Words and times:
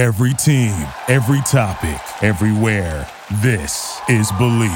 Every 0.00 0.32
team, 0.32 0.72
every 1.08 1.42
topic, 1.42 2.00
everywhere. 2.22 3.06
This 3.42 4.00
is 4.08 4.32
Believe. 4.38 4.70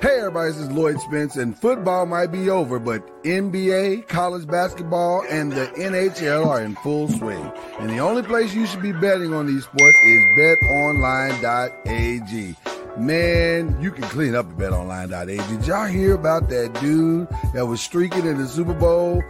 Hey 0.00 0.18
everybody, 0.18 0.50
this 0.50 0.62
is 0.62 0.72
Lloyd 0.72 0.98
Spence, 0.98 1.36
and 1.36 1.56
football 1.56 2.06
might 2.06 2.32
be 2.32 2.50
over, 2.50 2.80
but 2.80 3.22
NBA, 3.22 4.08
college 4.08 4.48
basketball, 4.48 5.22
and 5.30 5.52
the 5.52 5.66
NHL 5.76 6.44
are 6.44 6.60
in 6.60 6.74
full 6.74 7.06
swing. 7.06 7.52
And 7.78 7.88
the 7.88 8.00
only 8.00 8.24
place 8.24 8.52
you 8.52 8.66
should 8.66 8.82
be 8.82 8.90
betting 8.90 9.32
on 9.32 9.46
these 9.46 9.62
sports 9.62 9.96
is 10.04 10.24
betonline.ag. 10.36 12.56
Man, 12.98 13.80
you 13.80 13.92
can 13.92 14.02
clean 14.08 14.34
up 14.34 14.46
at 14.46 14.56
betonline.ag. 14.56 15.36
Did 15.56 15.68
y'all 15.68 15.86
hear 15.86 16.16
about 16.16 16.48
that 16.48 16.72
dude 16.80 17.28
that 17.54 17.64
was 17.64 17.80
streaking 17.80 18.26
in 18.26 18.38
the 18.38 18.48
Super 18.48 18.74
Bowl? 18.74 19.22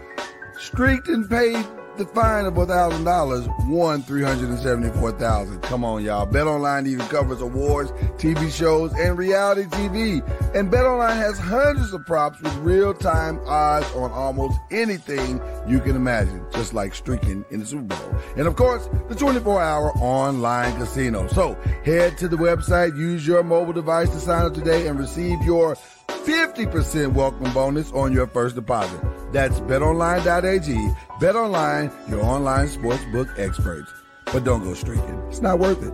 Streaked 0.58 1.08
and 1.08 1.28
paid 1.28 1.66
the 1.96 2.06
fine 2.06 2.46
of 2.46 2.54
thousand 2.54 3.04
dollars 3.04 3.46
won 3.66 4.02
three 4.02 4.22
hundred 4.22 4.48
and 4.48 4.58
seventy-four 4.58 5.12
thousand. 5.12 5.60
Come 5.62 5.84
on, 5.84 6.02
y'all. 6.02 6.26
BetOnline 6.26 6.86
even 6.86 7.06
covers 7.08 7.40
awards, 7.40 7.90
TV 8.18 8.50
shows, 8.50 8.92
and 8.94 9.18
reality 9.18 9.64
TV. 9.64 10.26
And 10.54 10.70
BetOnline 10.70 11.16
has 11.16 11.38
hundreds 11.38 11.92
of 11.92 12.06
props 12.06 12.40
with 12.40 12.54
real-time 12.56 13.40
odds 13.46 13.90
on 13.94 14.10
almost 14.10 14.58
anything 14.70 15.40
you 15.66 15.80
can 15.80 15.96
imagine, 15.96 16.44
just 16.52 16.72
like 16.72 16.94
streaking 16.94 17.44
in 17.50 17.60
the 17.60 17.66
Super 17.66 17.94
Bowl. 17.94 18.16
And 18.36 18.46
of 18.46 18.56
course, 18.56 18.86
the 19.08 19.14
24-hour 19.14 19.92
online 19.98 20.76
casino. 20.76 21.26
So 21.28 21.54
head 21.84 22.16
to 22.18 22.28
the 22.28 22.36
website, 22.36 22.96
use 22.96 23.26
your 23.26 23.42
mobile 23.42 23.72
device 23.72 24.08
to 24.10 24.20
sign 24.20 24.46
up 24.46 24.54
today, 24.54 24.86
and 24.86 24.98
receive 24.98 25.42
your 25.42 25.76
50% 26.24 27.14
welcome 27.14 27.52
bonus 27.52 27.90
on 27.92 28.12
your 28.12 28.26
first 28.26 28.54
deposit. 28.54 29.00
That's 29.32 29.60
betonline.ag. 29.60 30.74
BetOnline, 31.20 32.10
your 32.10 32.22
online 32.22 32.68
sportsbook 32.68 33.38
experts. 33.38 33.90
But 34.26 34.44
don't 34.44 34.62
go 34.62 34.74
streaking. 34.74 35.22
It's 35.28 35.42
not 35.42 35.58
worth 35.58 35.82
it. 35.82 35.92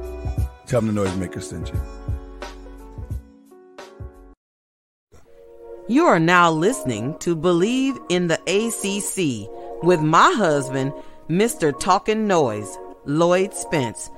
Tell 0.66 0.80
them 0.80 0.94
the 0.94 1.00
noisemaker 1.00 1.42
sent 1.42 1.72
you. 1.72 1.80
You 5.88 6.04
are 6.04 6.20
now 6.20 6.50
listening 6.50 7.16
to 7.20 7.34
Believe 7.34 7.98
in 8.10 8.26
the 8.26 8.38
ACC 8.46 9.48
with 9.82 10.02
my 10.02 10.30
husband, 10.36 10.92
Mr. 11.30 11.72
Talking 11.78 12.26
Noise, 12.26 12.76
Lloyd 13.06 13.54
Spence, 13.54 14.10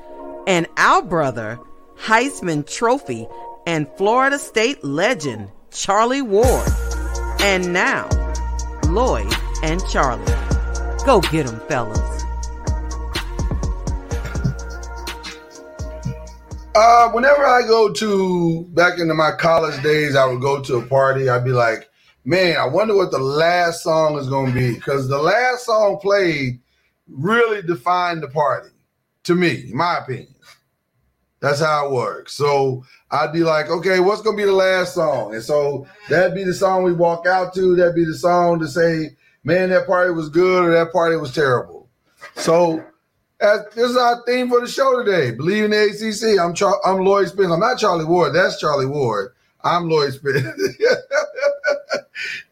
and 0.49 0.67
our 0.77 1.01
brother, 1.01 1.61
Heisman 1.97 2.67
Trophy 2.67 3.29
and 3.67 3.87
Florida 3.97 4.39
State 4.39 4.83
legend, 4.83 5.49
Charlie 5.71 6.23
Ward. 6.23 6.69
And 7.41 7.73
now, 7.73 8.09
Lloyd 8.89 9.33
and 9.63 9.81
Charlie. 9.89 10.25
Go 11.07 11.21
get 11.21 11.47
'em, 11.47 11.61
fellas. 11.69 11.99
Uh, 16.75 17.11
whenever 17.11 17.45
I 17.45 17.63
go 17.67 17.93
to 17.93 18.65
back 18.71 18.99
into 18.99 19.15
my 19.15 19.33
college 19.33 19.83
days, 19.83 20.15
I 20.15 20.25
would 20.27 20.41
go 20.41 20.63
to 20.63 20.77
a 20.77 20.87
party. 20.87 21.29
I'd 21.29 21.45
be 21.45 21.51
like, 21.51 21.89
man, 22.25 22.57
I 22.57 22.67
wonder 22.67 22.95
what 22.95 23.11
the 23.11 23.19
last 23.19 23.83
song 23.83 24.19
is 24.19 24.29
going 24.29 24.53
to 24.53 24.59
be 24.59 24.75
because 24.75 25.09
the 25.09 25.19
last 25.19 25.67
song 25.67 25.99
played 26.01 26.61
really 27.09 27.63
defined 27.63 28.23
the 28.23 28.29
party 28.29 28.71
to 29.25 29.35
me, 29.35 29.71
in 29.71 29.77
my 29.77 29.99
opinion. 29.99 30.35
That's 31.41 31.61
how 31.61 31.87
it 31.87 31.93
works. 31.93 32.35
So 32.35 32.85
I'd 33.11 33.33
be 33.33 33.43
like, 33.43 33.71
okay, 33.71 34.01
what's 34.01 34.23
gonna 34.23 34.37
be 34.37 34.45
the 34.45 34.53
last 34.53 34.95
song? 34.95 35.35
And 35.35 35.43
so 35.43 35.87
that'd 36.09 36.35
be 36.35 36.45
the 36.45 36.55
song 36.55 36.83
we 36.83 36.93
walk 36.93 37.27
out 37.27 37.55
to. 37.55 37.75
That'd 37.75 37.95
be 37.95 38.05
the 38.05 38.15
song 38.15 38.61
to 38.61 38.69
say, 38.69 39.17
man, 39.43 39.71
that 39.71 39.87
party 39.87 40.13
was 40.13 40.29
good 40.29 40.65
or 40.65 40.71
that 40.73 40.93
party 40.93 41.17
was 41.17 41.35
terrible. 41.35 41.89
So 42.35 42.85
this 43.41 43.91
is 43.91 43.97
our 43.97 44.23
theme 44.27 44.51
for 44.51 44.61
the 44.61 44.69
show 44.69 45.03
today. 45.03 45.31
Believe 45.31 45.65
in 45.65 45.71
the 45.71 45.85
ACC. 45.85 46.39
I'm 46.39 46.55
Char- 46.55 46.81
I'm 46.85 47.05
Lloyd 47.05 47.29
Spence. 47.29 47.51
I'm 47.51 47.61
not 47.61 47.79
Charlie 47.79 48.05
Ward. 48.05 48.35
That's 48.35 48.61
Charlie 48.61 48.87
Ward. 48.87 49.33
I'm 49.65 49.89
Lloyd 49.89 50.13
Spence. 50.13 50.47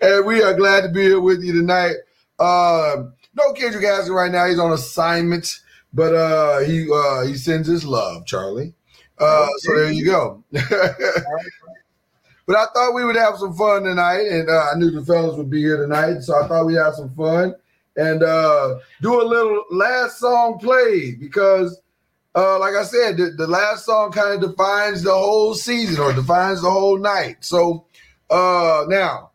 and 0.00 0.26
we 0.26 0.42
are 0.42 0.54
glad 0.54 0.82
to 0.82 0.88
be 0.88 1.02
here 1.02 1.20
with 1.20 1.42
you 1.42 1.52
tonight. 1.52 1.96
Uh, 2.38 3.04
no 3.34 3.52
Kendrick 3.52 3.84
Haskins 3.84 4.10
right 4.10 4.32
now. 4.32 4.46
He's 4.46 4.58
on 4.58 4.72
assignment, 4.72 5.60
but 5.92 6.14
uh, 6.14 6.60
he 6.60 6.88
uh, 6.90 7.26
he 7.26 7.36
sends 7.36 7.68
his 7.68 7.84
love, 7.84 8.24
Charlie. 8.24 8.72
Uh, 9.20 9.48
so 9.58 9.74
there 9.74 9.92
you 9.92 10.04
go. 10.04 10.42
but 10.52 10.62
I 12.56 12.66
thought 12.74 12.94
we 12.94 13.04
would 13.04 13.16
have 13.16 13.36
some 13.38 13.54
fun 13.54 13.84
tonight, 13.84 14.26
and 14.26 14.48
uh, 14.48 14.66
I 14.72 14.78
knew 14.78 14.90
the 14.90 15.04
fellas 15.04 15.36
would 15.36 15.50
be 15.50 15.60
here 15.60 15.76
tonight, 15.76 16.20
so 16.20 16.42
I 16.42 16.46
thought 16.48 16.66
we'd 16.66 16.76
have 16.76 16.94
some 16.94 17.10
fun 17.14 17.54
and 17.98 18.22
uh, 18.22 18.78
do 19.02 19.20
a 19.20 19.24
little 19.24 19.64
last 19.70 20.18
song 20.18 20.58
play 20.60 21.16
because, 21.18 21.80
uh, 22.34 22.58
like 22.60 22.74
I 22.74 22.84
said, 22.84 23.16
the, 23.16 23.30
the 23.30 23.48
last 23.48 23.84
song 23.84 24.12
kind 24.12 24.42
of 24.42 24.50
defines 24.50 25.02
the 25.02 25.12
whole 25.12 25.54
season 25.54 26.00
or 26.00 26.12
defines 26.12 26.62
the 26.62 26.70
whole 26.70 26.96
night. 26.96 27.38
So 27.40 27.86
uh, 28.30 28.84
now, 28.86 29.32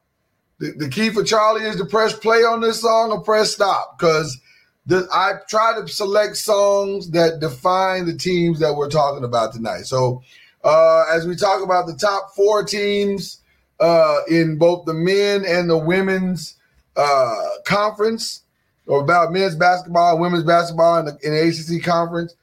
the, 0.59 0.71
the 0.77 0.89
key 0.89 1.09
for 1.09 1.23
Charlie 1.23 1.65
is 1.65 1.75
to 1.75 1.85
press 1.85 2.17
play 2.17 2.37
on 2.37 2.61
this 2.61 2.81
song 2.81 3.11
or 3.11 3.21
press 3.21 3.53
stop 3.53 3.99
because 3.99 4.39
the, 4.85 5.07
I 5.11 5.33
try 5.47 5.79
to 5.79 5.87
select 5.87 6.37
songs 6.37 7.11
that 7.11 7.39
define 7.39 8.05
the 8.05 8.15
teams 8.15 8.59
that 8.59 8.75
we're 8.75 8.89
talking 8.89 9.23
about 9.23 9.53
tonight. 9.53 9.83
So, 9.83 10.23
uh, 10.63 11.05
as 11.11 11.25
we 11.25 11.35
talk 11.35 11.63
about 11.63 11.87
the 11.87 11.95
top 11.95 12.35
four 12.35 12.63
teams 12.63 13.41
uh, 13.79 14.19
in 14.29 14.57
both 14.57 14.85
the 14.85 14.93
men 14.93 15.43
and 15.45 15.69
the 15.69 15.77
women's 15.77 16.57
uh, 16.95 17.45
conference, 17.65 18.41
or 18.87 19.01
about 19.01 19.31
men's 19.31 19.55
basketball 19.55 20.13
and 20.13 20.21
women's 20.21 20.43
basketball 20.43 20.99
in 20.99 21.05
the, 21.05 21.17
in 21.23 21.33
the 21.33 21.77
ACC 21.77 21.83
conference, 21.83 22.35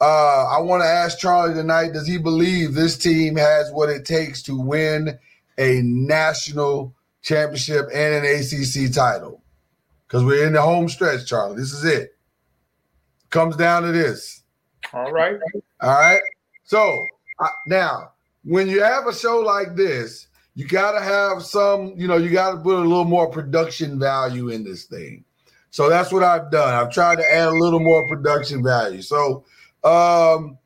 uh, 0.00 0.46
I 0.46 0.60
want 0.60 0.82
to 0.82 0.88
ask 0.88 1.18
Charlie 1.18 1.54
tonight: 1.54 1.94
Does 1.94 2.06
he 2.06 2.18
believe 2.18 2.74
this 2.74 2.98
team 2.98 3.36
has 3.36 3.70
what 3.72 3.88
it 3.88 4.04
takes 4.04 4.42
to 4.42 4.58
win 4.58 5.18
a 5.58 5.80
national 5.82 6.94
championship 7.22 7.86
and 7.92 8.14
an 8.14 8.24
ACC 8.24 8.92
title? 8.92 9.40
Because 10.06 10.24
we're 10.24 10.46
in 10.46 10.52
the 10.52 10.62
home 10.62 10.88
stretch, 10.88 11.26
Charlie. 11.26 11.56
This 11.56 11.72
is 11.72 11.84
it. 11.84 12.16
Comes 13.30 13.56
down 13.56 13.82
to 13.82 13.92
this. 13.92 14.42
All 14.92 15.12
right. 15.12 15.38
All 15.80 15.90
right. 15.90 16.20
So 16.64 17.04
uh, 17.40 17.48
now, 17.66 18.12
when 18.44 18.68
you 18.68 18.82
have 18.82 19.06
a 19.06 19.14
show 19.14 19.40
like 19.40 19.74
this, 19.74 20.28
you 20.54 20.66
got 20.66 20.92
to 20.92 21.02
have 21.02 21.42
some, 21.42 21.92
you 21.96 22.06
know, 22.06 22.16
you 22.16 22.30
got 22.30 22.52
to 22.52 22.56
put 22.58 22.76
a 22.76 22.80
little 22.80 23.04
more 23.04 23.28
production 23.28 23.98
value 23.98 24.48
in 24.48 24.64
this 24.64 24.84
thing. 24.84 25.24
So 25.70 25.90
that's 25.90 26.12
what 26.12 26.22
I've 26.22 26.50
done. 26.50 26.72
I've 26.72 26.92
tried 26.92 27.16
to 27.16 27.34
add 27.34 27.48
a 27.48 27.52
little 27.52 27.80
more 27.80 28.08
production 28.08 28.62
value. 28.62 29.02
So 29.02 29.44
um, 29.84 30.56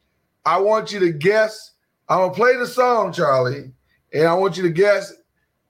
I 0.44 0.58
want 0.58 0.92
you 0.92 1.00
to 1.00 1.12
guess. 1.12 1.72
I'm 2.08 2.18
going 2.18 2.30
to 2.30 2.36
play 2.36 2.56
the 2.56 2.66
song, 2.66 3.12
Charlie, 3.12 3.72
and 4.12 4.26
I 4.26 4.34
want 4.34 4.56
you 4.56 4.62
to 4.64 4.70
guess 4.70 5.12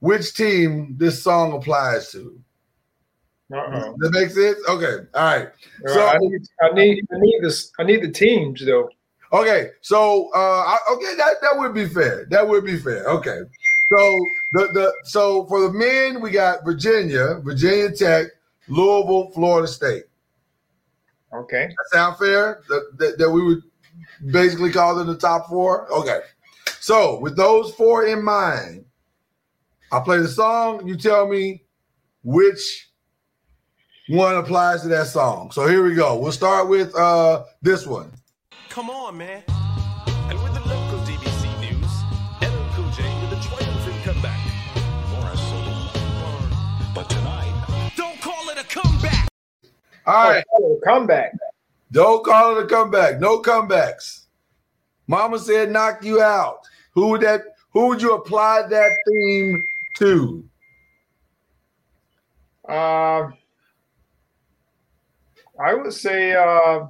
which 0.00 0.34
team 0.34 0.96
this 0.98 1.22
song 1.22 1.52
applies 1.52 2.10
to. 2.12 2.39
Uh-oh. 3.52 3.96
That 3.98 4.12
makes 4.12 4.34
sense. 4.34 4.58
Okay. 4.68 5.06
All 5.14 5.24
right. 5.24 5.48
So 5.86 6.06
I 6.06 6.18
need, 6.18 6.42
I 6.62 6.72
need, 6.72 7.06
I 7.12 7.18
need 7.18 7.40
this. 7.42 7.72
I 7.78 7.82
need 7.82 8.02
the 8.02 8.10
teams 8.10 8.64
though. 8.64 8.88
Okay. 9.32 9.70
So, 9.80 10.30
uh, 10.34 10.76
okay, 10.92 11.14
that 11.16 11.34
that 11.42 11.58
would 11.58 11.74
be 11.74 11.86
fair. 11.86 12.26
That 12.30 12.46
would 12.46 12.64
be 12.64 12.78
fair. 12.78 13.04
Okay. 13.06 13.40
So 13.90 14.18
the 14.52 14.68
the 14.72 14.94
so 15.04 15.46
for 15.46 15.62
the 15.62 15.72
men 15.72 16.20
we 16.20 16.30
got 16.30 16.64
Virginia, 16.64 17.40
Virginia 17.42 17.90
Tech, 17.90 18.28
Louisville, 18.68 19.30
Florida 19.30 19.66
State. 19.66 20.04
Okay. 21.32 21.68
That 21.68 21.86
sound 21.92 22.18
fair? 22.18 22.62
That, 22.68 22.98
that, 22.98 23.18
that 23.18 23.30
we 23.30 23.42
would 23.44 23.62
basically 24.32 24.70
call 24.72 24.96
them 24.96 25.06
the 25.06 25.16
top 25.16 25.48
four. 25.48 25.90
Okay. 25.92 26.20
So 26.80 27.18
with 27.20 27.36
those 27.36 27.72
four 27.74 28.06
in 28.06 28.22
mind, 28.22 28.84
I'll 29.92 30.02
play 30.02 30.18
the 30.18 30.28
song. 30.28 30.86
You 30.86 30.96
tell 30.96 31.28
me 31.28 31.62
which 32.22 32.89
one 34.10 34.36
applies 34.36 34.82
to 34.82 34.88
that 34.88 35.06
song. 35.06 35.52
So 35.52 35.68
here 35.68 35.84
we 35.84 35.94
go. 35.94 36.18
We'll 36.18 36.32
start 36.32 36.68
with 36.68 36.94
uh 36.96 37.44
this 37.62 37.86
one. 37.86 38.10
Come 38.68 38.90
on, 38.90 39.16
man. 39.16 39.44
And 40.28 40.42
with 40.42 40.52
the 40.52 40.60
local 40.60 40.98
DBC 41.06 41.60
news, 41.60 41.92
LL 42.42 42.74
Cool 42.74 42.90
J 42.90 43.04
with 43.22 43.38
a 43.38 43.42
triumphant 43.42 44.02
comeback. 44.02 44.40
Morris 45.10 45.40
But 46.92 47.08
tonight, 47.08 47.92
don't 47.96 48.20
call 48.20 48.48
it 48.48 48.58
a 48.58 48.64
comeback. 48.64 49.28
All 50.06 50.30
right. 50.30 50.44
Oh, 50.54 50.80
comeback. 50.84 51.32
Don't 51.92 52.24
call 52.24 52.56
it 52.56 52.64
a 52.64 52.66
comeback. 52.66 53.20
No 53.20 53.40
comebacks. 53.40 54.24
Mama 55.06 55.38
said 55.38 55.70
knock 55.70 56.04
you 56.04 56.20
out. 56.20 56.66
Who 56.94 57.08
would 57.10 57.20
that 57.20 57.42
who 57.72 57.86
would 57.86 58.02
you 58.02 58.14
apply 58.14 58.62
that 58.62 58.90
theme 59.06 59.62
to? 59.98 60.44
Uh 62.68 63.30
I 65.62 65.74
would 65.74 65.92
say. 65.92 66.32
Uh, 66.34 66.86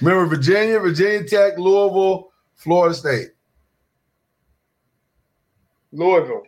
Remember 0.00 0.26
Virginia, 0.26 0.78
Virginia 0.78 1.24
Tech, 1.26 1.56
Louisville, 1.58 2.30
Florida 2.54 2.94
State. 2.94 3.28
Louisville. 5.92 6.42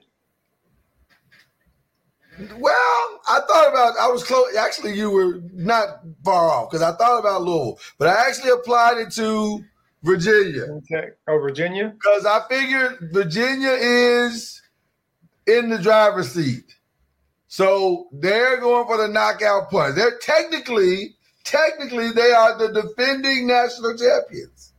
Well, 2.59 3.21
I 3.29 3.41
thought 3.49 3.69
about. 3.69 3.95
I 4.01 4.09
was 4.11 4.23
close. 4.23 4.55
Actually, 4.57 4.95
you 4.97 5.11
were 5.11 5.41
not 5.53 6.01
far 6.25 6.49
off 6.51 6.71
because 6.71 6.83
I 6.83 6.93
thought 6.97 7.19
about 7.19 7.43
Louisville, 7.43 7.79
but 7.99 8.09
I 8.09 8.29
actually 8.29 8.51
applied 8.51 8.99
it 8.99 9.11
to 9.13 9.65
Virginia 10.05 10.63
Okay. 10.63 11.09
Oh, 11.27 11.39
Virginia. 11.41 11.89
because 11.95 12.25
I 12.27 12.43
figured 12.49 13.11
Virginia 13.13 13.71
is 13.73 14.63
in 15.49 15.69
the 15.71 15.79
driver's 15.79 16.31
seat, 16.31 16.77
so 17.49 18.07
they're 18.13 18.59
going 18.61 18.87
for 18.87 18.99
the 18.99 19.09
knockout 19.09 19.69
punch. 19.71 19.97
They're 19.97 20.19
technically, 20.19 21.17
technically, 21.51 22.11
they 22.13 22.31
are 22.33 22.57
the 22.59 22.73
defending 22.83 23.47
national 23.47 23.97
champions. 23.97 24.73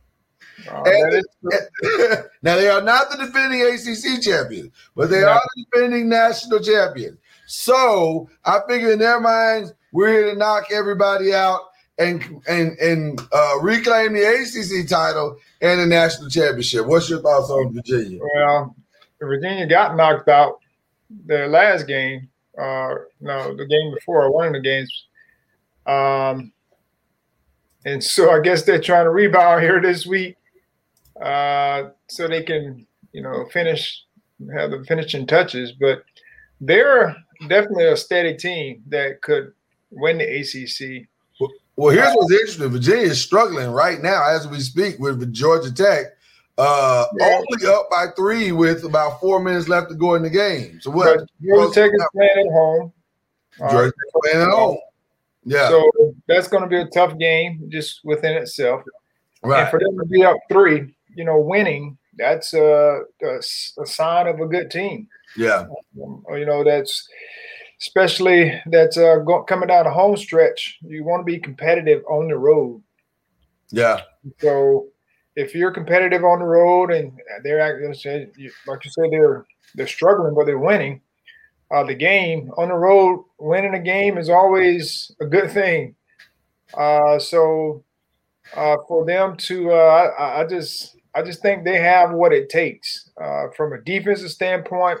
Uh, 0.70 0.82
And- 0.84 1.24
now 2.42 2.56
they 2.56 2.68
are 2.68 2.82
not 2.82 3.10
the 3.10 3.16
defending 3.16 3.62
ACC 3.62 4.20
champions, 4.22 4.70
but 4.94 5.10
they 5.10 5.20
Right. 5.22 5.36
are 5.36 5.42
the 5.56 5.64
defending 5.72 6.08
national 6.08 6.60
champions. 6.60 7.18
So 7.46 8.28
I 8.44 8.60
figure 8.68 8.92
in 8.92 8.98
their 8.98 9.20
minds, 9.20 9.72
we're 9.92 10.08
here 10.10 10.30
to 10.32 10.36
knock 10.38 10.66
everybody 10.70 11.34
out 11.34 11.62
and 11.98 12.22
and 12.46 12.78
and 12.78 13.20
uh, 13.32 13.54
reclaim 13.60 14.12
the 14.12 14.22
ACC 14.24 14.88
title 14.88 15.36
and 15.60 15.80
the 15.80 15.86
national 15.86 16.30
championship. 16.30 16.86
What's 16.86 17.10
your 17.10 17.20
thoughts 17.22 17.50
on 17.50 17.72
Virginia? 17.74 18.20
well, 18.36 18.76
Virginia 19.20 19.66
got 19.66 19.96
knocked 19.96 20.28
out 20.28 20.60
their 21.26 21.48
last 21.48 21.86
game. 21.86 22.28
Uh, 22.56 22.94
no, 23.20 23.54
the 23.56 23.66
game 23.66 23.92
before, 23.94 24.30
one 24.32 24.46
of 24.48 24.52
the 24.52 24.60
games. 24.60 25.06
Um, 25.86 26.52
and 27.84 28.02
so 28.02 28.30
I 28.30 28.40
guess 28.40 28.62
they're 28.62 28.80
trying 28.80 29.04
to 29.04 29.10
rebound 29.10 29.62
here 29.62 29.80
this 29.80 30.06
week, 30.06 30.36
uh, 31.20 31.90
so 32.08 32.28
they 32.28 32.42
can, 32.42 32.86
you 33.12 33.22
know, 33.22 33.46
finish 33.52 34.04
have 34.54 34.70
the 34.70 34.84
finishing 34.84 35.26
touches. 35.26 35.72
But 35.72 36.04
they're 36.60 37.16
definitely 37.48 37.86
a 37.86 37.96
steady 37.96 38.36
team 38.36 38.82
that 38.88 39.22
could 39.22 39.52
win 39.90 40.18
the 40.18 40.24
ACC. 40.24 41.06
Well, 41.76 41.94
here's 41.94 42.12
what's 42.14 42.32
interesting: 42.32 42.68
Virginia 42.68 43.04
is 43.06 43.22
struggling 43.22 43.70
right 43.70 44.02
now 44.02 44.28
as 44.28 44.46
we 44.46 44.60
speak 44.60 44.98
with 44.98 45.32
Georgia 45.32 45.72
Tech. 45.72 46.06
Uh, 46.58 47.06
Yeah. 47.18 47.38
only 47.38 47.66
up 47.74 47.88
by 47.90 48.08
three 48.16 48.52
with 48.52 48.84
about 48.84 49.18
four 49.18 49.40
minutes 49.40 49.66
left 49.66 49.88
to 49.88 49.94
go 49.94 50.14
in 50.14 50.22
the 50.22 50.28
game. 50.28 50.78
So 50.82 50.90
what? 50.90 51.26
Georgia 51.42 51.72
Tech 51.72 51.90
is 51.94 52.04
playing 52.12 52.46
at 52.46 52.52
home. 52.52 52.92
Uh, 53.62 53.70
Georgia 53.70 53.92
Tech 53.92 54.22
playing 54.22 54.46
at 54.46 54.52
home. 54.52 54.78
Yeah, 55.44 55.68
So 55.68 55.90
that's 56.28 56.48
going 56.48 56.62
to 56.62 56.68
be 56.68 56.76
a 56.76 56.86
tough 56.86 57.18
game 57.18 57.68
just 57.70 58.00
within 58.04 58.36
itself. 58.36 58.82
And 59.42 59.52
right. 59.52 59.70
for 59.70 59.80
them 59.80 59.98
to 59.98 60.04
be 60.06 60.22
up 60.24 60.36
three, 60.50 60.94
you 61.16 61.24
know, 61.24 61.38
winning, 61.38 61.96
that's 62.18 62.52
a 62.52 63.00
sign 63.84 64.26
of 64.26 64.40
a 64.40 64.46
good 64.46 64.70
team. 64.70 65.08
Yeah, 65.36 65.66
Um, 66.02 66.24
you 66.32 66.44
know, 66.44 66.62
that's 66.64 67.08
especially 67.80 68.60
that's 68.66 68.98
uh, 68.98 69.16
go, 69.18 69.42
coming 69.44 69.68
down 69.68 69.84
the 69.84 69.90
home 69.90 70.16
stretch. 70.16 70.78
You 70.82 71.04
want 71.04 71.20
to 71.20 71.24
be 71.24 71.38
competitive 71.38 72.02
on 72.08 72.28
the 72.28 72.36
road. 72.36 72.82
yeah. 73.70 74.02
So 74.40 74.88
if 75.36 75.54
you're 75.54 75.70
competitive 75.70 76.24
on 76.24 76.40
the 76.40 76.44
road 76.44 76.90
and 76.90 77.12
they're 77.42 77.66
like 77.66 77.80
you 77.80 77.94
said, 77.94 78.32
they're 79.10 79.46
they're 79.74 79.86
struggling, 79.86 80.34
but 80.34 80.44
they're 80.46 80.58
winning 80.58 81.00
uh, 81.70 81.84
the 81.84 81.94
game 81.94 82.50
on 82.56 82.68
the 82.68 82.74
road. 82.74 83.24
Winning 83.38 83.74
a 83.74 83.80
game 83.80 84.18
is 84.18 84.28
always 84.28 85.12
a 85.20 85.26
good 85.26 85.50
thing. 85.50 85.94
Uh, 86.74 87.18
so 87.18 87.84
uh, 88.56 88.76
for 88.88 89.04
them 89.04 89.36
to, 89.36 89.72
uh, 89.72 90.12
I, 90.18 90.40
I 90.40 90.46
just 90.46 90.96
I 91.14 91.22
just 91.22 91.42
think 91.42 91.64
they 91.64 91.80
have 91.80 92.12
what 92.12 92.32
it 92.32 92.48
takes 92.48 93.10
uh, 93.20 93.46
from 93.56 93.72
a 93.72 93.80
defensive 93.80 94.30
standpoint. 94.30 95.00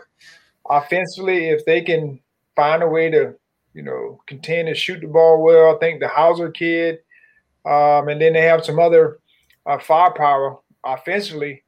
Offensively, 0.68 1.48
if 1.48 1.64
they 1.64 1.80
can 1.82 2.20
find 2.56 2.82
a 2.82 2.88
way 2.88 3.10
to, 3.10 3.34
you 3.74 3.82
know, 3.82 4.20
continue 4.26 4.72
to 4.72 4.78
shoot 4.78 5.00
the 5.00 5.06
ball 5.06 5.42
well, 5.42 5.74
I 5.74 5.78
think 5.78 6.00
the 6.00 6.08
Hauser 6.08 6.50
kid, 6.50 6.98
um, 7.64 8.08
and 8.08 8.20
then 8.20 8.32
they 8.32 8.42
have 8.42 8.64
some 8.64 8.78
other 8.78 9.18
uh, 9.66 9.78
firepower 9.78 10.58
offensively. 10.84 11.62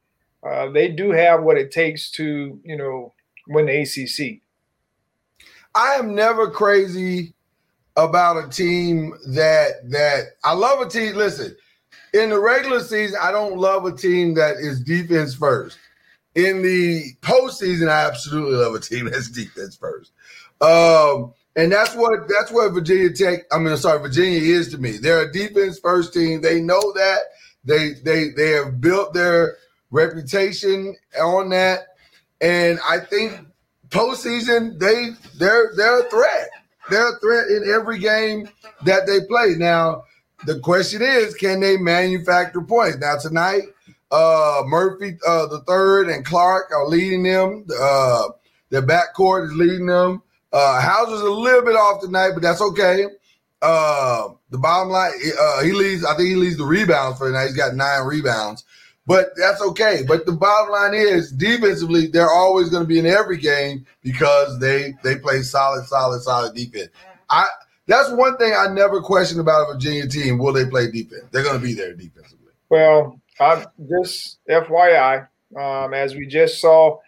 They 0.72 0.88
do 0.88 1.12
have 1.12 1.42
what 1.42 1.56
it 1.56 1.70
takes 1.70 2.10
to, 2.12 2.60
you 2.64 2.76
know, 2.76 3.12
win 3.48 3.66
the 3.66 3.82
ACC. 3.82 4.42
I 5.74 5.94
am 5.94 6.14
never 6.14 6.50
crazy 6.50 7.34
about 7.96 8.44
a 8.44 8.48
team 8.48 9.14
that 9.28 9.90
that 9.90 10.24
I 10.44 10.52
love 10.52 10.80
a 10.80 10.88
team. 10.88 11.14
Listen, 11.14 11.56
in 12.12 12.30
the 12.30 12.38
regular 12.38 12.80
season, 12.80 13.18
I 13.22 13.30
don't 13.30 13.58
love 13.58 13.84
a 13.84 13.92
team 13.92 14.34
that 14.34 14.56
is 14.56 14.80
defense 14.80 15.34
first. 15.34 15.78
In 16.34 16.62
the 16.62 17.04
postseason, 17.20 17.88
I 17.88 18.06
absolutely 18.06 18.56
love 18.56 18.74
a 18.74 18.80
team 18.80 19.06
that's 19.10 19.30
defense 19.30 19.76
first. 19.76 20.12
Um, 20.60 21.34
and 21.56 21.70
that's 21.70 21.94
what 21.94 22.28
that's 22.28 22.50
what 22.50 22.72
Virginia 22.72 23.12
Tech, 23.12 23.40
I 23.52 23.58
mean, 23.58 23.76
sorry, 23.76 24.00
Virginia 24.00 24.40
is 24.40 24.68
to 24.68 24.78
me. 24.78 24.92
They're 24.92 25.28
a 25.28 25.32
defense 25.32 25.78
first 25.78 26.14
team. 26.14 26.40
They 26.40 26.60
know 26.60 26.92
that. 26.94 27.18
They 27.64 27.92
they 28.02 28.30
they 28.30 28.50
have 28.52 28.80
built 28.80 29.12
their 29.12 29.56
reputation 29.90 30.96
on 31.20 31.50
that. 31.50 31.80
And 32.40 32.80
I 32.88 32.98
think 32.98 33.46
postseason, 33.92 34.78
they 34.78 35.10
they're 35.38 35.72
they're 35.76 36.00
a 36.00 36.10
threat. 36.10 36.50
They're 36.90 37.16
a 37.16 37.20
threat 37.20 37.48
in 37.48 37.70
every 37.72 37.98
game 37.98 38.48
that 38.84 39.06
they 39.06 39.20
play. 39.26 39.54
Now, 39.56 40.04
the 40.46 40.58
question 40.58 41.00
is, 41.02 41.34
can 41.34 41.60
they 41.60 41.76
manufacture 41.76 42.62
points? 42.62 42.98
Now 42.98 43.16
tonight, 43.18 43.62
uh, 44.10 44.62
Murphy 44.66 45.16
uh, 45.26 45.46
the 45.46 45.60
third 45.60 46.08
and 46.08 46.24
Clark 46.24 46.70
are 46.72 46.88
leading 46.88 47.22
them. 47.22 47.66
Uh, 47.80 48.28
their 48.70 48.82
backcourt 48.82 49.46
is 49.46 49.54
leading 49.54 49.86
them. 49.86 50.22
Uh, 50.52 50.80
Hauser's 50.80 51.20
a 51.20 51.30
little 51.30 51.62
bit 51.62 51.76
off 51.76 52.02
tonight, 52.02 52.32
but 52.34 52.42
that's 52.42 52.60
okay. 52.60 53.06
Uh, 53.62 54.30
the 54.50 54.58
bottom 54.58 54.88
line, 54.88 55.12
uh, 55.40 55.62
he 55.62 55.72
leads. 55.72 56.04
I 56.04 56.16
think 56.16 56.28
he 56.28 56.34
leads 56.34 56.56
the 56.56 56.64
rebounds 56.64 57.18
for 57.18 57.28
tonight. 57.28 57.46
He's 57.46 57.56
got 57.56 57.74
nine 57.74 58.04
rebounds, 58.04 58.64
but 59.12 59.28
that's 59.36 59.60
okay. 59.60 60.04
But 60.08 60.24
the 60.24 60.32
bottom 60.32 60.72
line 60.72 60.94
is, 60.94 61.30
defensively, 61.30 62.06
they're 62.06 62.30
always 62.30 62.70
going 62.70 62.82
to 62.82 62.88
be 62.88 62.98
in 62.98 63.04
every 63.04 63.36
game 63.36 63.84
because 64.02 64.58
they 64.58 64.94
they 65.04 65.16
play 65.16 65.42
solid, 65.42 65.84
solid, 65.86 66.22
solid 66.22 66.54
defense. 66.54 66.88
I 67.28 67.46
that's 67.86 68.10
one 68.12 68.38
thing 68.38 68.54
I 68.56 68.72
never 68.72 69.02
question 69.02 69.38
about 69.38 69.68
a 69.68 69.74
Virginia 69.74 70.06
team. 70.06 70.38
Will 70.38 70.54
they 70.54 70.64
play 70.64 70.90
defense? 70.90 71.24
They're 71.30 71.42
going 71.42 71.60
to 71.60 71.66
be 71.66 71.74
there 71.74 71.92
defensively. 71.92 72.52
Well, 72.70 73.20
I 73.38 73.66
just 74.00 74.38
FYI, 74.48 75.28
um, 75.58 75.92
as 75.92 76.14
we 76.14 76.26
just 76.26 76.58
saw 76.58 76.98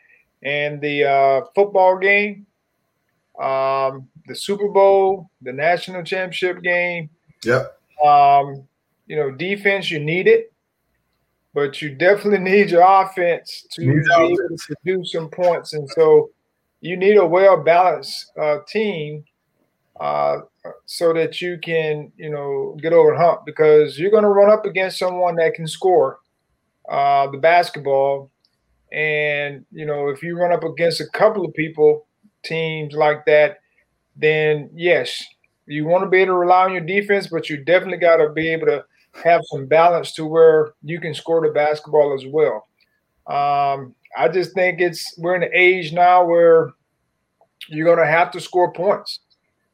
in 0.42 0.80
the 0.80 1.04
uh, 1.04 1.40
football 1.54 1.96
game, 1.96 2.44
um, 3.40 4.08
the 4.26 4.34
Super 4.34 4.68
Bowl, 4.68 5.30
the 5.40 5.52
national 5.52 6.02
championship 6.02 6.62
game, 6.62 7.08
Yep. 7.44 7.78
um, 8.04 8.66
you 9.06 9.16
know, 9.16 9.30
defense 9.30 9.90
you 9.90 10.00
need 10.00 10.26
it, 10.26 10.52
but 11.54 11.80
you 11.80 11.94
definitely 11.94 12.40
need 12.40 12.70
your 12.70 12.82
offense 12.82 13.64
to 13.70 13.80
be 13.80 14.12
able 14.12 14.36
to 14.36 14.74
do 14.84 15.04
some 15.04 15.30
points, 15.30 15.72
and 15.72 15.88
so 15.90 16.30
you 16.80 16.96
need 16.96 17.16
a 17.16 17.24
well 17.24 17.62
balanced 17.62 18.32
uh, 18.38 18.58
team 18.68 19.24
uh, 20.00 20.40
so 20.84 21.12
that 21.12 21.40
you 21.40 21.58
can, 21.62 22.10
you 22.16 22.28
know, 22.28 22.76
get 22.82 22.92
over 22.92 23.12
the 23.12 23.18
hump 23.18 23.46
because 23.46 23.98
you're 23.98 24.10
going 24.10 24.24
to 24.24 24.28
run 24.28 24.50
up 24.50 24.66
against 24.66 24.98
someone 24.98 25.36
that 25.36 25.54
can 25.54 25.68
score 25.68 26.18
uh, 26.90 27.30
the 27.30 27.38
basketball, 27.38 28.30
and 28.92 29.64
you 29.70 29.86
know, 29.86 30.08
if 30.08 30.22
you 30.22 30.36
run 30.36 30.52
up 30.52 30.64
against 30.64 31.00
a 31.00 31.08
couple 31.12 31.44
of 31.44 31.54
people, 31.54 32.06
teams 32.42 32.94
like 32.94 33.24
that, 33.26 33.60
then 34.16 34.70
yes, 34.74 35.24
you 35.66 35.86
want 35.86 36.02
to 36.02 36.10
be 36.10 36.18
able 36.18 36.34
to 36.34 36.38
rely 36.38 36.64
on 36.64 36.72
your 36.72 36.82
defense, 36.82 37.28
but 37.28 37.48
you 37.48 37.64
definitely 37.64 37.98
got 37.98 38.16
to 38.16 38.30
be 38.30 38.52
able 38.52 38.66
to 38.66 38.84
have 39.22 39.40
some 39.44 39.66
balance 39.66 40.12
to 40.14 40.26
where 40.26 40.74
you 40.82 41.00
can 41.00 41.14
score 41.14 41.46
the 41.46 41.52
basketball 41.52 42.14
as 42.14 42.26
well. 42.26 42.66
Um, 43.26 43.94
I 44.16 44.28
just 44.28 44.54
think 44.54 44.80
it's 44.80 45.16
we're 45.18 45.34
in 45.34 45.42
an 45.42 45.50
age 45.54 45.92
now 45.92 46.24
where 46.24 46.72
you're 47.68 47.86
going 47.86 48.04
to 48.04 48.10
have 48.10 48.30
to 48.32 48.40
score 48.40 48.72
points. 48.72 49.20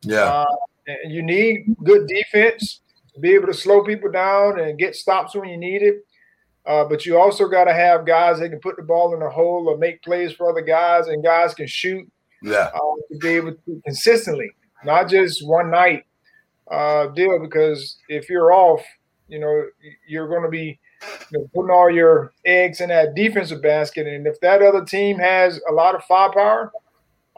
Yeah. 0.02 0.22
Uh, 0.24 0.56
and 0.86 1.12
you 1.12 1.22
need 1.22 1.76
good 1.84 2.06
defense 2.06 2.80
to 3.14 3.20
be 3.20 3.34
able 3.34 3.46
to 3.46 3.54
slow 3.54 3.84
people 3.84 4.10
down 4.10 4.60
and 4.60 4.78
get 4.78 4.94
stops 4.94 5.34
when 5.34 5.48
you 5.48 5.56
need 5.56 5.82
it. 5.82 6.04
Uh, 6.66 6.84
but 6.84 7.06
you 7.06 7.18
also 7.18 7.48
got 7.48 7.64
to 7.64 7.72
have 7.72 8.06
guys 8.06 8.38
that 8.38 8.50
can 8.50 8.60
put 8.60 8.76
the 8.76 8.82
ball 8.82 9.14
in 9.14 9.20
the 9.20 9.30
hole 9.30 9.68
or 9.68 9.78
make 9.78 10.02
plays 10.02 10.32
for 10.32 10.50
other 10.50 10.60
guys, 10.60 11.08
and 11.08 11.24
guys 11.24 11.54
can 11.54 11.66
shoot 11.66 12.06
yeah. 12.42 12.70
uh, 12.74 12.96
to 13.10 13.18
be 13.18 13.30
able 13.30 13.52
to 13.52 13.82
consistently, 13.84 14.50
not 14.84 15.08
just 15.08 15.46
one 15.46 15.70
night 15.70 16.04
uh, 16.70 17.06
deal. 17.08 17.38
Because 17.40 17.96
if 18.08 18.28
you're 18.28 18.52
off, 18.52 18.82
you 19.30 19.38
know 19.38 19.66
you're 20.06 20.28
going 20.28 20.42
to 20.42 20.48
be 20.48 20.78
you 21.30 21.38
know, 21.38 21.50
putting 21.54 21.70
all 21.70 21.90
your 21.90 22.32
eggs 22.44 22.80
in 22.80 22.88
that 22.90 23.14
defensive 23.14 23.62
basket, 23.62 24.06
and 24.06 24.26
if 24.26 24.40
that 24.40 24.62
other 24.62 24.84
team 24.84 25.18
has 25.18 25.60
a 25.68 25.72
lot 25.72 25.94
of 25.94 26.04
firepower, 26.04 26.72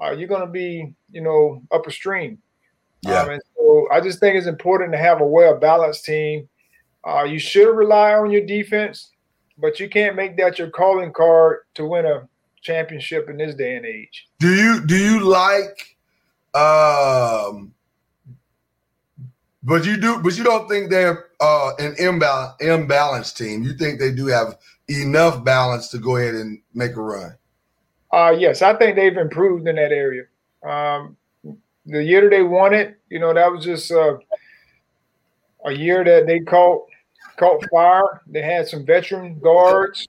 uh, 0.02 0.10
you're 0.10 0.28
going 0.28 0.46
to 0.46 0.52
be 0.52 0.92
you 1.10 1.20
know 1.20 1.62
upstream. 1.70 2.38
Yeah. 3.02 3.22
Um, 3.22 3.30
and 3.30 3.42
so 3.56 3.88
I 3.92 4.00
just 4.00 4.20
think 4.20 4.36
it's 4.36 4.46
important 4.46 4.92
to 4.92 4.98
have 4.98 5.20
a 5.20 5.26
well 5.26 5.58
balanced 5.58 6.04
team. 6.04 6.48
Uh, 7.04 7.24
you 7.24 7.38
should 7.38 7.74
rely 7.74 8.14
on 8.14 8.30
your 8.30 8.46
defense, 8.46 9.10
but 9.58 9.80
you 9.80 9.88
can't 9.88 10.16
make 10.16 10.36
that 10.36 10.58
your 10.58 10.70
calling 10.70 11.12
card 11.12 11.60
to 11.74 11.86
win 11.86 12.06
a 12.06 12.28
championship 12.62 13.28
in 13.28 13.36
this 13.36 13.54
day 13.54 13.76
and 13.76 13.84
age. 13.84 14.28
Do 14.38 14.54
you 14.54 14.84
do 14.86 14.96
you 14.96 15.20
like 15.20 15.96
Um, 16.54 17.74
but 19.62 19.84
you 19.84 19.96
do, 19.96 20.20
but 20.22 20.36
you 20.36 20.44
don't 20.44 20.68
think 20.68 20.90
they're 20.90 21.26
uh, 21.40 21.72
an 21.78 21.94
imbal- 21.94 22.58
imbalanced 22.60 23.36
team. 23.36 23.62
You 23.62 23.74
think 23.74 24.00
they 24.00 24.10
do 24.10 24.26
have 24.26 24.58
enough 24.88 25.44
balance 25.44 25.88
to 25.88 25.98
go 25.98 26.16
ahead 26.16 26.34
and 26.34 26.60
make 26.74 26.96
a 26.96 27.02
run. 27.02 27.36
Uh, 28.12 28.34
yes, 28.36 28.60
I 28.60 28.74
think 28.74 28.96
they've 28.96 29.16
improved 29.16 29.66
in 29.68 29.76
that 29.76 29.92
area. 29.92 30.24
Um, 30.62 31.16
the 31.86 32.02
year 32.02 32.28
they 32.28 32.42
won 32.42 32.74
it, 32.74 32.98
you 33.08 33.18
know, 33.18 33.32
that 33.32 33.50
was 33.50 33.64
just 33.64 33.90
uh, 33.90 34.18
a 35.64 35.72
year 35.72 36.04
that 36.04 36.26
they 36.26 36.40
caught 36.40 36.86
caught 37.36 37.64
fire. 37.70 38.22
They 38.26 38.42
had 38.42 38.68
some 38.68 38.84
veteran 38.84 39.38
guards. 39.40 40.06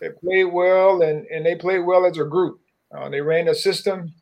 They 0.00 0.10
played 0.10 0.44
well, 0.44 1.02
and 1.02 1.26
and 1.26 1.44
they 1.44 1.54
played 1.56 1.80
well 1.80 2.04
as 2.04 2.18
a 2.18 2.24
group. 2.24 2.60
Uh, 2.94 3.08
they 3.08 3.20
ran 3.20 3.48
a 3.48 3.54
system, 3.54 4.12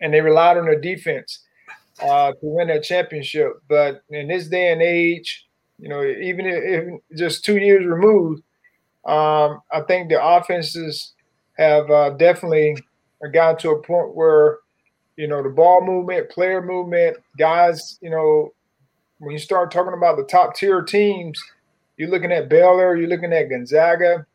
and 0.00 0.12
they 0.12 0.20
relied 0.20 0.58
on 0.58 0.66
their 0.66 0.80
defense 0.80 1.45
uh, 2.02 2.32
to 2.32 2.38
win 2.42 2.68
that 2.68 2.84
championship. 2.84 3.62
But 3.68 4.02
in 4.10 4.28
this 4.28 4.48
day 4.48 4.72
and 4.72 4.82
age, 4.82 5.46
you 5.78 5.88
know, 5.88 6.02
even 6.04 6.46
if, 6.46 6.62
if 6.64 7.18
just 7.18 7.44
two 7.44 7.58
years 7.58 7.84
removed, 7.86 8.42
um, 9.06 9.60
I 9.72 9.82
think 9.86 10.08
the 10.08 10.22
offenses 10.22 11.12
have 11.58 11.90
uh, 11.90 12.10
definitely 12.10 12.76
gotten 13.32 13.58
to 13.58 13.70
a 13.70 13.82
point 13.82 14.14
where, 14.14 14.58
you 15.16 15.26
know, 15.26 15.42
the 15.42 15.48
ball 15.48 15.84
movement, 15.84 16.28
player 16.30 16.62
movement, 16.62 17.16
guys, 17.38 17.98
you 18.02 18.10
know, 18.10 18.52
when 19.18 19.32
you 19.32 19.38
start 19.38 19.70
talking 19.70 19.94
about 19.94 20.16
the 20.16 20.24
top 20.24 20.54
tier 20.54 20.82
teams, 20.82 21.40
you're 21.96 22.10
looking 22.10 22.32
at 22.32 22.50
Baylor, 22.50 22.96
you're 22.96 23.08
looking 23.08 23.32
at 23.32 23.48
Gonzaga. 23.48 24.26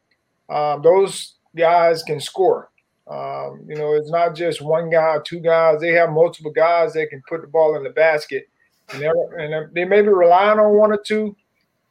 Um, 0.50 0.82
those 0.82 1.36
guys 1.56 2.02
can 2.02 2.20
score. 2.20 2.71
Um, 3.12 3.66
you 3.68 3.76
know, 3.76 3.94
it's 3.94 4.10
not 4.10 4.36
just 4.36 4.62
one 4.62 4.90
guy, 4.90 5.18
two 5.26 5.42
guys. 5.42 5.82
They 5.82 5.92
have 5.92 6.12
multiple 6.12 6.52
guys 6.52 6.94
that 6.94 7.10
can 7.10 7.22
put 7.28 7.42
the 7.42 7.48
ball 7.48 7.76
in 7.76 7.84
the 7.84 7.90
basket, 7.90 8.48
and, 8.94 9.04
and 9.04 9.76
they 9.76 9.84
may 9.84 10.02
be 10.02 10.08
relying 10.08 10.60
on 10.60 10.78
one 10.78 10.94
or 10.94 11.02
two 11.06 11.36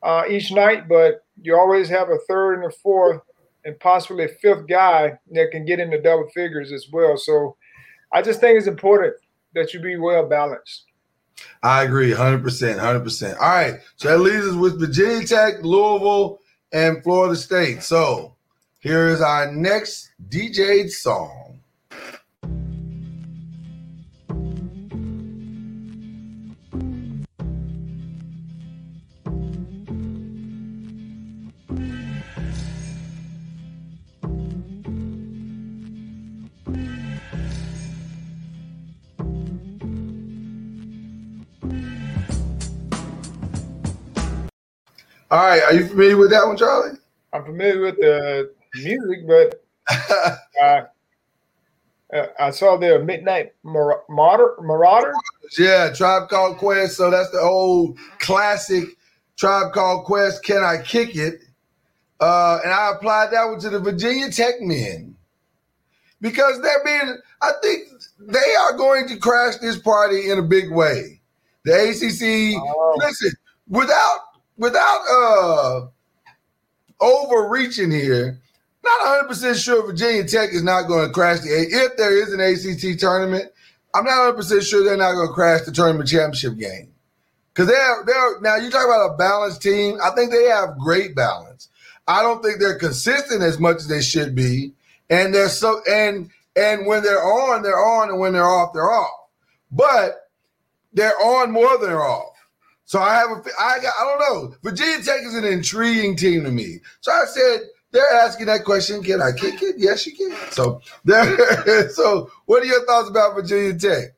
uh, 0.03 0.23
each 0.31 0.51
night, 0.51 0.89
but 0.89 1.25
you 1.43 1.55
always 1.57 1.91
have 1.91 2.09
a 2.09 2.19
third 2.27 2.55
and 2.55 2.73
a 2.73 2.77
fourth, 2.77 3.21
and 3.67 3.79
possibly 3.81 4.25
a 4.25 4.29
fifth 4.29 4.67
guy 4.67 5.13
that 5.33 5.51
can 5.51 5.67
get 5.67 5.79
into 5.79 6.01
double 6.01 6.29
figures 6.35 6.73
as 6.73 6.87
well. 6.91 7.19
So, 7.19 7.57
I 8.13 8.23
just 8.23 8.41
think 8.41 8.57
it's 8.57 8.67
important 8.67 9.15
that 9.55 9.75
you 9.75 9.81
be 9.81 9.97
well 9.97 10.27
balanced. 10.27 10.87
I 11.63 11.85
agree, 11.85 12.13
hundred 12.13 12.43
percent, 12.43 12.81
hundred 12.81 13.05
percent. 13.05 13.39
All 13.39 13.49
right, 13.49 13.75
so 13.97 14.09
that 14.09 14.19
leaves 14.21 14.47
us 14.47 14.55
with 14.55 14.81
Virginia 14.81 15.27
Tech, 15.27 15.63
Louisville, 15.63 16.41
and 16.73 17.03
Florida 17.03 17.37
State. 17.37 17.83
So 17.83 18.37
here 18.81 19.09
is 19.09 19.21
our 19.21 19.53
next 19.53 20.11
DJ'd 20.31 20.91
song. 20.91 21.61
All 45.33 45.39
right, 45.39 45.63
are 45.63 45.75
you 45.75 45.87
familiar 45.87 46.17
with 46.17 46.31
that 46.31 46.45
one, 46.45 46.57
Charlie? 46.57 46.99
I'm 47.33 47.45
familiar 47.45 47.81
with 47.83 47.97
the 47.99 48.53
music, 48.75 49.27
but 49.27 49.65
uh, 50.63 50.83
I 52.39 52.51
saw 52.51 52.77
the 52.77 52.99
Midnight 52.99 53.53
Mar- 53.63 54.03
Marauder. 54.09 54.57
Marauder. 54.61 55.13
Yeah, 55.59 55.93
Tribe 55.93 56.29
Called 56.29 56.59
Quest. 56.59 56.97
So 56.97 57.11
that's 57.11 57.31
the 57.31 57.41
old 57.41 57.99
classic 58.19 58.85
Tribe 59.37 59.73
Called 59.73 60.05
Quest. 60.05 60.45
Can 60.45 60.63
I 60.63 60.83
kick 60.83 61.17
it? 61.17 61.41
Uh, 62.21 62.59
and 62.63 62.73
I 62.73 62.93
applied 62.95 63.31
that 63.33 63.47
one 63.47 63.61
to 63.61 63.71
the 63.71 63.81
Virginia 63.81 64.31
Tech 64.31 64.61
men 64.61 65.17
because 66.21 66.61
they're 66.61 66.85
being. 66.85 67.17
I 67.43 67.53
think 67.63 67.89
they 68.19 68.55
are 68.61 68.77
going 68.77 69.09
to 69.09 69.17
crash 69.17 69.57
this 69.57 69.79
party 69.79 70.31
in 70.31 70.39
a 70.39 70.43
big 70.43 70.71
way. 70.71 71.21
The 71.65 71.73
ACC. 71.73 72.61
Oh. 72.63 72.97
Listen, 72.99 73.33
without 73.69 74.19
without 74.59 75.01
uh 75.11 75.87
overreaching 77.01 77.91
here, 77.91 78.39
not 78.99 79.29
100% 79.29 79.63
sure 79.63 79.87
Virginia 79.87 80.25
Tech 80.25 80.51
is 80.53 80.63
not 80.63 80.89
going 80.89 81.07
to 81.07 81.13
crash 81.13 81.41
the 81.41 81.49
if 81.49 81.97
there 81.97 82.17
is 82.17 82.33
an 82.33 82.41
ACC 82.41 82.99
tournament. 82.99 83.51
I'm 83.95 84.05
not 84.05 84.37
100% 84.37 84.63
sure 84.63 84.85
they're 84.85 84.97
not 84.97 85.15
going 85.15 85.29
to 85.29 85.35
crash 85.35 85.63
the 85.63 85.73
tournament 85.73 86.09
championship 86.09 86.57
game. 86.57 86.93
Cuz 87.55 87.67
they're 87.67 88.05
they're 88.07 88.41
now 88.41 88.57
you 88.57 88.71
talk 88.71 88.85
about 88.85 89.15
a 89.15 89.17
balanced 89.17 89.61
team. 89.61 89.99
I 90.03 90.11
think 90.11 90.31
they 90.31 90.45
have 90.45 90.79
great 90.79 91.17
balance. 91.17 91.69
I 92.07 92.23
don't 92.23 92.43
think 92.43 92.61
they're 92.61 92.79
consistent 92.79 93.43
as 93.43 93.59
much 93.59 93.77
as 93.77 93.89
they 93.89 94.01
should 94.01 94.35
be. 94.35 94.73
And 95.11 95.35
they're 95.35 95.49
so 95.49 95.83
and 95.89 96.31
and 96.55 96.87
when 96.87 97.03
they're 97.03 97.23
on, 97.23 97.63
they're 97.63 97.85
on 97.85 98.09
and 98.09 98.21
when 98.21 98.33
they're 98.33 98.47
off, 98.47 98.73
they're 98.73 98.91
off. 98.91 99.29
But 99.71 100.31
they're 100.93 101.19
on 101.21 101.51
more 101.51 101.77
than 101.79 101.89
they're 101.91 102.03
off. 102.03 102.35
So 102.85 103.01
I 103.01 103.15
have 103.15 103.31
a, 103.31 103.43
I 103.61 103.79
got, 103.79 103.95
I 104.01 104.05
don't 104.05 104.19
know. 104.19 104.57
Virginia 104.63 105.05
Tech 105.05 105.23
is 105.23 105.35
an 105.35 105.45
intriguing 105.45 106.17
team 106.17 106.43
to 106.43 106.51
me. 106.51 106.81
So 107.01 107.13
I 107.13 107.25
said 107.25 107.61
they're 107.93 108.13
asking 108.15 108.47
that 108.47 108.65
question. 108.65 109.03
Can 109.03 109.21
I 109.21 109.33
kick 109.33 109.63
it? 109.63 109.77
Yes, 109.79 110.07
you 110.07 110.17
can. 110.17 110.37
So. 110.51 110.81
So 111.93 112.31
what 112.47 112.63
are 112.63 112.67
your 112.67 112.85
thoughts 112.87 113.09
about 113.09 113.35
Virginia 113.35 113.77
Tech? 113.79 114.15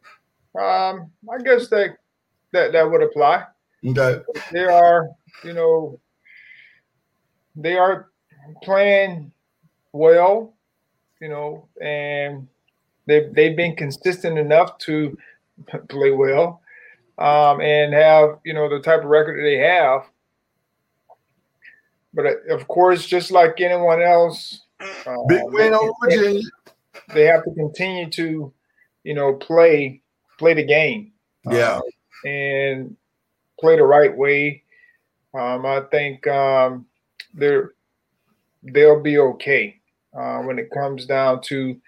Um, 0.60 1.10
I 1.32 1.42
guess 1.42 1.68
that 1.68 1.96
that 2.52 2.72
that 2.72 2.90
would 2.90 3.02
apply. 3.02 3.44
Okay. 3.84 4.22
They 4.52 4.64
are, 4.64 5.08
you 5.44 5.54
know, 5.54 5.98
they 7.56 7.76
are 7.76 8.10
playing 8.62 9.32
well, 9.92 10.54
you 11.20 11.28
know, 11.28 11.68
and 11.80 12.48
they've 13.06 13.32
they've 13.34 13.56
been 13.56 13.76
consistent 13.76 14.38
enough 14.38 14.78
to 14.78 15.16
play 15.88 16.10
well 16.10 16.62
um, 17.18 17.60
and 17.60 17.92
have 17.92 18.38
you 18.44 18.54
know 18.54 18.68
the 18.68 18.80
type 18.80 19.00
of 19.00 19.06
record 19.06 19.38
that 19.38 19.42
they 19.42 19.58
have. 19.58 20.02
But 22.14 22.26
uh, 22.26 22.54
of 22.54 22.68
course, 22.68 23.06
just 23.06 23.30
like 23.30 23.60
anyone 23.60 24.02
else, 24.02 24.62
uh, 24.80 25.16
Big 25.28 25.40
win 25.44 25.74
over 25.74 25.92
Virginia. 26.02 26.42
they 27.14 27.24
have 27.24 27.44
to 27.44 27.54
continue 27.54 28.10
to, 28.10 28.52
you 29.04 29.14
know, 29.14 29.34
play 29.34 30.02
play 30.38 30.54
the 30.54 30.64
game 30.64 31.12
Yeah. 31.50 31.80
and 32.24 32.96
play 33.60 33.76
the 33.76 33.84
right 33.84 34.14
way. 34.16 34.62
Um, 35.34 35.64
I 35.64 35.80
think 35.90 36.26
um, 36.26 36.86
they're 37.32 37.72
they'll 38.62 39.00
be 39.00 39.18
okay 39.18 39.80
uh, 40.16 40.38
when 40.42 40.58
it 40.58 40.70
comes 40.70 41.06
down 41.06 41.40
to 41.42 41.80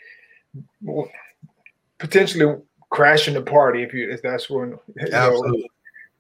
potentially 1.99 2.57
crashing 2.91 3.35
the 3.35 3.43
party 3.43 3.83
if 3.83 3.93
you 3.93 4.11
if 4.11 4.23
that's 4.23 4.49
when 4.49 4.79
know, 5.11 5.63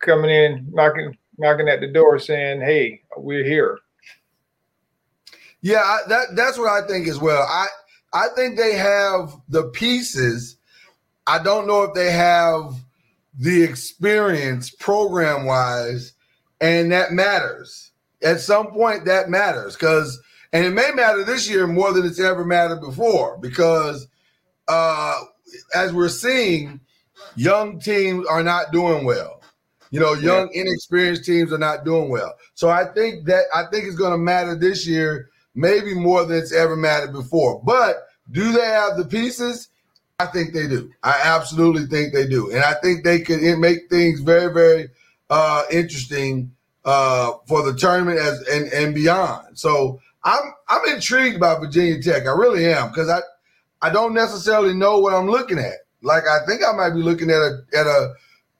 coming 0.00 0.30
in 0.30 0.66
knocking 0.72 1.16
knocking 1.38 1.68
at 1.68 1.80
the 1.80 1.86
door 1.86 2.18
saying 2.18 2.60
hey 2.60 3.00
we're 3.16 3.44
here 3.44 3.78
Yeah, 5.64 5.78
I, 5.78 6.00
that 6.08 6.36
that's 6.36 6.58
what 6.58 6.68
I 6.68 6.86
think 6.86 7.08
as 7.08 7.18
well. 7.18 7.42
I 7.42 7.68
I 8.12 8.28
think 8.36 8.58
they 8.58 8.74
have 8.74 9.34
the 9.48 9.64
pieces. 9.70 10.58
I 11.26 11.42
don't 11.42 11.66
know 11.66 11.84
if 11.84 11.94
they 11.94 12.12
have 12.12 12.74
the 13.38 13.62
experience 13.62 14.68
program 14.68 15.46
wise, 15.46 16.12
and 16.60 16.92
that 16.92 17.12
matters. 17.12 17.92
At 18.22 18.40
some 18.40 18.72
point, 18.72 19.06
that 19.06 19.30
matters 19.30 19.74
because, 19.74 20.20
and 20.52 20.66
it 20.66 20.72
may 20.74 20.90
matter 20.92 21.24
this 21.24 21.48
year 21.48 21.66
more 21.66 21.94
than 21.94 22.04
it's 22.04 22.20
ever 22.20 22.44
mattered 22.44 22.82
before 22.82 23.38
because, 23.38 24.06
uh, 24.68 25.18
as 25.74 25.94
we're 25.94 26.10
seeing, 26.10 26.78
young 27.36 27.80
teams 27.80 28.26
are 28.26 28.42
not 28.42 28.70
doing 28.70 29.06
well. 29.06 29.40
You 29.90 30.00
know, 30.00 30.12
young 30.12 30.50
inexperienced 30.52 31.24
teams 31.24 31.54
are 31.54 31.58
not 31.58 31.86
doing 31.86 32.10
well. 32.10 32.34
So 32.54 32.68
I 32.68 32.84
think 32.84 33.24
that 33.28 33.44
I 33.54 33.64
think 33.72 33.86
it's 33.86 33.96
going 33.96 34.12
to 34.12 34.18
matter 34.18 34.54
this 34.54 34.86
year 34.86 35.30
maybe 35.54 35.94
more 35.94 36.24
than 36.24 36.38
it's 36.38 36.52
ever 36.52 36.76
mattered 36.76 37.12
before. 37.12 37.62
But 37.64 37.96
do 38.30 38.52
they 38.52 38.66
have 38.66 38.96
the 38.96 39.04
pieces? 39.04 39.68
I 40.18 40.26
think 40.26 40.54
they 40.54 40.68
do. 40.68 40.92
I 41.02 41.20
absolutely 41.24 41.86
think 41.86 42.14
they 42.14 42.26
do, 42.26 42.50
and 42.50 42.62
I 42.62 42.74
think 42.74 43.04
they 43.04 43.20
could 43.20 43.40
make 43.58 43.90
things 43.90 44.20
very, 44.20 44.52
very 44.52 44.88
uh, 45.28 45.64
interesting 45.72 46.52
uh, 46.84 47.32
for 47.48 47.62
the 47.62 47.74
tournament 47.74 48.18
as 48.18 48.40
and, 48.42 48.72
and 48.72 48.94
beyond. 48.94 49.58
So 49.58 50.00
I'm 50.22 50.54
I'm 50.68 50.94
intrigued 50.94 51.40
by 51.40 51.58
Virginia 51.58 52.00
Tech. 52.00 52.26
I 52.26 52.32
really 52.32 52.66
am 52.66 52.88
because 52.88 53.08
I 53.08 53.20
I 53.82 53.90
don't 53.90 54.14
necessarily 54.14 54.74
know 54.74 55.00
what 55.00 55.14
I'm 55.14 55.28
looking 55.28 55.58
at. 55.58 55.78
Like 56.02 56.24
I 56.28 56.46
think 56.46 56.62
I 56.62 56.72
might 56.72 56.94
be 56.94 57.02
looking 57.02 57.30
at 57.30 57.36
a 57.36 57.62
at 57.76 57.86
a 57.86 58.14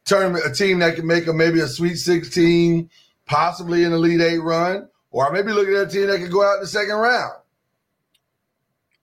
tournament, 0.05 0.45
a 0.47 0.53
team 0.53 0.81
that 0.81 0.97
can 0.97 1.07
make 1.07 1.27
a 1.27 1.33
maybe 1.33 1.61
a 1.61 1.69
Sweet 1.69 1.97
16, 1.97 2.91
possibly 3.27 3.85
an 3.85 3.93
Elite 3.93 4.21
Eight 4.21 4.39
run, 4.39 4.89
or 5.15 5.29
I 5.29 5.33
may 5.33 5.43
be 5.43 5.53
looking 5.53 5.75
at 5.77 5.87
a 5.87 5.91
team 5.91 6.09
that 6.09 6.19
could 6.19 6.33
go 6.33 6.43
out 6.45 6.57
in 6.57 6.63
the 6.63 6.67
second 6.67 6.97
round. 6.97 7.35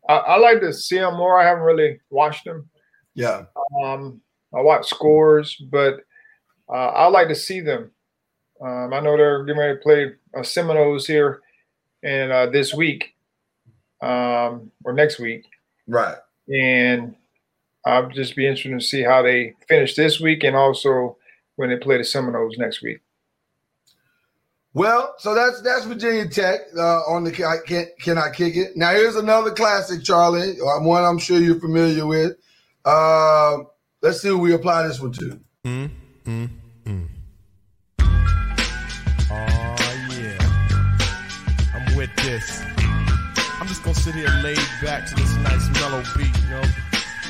I, 0.10 0.14
I 0.16 0.38
like 0.38 0.60
to 0.60 0.74
see 0.74 0.98
them 0.98 1.16
more 1.16 1.40
I 1.40 1.46
haven't 1.48 1.64
really 1.64 2.00
watched 2.10 2.44
them 2.44 2.70
Yeah, 3.16 3.44
um, 3.82 4.20
I 4.54 4.60
watch 4.62 4.88
scores, 4.90 5.56
but 5.72 6.02
uh, 6.70 6.90
I 7.04 7.08
like 7.08 7.30
to 7.30 7.36
see 7.36 7.62
them. 7.62 7.92
Um, 8.62 8.94
I 8.94 9.00
know 9.00 9.16
they're 9.16 9.46
getting 9.46 9.60
ready 9.60 9.76
to 9.78 9.82
play 9.82 10.12
uh, 10.38 10.44
Seminoles 10.44 11.08
here 11.08 11.42
and 12.04 12.32
uh, 12.32 12.48
this 12.48 12.74
week 12.74 13.16
um, 14.02 14.70
or 14.84 14.92
next 14.94 15.18
week, 15.20 15.46
Right. 15.88 16.18
and 16.54 17.16
I'll 17.86 18.10
just 18.10 18.36
be 18.36 18.46
interested 18.48 18.78
to 18.78 18.86
see 18.86 19.02
how 19.04 19.22
they 19.22 19.56
finish 19.70 19.96
this 19.96 20.20
week 20.20 20.44
and 20.44 20.56
also 20.56 21.16
when 21.56 21.70
they 21.70 21.78
play 21.78 21.98
the 21.98 22.04
Seminoles 22.04 22.58
next 22.58 22.82
week. 22.82 23.00
Well, 24.74 25.16
so 25.18 25.36
that's 25.36 25.62
that's 25.62 25.84
Virginia 25.86 26.28
Tech 26.30 26.62
uh, 26.78 27.00
on 27.02 27.26
the 27.26 27.32
I 27.44 27.58
can't 27.68 27.90
can 28.00 28.18
I 28.18 28.30
kick 28.30 28.56
it? 28.56 28.78
Now 28.78 28.92
here's 28.92 29.18
another 29.18 29.52
classic, 29.52 30.02
Charlie. 30.04 30.58
uh, 30.62 30.80
One 30.82 31.04
I'm 31.04 31.20
sure 31.20 31.40
you're 31.40 31.60
familiar 31.60 32.06
with. 32.06 32.38
Uh, 32.86 33.58
let's 34.02 34.22
see 34.22 34.30
who 34.30 34.38
we 34.38 34.54
apply 34.54 34.88
this 34.88 35.00
one 35.02 35.12
to. 35.14 35.40
Oh 39.30 40.08
yeah, 40.10 40.38
I'm 41.76 41.96
with 41.98 42.10
this. 42.18 42.62
I'm 43.60 43.68
just 43.68 43.84
gonna 43.84 43.96
sit 43.96 44.16
here 44.16 44.30
laid 44.42 44.58
back 44.82 45.06
to 45.10 45.16
this 45.16 45.36
nice 45.38 45.70
mellow 45.82 46.02
beat, 46.18 46.36
you 46.44 46.50
know, 46.50 46.64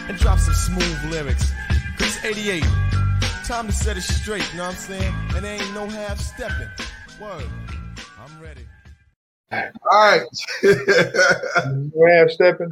and 0.07 0.17
drop 0.17 0.39
some 0.39 0.53
smooth 0.53 1.12
lyrics. 1.12 1.51
Cause 1.98 2.17
it's 2.17 2.25
88. 2.25 2.63
Time 3.45 3.65
to 3.67 3.74
set 3.74 3.98
it 3.98 4.01
straight, 4.01 4.48
you 4.51 4.57
know 4.60 4.65
what 4.65 4.75
I'm 4.75 4.77
saying? 4.79 5.13
And 5.36 5.43
there 5.43 5.55
ain't 5.62 5.74
no 5.74 5.88
half 5.88 6.19
stepping. 6.19 6.69
Word. 7.21 7.43
I'm 8.19 8.41
ready. 8.41 8.65
All 9.51 9.69
right. 9.91 10.23
You 10.63 12.07
have 12.17 12.31
stepping. 12.31 12.71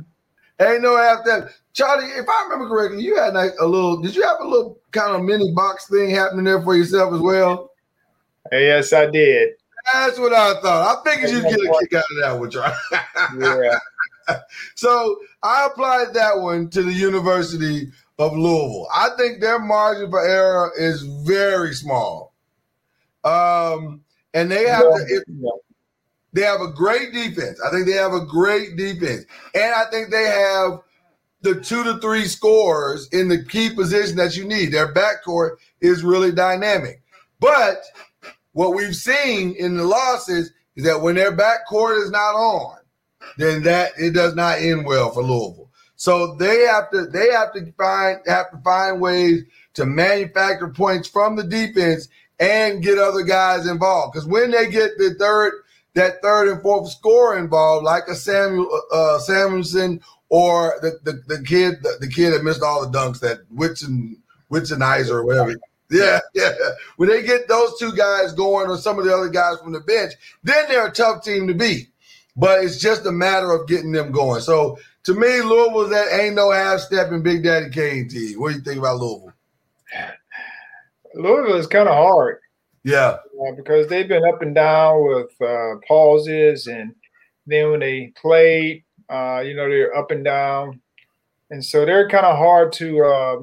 Ain't 0.59 0.81
no 0.81 0.97
half 0.97 1.19
that. 1.25 1.51
Charlie, 1.73 2.05
if 2.05 2.27
I 2.27 2.43
remember 2.45 2.67
correctly, 2.67 3.03
you 3.03 3.15
had 3.15 3.35
like 3.35 3.51
a 3.59 3.65
little, 3.65 4.01
did 4.01 4.15
you 4.15 4.23
have 4.23 4.37
a 4.41 4.47
little 4.47 4.79
kind 4.91 5.15
of 5.15 5.21
mini 5.21 5.51
box 5.51 5.87
thing 5.87 6.09
happening 6.09 6.45
there 6.45 6.63
for 6.63 6.75
yourself 6.75 7.13
as 7.13 7.19
well? 7.19 7.73
Yes, 8.51 8.91
I 8.91 9.05
did. 9.11 9.49
That's 9.93 10.17
what 10.17 10.33
I 10.33 10.59
thought. 10.61 10.97
I 10.97 11.09
figured 11.11 11.29
you'd 11.29 11.43
get 11.43 11.53
a 11.53 11.77
kick 11.81 11.93
out 11.93 12.03
of 12.09 12.17
that 12.23 12.39
one, 12.39 12.49
Charlie. 12.49 13.69
Yeah. 14.27 14.37
so 14.75 15.19
I 15.43 15.67
applied 15.67 16.15
that 16.15 16.39
one 16.39 16.71
to 16.71 16.81
the 16.81 16.91
University 16.91 17.91
of 18.17 18.35
Louisville. 18.35 18.87
I 18.95 19.09
think 19.15 19.41
their 19.41 19.59
margin 19.59 20.09
for 20.09 20.27
error 20.27 20.71
is 20.75 21.03
very 21.03 21.75
small. 21.75 22.33
Um, 23.23 24.01
and 24.33 24.51
they 24.51 24.67
have 24.67 24.83
to, 24.83 25.05
if, 25.07 25.23
they 26.33 26.41
have 26.41 26.61
a 26.61 26.71
great 26.71 27.11
defense. 27.11 27.59
I 27.65 27.71
think 27.71 27.87
they 27.87 27.93
have 27.93 28.13
a 28.13 28.25
great 28.25 28.75
defense. 28.75 29.25
And 29.55 29.73
I 29.73 29.85
think 29.91 30.11
they 30.11 30.25
have 30.25 30.79
the 31.41 31.59
two 31.59 31.83
to 31.83 31.99
three 31.99 32.25
scores 32.25 33.07
in 33.11 33.27
the 33.27 33.43
key 33.43 33.73
position 33.73 34.17
that 34.17 34.35
you 34.35 34.45
need. 34.45 34.67
Their 34.67 34.93
backcourt 34.93 35.57
is 35.81 36.03
really 36.03 36.31
dynamic. 36.31 37.01
But 37.39 37.81
what 38.53 38.75
we've 38.75 38.95
seen 38.95 39.55
in 39.55 39.77
the 39.77 39.85
losses 39.85 40.51
is 40.75 40.83
that 40.83 41.01
when 41.01 41.15
their 41.15 41.35
backcourt 41.35 42.03
is 42.03 42.11
not 42.11 42.35
on, 42.35 42.77
then 43.37 43.63
that 43.63 43.91
it 43.97 44.13
does 44.13 44.35
not 44.35 44.59
end 44.59 44.85
well 44.85 45.11
for 45.11 45.23
Louisville. 45.23 45.69
So 45.95 46.35
they 46.35 46.65
have 46.65 46.89
to 46.91 47.07
they 47.07 47.29
have 47.31 47.53
to 47.53 47.71
find 47.73 48.19
have 48.25 48.51
to 48.51 48.57
find 48.63 49.01
ways 49.01 49.43
to 49.73 49.85
manufacture 49.85 50.69
points 50.69 51.07
from 51.07 51.35
the 51.35 51.43
defense 51.43 52.07
and 52.39 52.81
get 52.81 52.97
other 52.97 53.23
guys 53.23 53.67
involved. 53.67 54.13
Because 54.13 54.27
when 54.27 54.51
they 54.51 54.69
get 54.69 54.97
the 54.97 55.15
third 55.19 55.53
that 55.95 56.21
third 56.21 56.47
and 56.49 56.61
fourth 56.61 56.89
score 56.89 57.37
involved, 57.37 57.83
like 57.83 58.03
a 58.07 58.15
Samuel 58.15 58.69
uh, 58.91 59.19
Samuelson 59.19 60.01
or 60.29 60.75
the, 60.81 60.99
the, 61.03 61.35
the 61.35 61.43
kid 61.43 61.81
the, 61.81 61.97
the 61.99 62.07
kid 62.07 62.31
that 62.31 62.43
missed 62.43 62.63
all 62.63 62.87
the 62.87 62.97
dunks 62.97 63.19
that 63.19 63.39
Whitson 63.49 64.17
Whitsonizer 64.51 65.11
or 65.11 65.25
whatever. 65.25 65.55
Yeah, 65.89 66.19
yeah. 66.33 66.51
When 66.97 67.09
they 67.09 67.23
get 67.23 67.47
those 67.47 67.77
two 67.79 67.91
guys 67.93 68.33
going 68.33 68.69
or 68.69 68.77
some 68.77 68.99
of 68.99 69.05
the 69.05 69.15
other 69.15 69.29
guys 69.29 69.59
from 69.59 69.73
the 69.73 69.81
bench, 69.81 70.13
then 70.43 70.65
they're 70.67 70.87
a 70.87 70.91
tough 70.91 71.23
team 71.23 71.47
to 71.47 71.53
beat. 71.53 71.89
But 72.35 72.63
it's 72.63 72.79
just 72.79 73.05
a 73.05 73.11
matter 73.11 73.51
of 73.51 73.67
getting 73.67 73.91
them 73.91 74.11
going. 74.11 74.41
So 74.41 74.77
to 75.03 75.13
me, 75.13 75.41
Louisville 75.41 75.89
that 75.89 76.13
ain't 76.13 76.35
no 76.35 76.51
half 76.51 76.79
step 76.79 77.11
in 77.11 77.23
Big 77.23 77.43
Daddy 77.43 77.69
Kane. 77.69 78.09
What 78.37 78.49
do 78.49 78.55
you 78.55 78.61
think 78.61 78.79
about 78.79 78.99
Louisville? 78.99 79.33
Louisville 81.15 81.57
is 81.57 81.67
kind 81.67 81.89
of 81.89 81.95
hard. 81.95 82.39
Yeah, 82.83 83.17
uh, 83.41 83.51
because 83.55 83.87
they've 83.87 84.07
been 84.07 84.25
up 84.25 84.41
and 84.41 84.55
down 84.55 85.05
with 85.05 85.31
uh, 85.41 85.75
pauses, 85.87 86.67
and 86.67 86.95
then 87.45 87.71
when 87.71 87.81
they 87.81 88.13
played, 88.19 88.83
uh, 89.09 89.43
you 89.45 89.53
know, 89.53 89.67
they're 89.67 89.95
up 89.95 90.11
and 90.11 90.23
down, 90.23 90.79
and 91.49 91.63
so 91.63 91.85
they're 91.85 92.07
kind 92.09 92.25
of 92.25 92.37
hard 92.37 92.71
to 92.73 93.03
uh, 93.03 93.41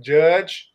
judge. 0.00 0.70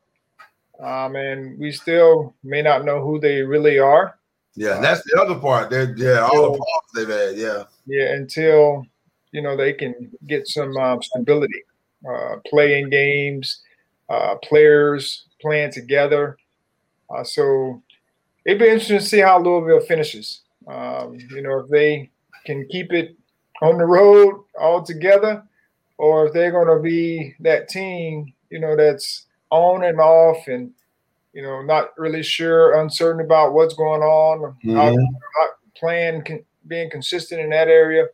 Um, 0.79 1.17
and 1.17 1.59
we 1.59 1.73
still 1.73 2.33
may 2.41 2.61
not 2.61 2.85
know 2.85 3.03
who 3.03 3.19
they 3.19 3.41
really 3.41 3.79
are. 3.79 4.17
yeah. 4.55 4.75
And 4.75 4.83
that's 4.83 5.03
the 5.03 5.21
other 5.21 5.35
part. 5.37 5.69
They're, 5.69 5.93
yeah, 5.97 6.21
all 6.21 6.53
the 6.53 6.57
problems 6.57 6.91
they've 6.95 7.07
had. 7.07 7.37
Yeah. 7.37 7.63
Yeah, 7.85 8.13
until 8.13 8.85
you 9.31 9.41
know 9.41 9.57
they 9.57 9.73
can 9.73 10.09
get 10.25 10.47
some 10.47 10.75
um, 10.77 11.03
stability, 11.03 11.63
uh, 12.09 12.37
playing 12.47 12.89
games, 12.89 13.61
uh, 14.09 14.35
players 14.41 15.25
playing 15.41 15.71
together. 15.71 16.37
Uh, 17.09 17.23
so 17.23 17.81
it'd 18.45 18.59
be 18.59 18.65
interesting 18.65 18.99
to 18.99 19.03
see 19.05 19.19
how 19.19 19.39
Louisville 19.39 19.85
finishes. 19.85 20.41
Um, 20.67 21.17
you 21.31 21.41
know, 21.41 21.59
if 21.59 21.69
they 21.69 22.09
can 22.45 22.67
keep 22.67 22.93
it 22.93 23.15
on 23.61 23.77
the 23.77 23.85
road 23.85 24.43
all 24.59 24.83
together, 24.83 25.43
or 25.97 26.27
if 26.27 26.33
they're 26.33 26.51
going 26.51 26.67
to 26.75 26.81
be 26.81 27.35
that 27.41 27.67
team, 27.67 28.33
you 28.49 28.59
know, 28.59 28.75
that's 28.75 29.25
on 29.49 29.83
and 29.83 29.99
off, 29.99 30.47
and 30.47 30.71
you 31.33 31.41
know, 31.41 31.61
not 31.61 31.97
really 31.97 32.23
sure, 32.23 32.79
uncertain 32.81 33.23
about 33.23 33.53
what's 33.53 33.73
going 33.75 34.01
on, 34.01 34.41
how, 34.63 34.91
Mhm. 34.95 35.05
how 35.35 35.49
playing, 35.75 36.23
con- 36.23 36.45
being 36.67 36.89
consistent 36.89 37.39
in 37.41 37.49
that 37.51 37.67
area. 37.67 38.07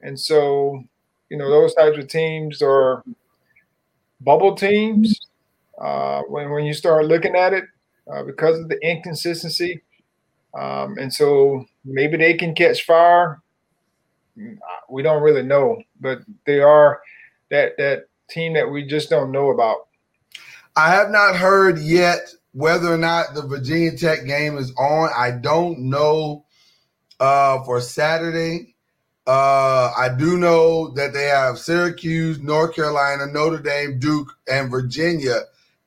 And 0.00 0.18
so, 0.18 0.84
you 1.30 1.36
know, 1.36 1.50
those 1.50 1.74
types 1.74 1.98
of 1.98 2.06
teams 2.08 2.62
are 2.62 3.02
bubble 4.20 4.54
teams. 4.54 5.27
Uh, 5.80 6.22
when 6.22 6.50
when 6.50 6.64
you 6.64 6.74
start 6.74 7.06
looking 7.06 7.36
at 7.36 7.52
it, 7.52 7.64
uh, 8.12 8.22
because 8.24 8.58
of 8.58 8.68
the 8.68 8.78
inconsistency, 8.82 9.82
um, 10.58 10.96
and 10.98 11.12
so 11.12 11.64
maybe 11.84 12.16
they 12.16 12.34
can 12.34 12.54
catch 12.54 12.84
fire. 12.84 13.40
Mm, 14.36 14.58
We 14.90 15.02
don't 15.02 15.22
really 15.22 15.42
know, 15.42 15.80
but 16.00 16.20
they 16.46 16.60
are 16.60 17.00
that 17.50 17.76
that 17.78 18.04
team 18.28 18.54
that 18.54 18.70
we 18.70 18.86
just 18.86 19.10
don't 19.10 19.30
know 19.32 19.50
about. 19.50 19.86
I 20.76 20.90
have 20.90 21.10
not 21.10 21.36
heard 21.36 21.78
yet 21.78 22.20
whether 22.52 22.92
or 22.92 22.98
not 22.98 23.34
the 23.34 23.42
Virginia 23.42 23.96
Tech 23.96 24.26
game 24.26 24.56
is 24.58 24.72
on. 24.78 25.10
I 25.16 25.30
don't 25.32 25.78
know 25.90 26.44
uh, 27.20 27.62
for 27.64 27.80
Saturday. 27.80 28.74
Uh, 29.26 29.92
I 29.96 30.08
do 30.16 30.38
know 30.38 30.88
that 30.94 31.12
they 31.12 31.24
have 31.24 31.58
Syracuse, 31.58 32.40
North 32.40 32.74
Carolina, 32.74 33.26
Notre 33.26 33.62
Dame, 33.62 33.98
Duke, 33.98 34.32
and 34.50 34.70
Virginia 34.70 35.42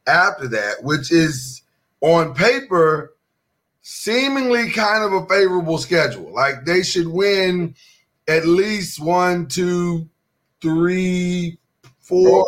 after 0.07 0.47
that, 0.49 0.83
which 0.83 1.11
is 1.11 1.61
on 2.01 2.33
paper 2.33 3.13
seemingly 3.81 4.69
kind 4.71 5.03
of 5.03 5.13
a 5.13 5.25
favorable 5.27 5.77
schedule. 5.77 6.33
Like 6.33 6.65
they 6.65 6.83
should 6.83 7.07
win 7.07 7.75
at 8.27 8.45
least 8.45 8.99
one, 8.99 9.47
two, 9.47 10.07
three, 10.61 11.57
four, 11.99 12.45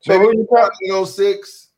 So 0.00 0.18
who 0.18 0.36
you 0.36 0.48
got? 0.52 0.72
of 0.92 1.08
six. 1.08 1.68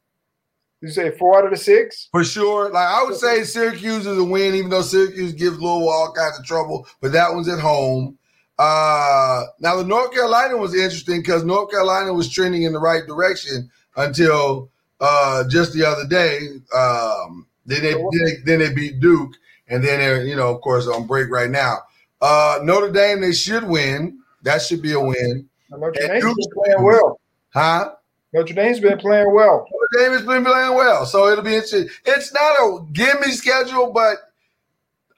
You 0.80 0.90
say 0.90 1.10
four 1.10 1.38
out 1.38 1.44
of 1.44 1.50
the 1.50 1.56
six? 1.56 2.08
For 2.12 2.22
sure. 2.24 2.70
Like 2.70 2.86
I 2.88 3.02
would 3.04 3.16
say 3.16 3.42
Syracuse 3.42 4.06
is 4.06 4.18
a 4.18 4.24
win, 4.24 4.54
even 4.54 4.70
though 4.70 4.82
Syracuse 4.82 5.32
gives 5.32 5.58
Louisville 5.58 5.88
all 5.88 6.12
kinds 6.12 6.38
of 6.38 6.44
trouble, 6.44 6.86
but 7.00 7.12
that 7.12 7.32
one's 7.32 7.48
at 7.48 7.58
home. 7.58 8.16
Uh 8.58 9.44
now 9.60 9.76
the 9.76 9.84
North 9.84 10.12
Carolina 10.12 10.56
was 10.56 10.74
interesting 10.74 11.20
because 11.20 11.44
North 11.44 11.70
Carolina 11.70 12.12
was 12.12 12.28
trending 12.30 12.62
in 12.62 12.72
the 12.72 12.78
right 12.78 13.06
direction 13.06 13.70
until 13.96 14.70
uh 15.00 15.44
just 15.48 15.72
the 15.72 15.84
other 15.84 16.06
day. 16.06 16.40
Um 16.74 17.46
then 17.66 17.82
they, 17.82 17.92
then 17.92 18.24
they 18.24 18.32
then 18.44 18.58
they 18.60 18.72
beat 18.72 19.00
Duke, 19.00 19.34
and 19.68 19.84
then 19.84 19.98
they're, 19.98 20.24
you 20.24 20.36
know, 20.36 20.54
of 20.54 20.60
course, 20.62 20.86
on 20.86 21.06
break 21.06 21.30
right 21.30 21.50
now. 21.50 21.78
Uh 22.20 22.58
Notre 22.62 22.90
Dame, 22.90 23.20
they 23.20 23.32
should 23.32 23.64
win. 23.64 24.18
That 24.42 24.62
should 24.62 24.82
be 24.82 24.92
a 24.92 25.00
win. 25.00 25.48
Notre 25.70 26.00
And 26.00 26.08
Dame's 26.08 26.24
Duke's 26.24 26.46
been 26.46 26.64
playing 26.64 26.82
well. 26.82 27.20
Huh? 27.50 27.92
Notre 28.32 28.54
Dame's 28.54 28.80
been 28.80 28.98
playing 28.98 29.34
well. 29.34 29.66
Notre 29.70 30.04
Dame 30.04 30.12
has 30.12 30.26
been 30.26 30.44
playing 30.44 30.74
well, 30.74 31.06
so 31.06 31.28
it'll 31.28 31.44
be 31.44 31.54
interesting. 31.54 31.88
It's 32.04 32.32
not 32.32 32.56
a 32.60 32.86
gimme 32.92 33.32
schedule, 33.32 33.92
but 33.92 34.16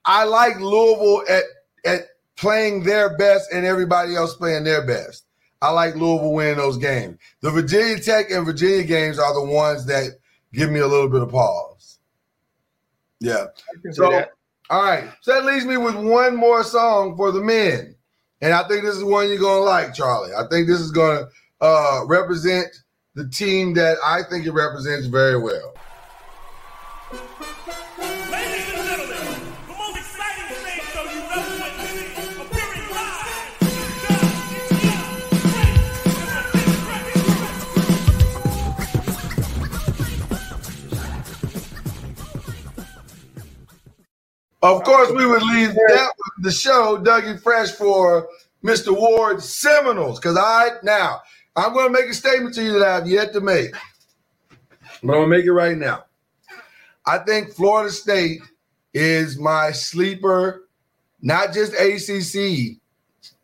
I 0.05 0.25
like 0.25 0.59
Louisville 0.61 1.25
at 1.29 1.45
at 1.85 2.09
playing 2.37 2.85
their 2.85 3.17
best 3.17 3.53
and 3.53 3.67
everybody 3.67 4.15
else 4.17 4.35
playing 4.35 4.65
their 4.65 4.87
best. 4.87 5.25
I 5.63 5.71
like 5.71 5.95
Louisville 5.95 6.33
winning 6.33 6.57
those 6.57 6.79
games. 6.79 7.19
The 7.41 7.51
Virginia 7.51 7.99
Tech 7.99 8.31
and 8.31 8.47
Virginia 8.47 8.83
games 8.85 9.19
are 9.19 9.35
the 9.35 9.45
ones 9.45 9.87
that 9.87 10.19
give 10.53 10.71
me 10.71 10.81
a 10.81 10.87
little 10.87 11.09
bit 11.09 11.23
of 11.23 11.31
pause. 11.31 11.99
Yeah. 13.21 13.45
I 13.45 13.81
can 13.83 13.93
see 13.93 13.99
So, 13.99 14.25
all 14.71 14.83
right. 14.83 15.05
So 15.21 15.35
that 15.35 15.45
leaves 15.45 15.67
me 15.67 15.77
with 15.77 15.97
one 15.97 16.37
more 16.37 16.65
song 16.65 17.17
for 17.17 17.31
the 17.31 17.43
men. 17.43 17.95
And 18.41 18.55
I 18.55 18.67
think 18.67 18.83
this 18.83 18.97
is 18.97 19.05
one 19.05 19.29
you're 19.29 19.39
going 19.39 19.61
to 19.61 19.65
like, 19.65 19.95
Charlie. 19.95 20.33
I 20.33 20.49
think 20.49 20.67
this 20.67 20.81
is 20.81 20.91
going 20.91 21.19
to 21.19 21.29
uh, 21.61 22.05
represent 22.07 22.69
the 23.15 23.29
team 23.29 23.75
that 23.75 23.99
I 24.05 24.23
think 24.31 24.47
it 24.47 24.53
represents 24.53 25.07
very 25.07 25.39
well. 25.39 25.75
Of 44.63 44.85
course, 44.85 45.11
we 45.11 45.27
would 45.27 45.43
leave 45.43 45.73
that 45.73 46.13
the 46.41 46.51
show, 46.51 46.99
Dougie 47.03 47.41
Fresh, 47.43 47.73
for 47.73 48.29
Mr. 48.63 48.95
Ward 48.95 49.43
Seminoles. 49.43 50.19
Because 50.19 50.37
I 50.37 50.71
now 50.83 51.21
I'm 51.57 51.73
going 51.73 51.93
to 51.93 51.93
make 51.93 52.11
a 52.11 52.15
statement 52.15 52.55
to 52.57 52.63
you 52.63 52.79
that 52.79 53.03
I've 53.03 53.09
yet 53.09 53.33
to 53.33 53.41
make, 53.41 53.73
but 54.51 54.61
I'm 55.03 55.09
going 55.09 55.23
to 55.23 55.37
make 55.37 55.45
it 55.45 55.53
right 55.53 55.77
now. 55.77 56.05
I 57.07 57.19
think 57.19 57.53
Florida 57.53 57.91
State 57.91 58.41
is 58.93 59.39
my 59.39 59.73
sleeper, 59.73 60.69
not 61.23 61.53
just 61.53 61.73
ACC 61.73 62.79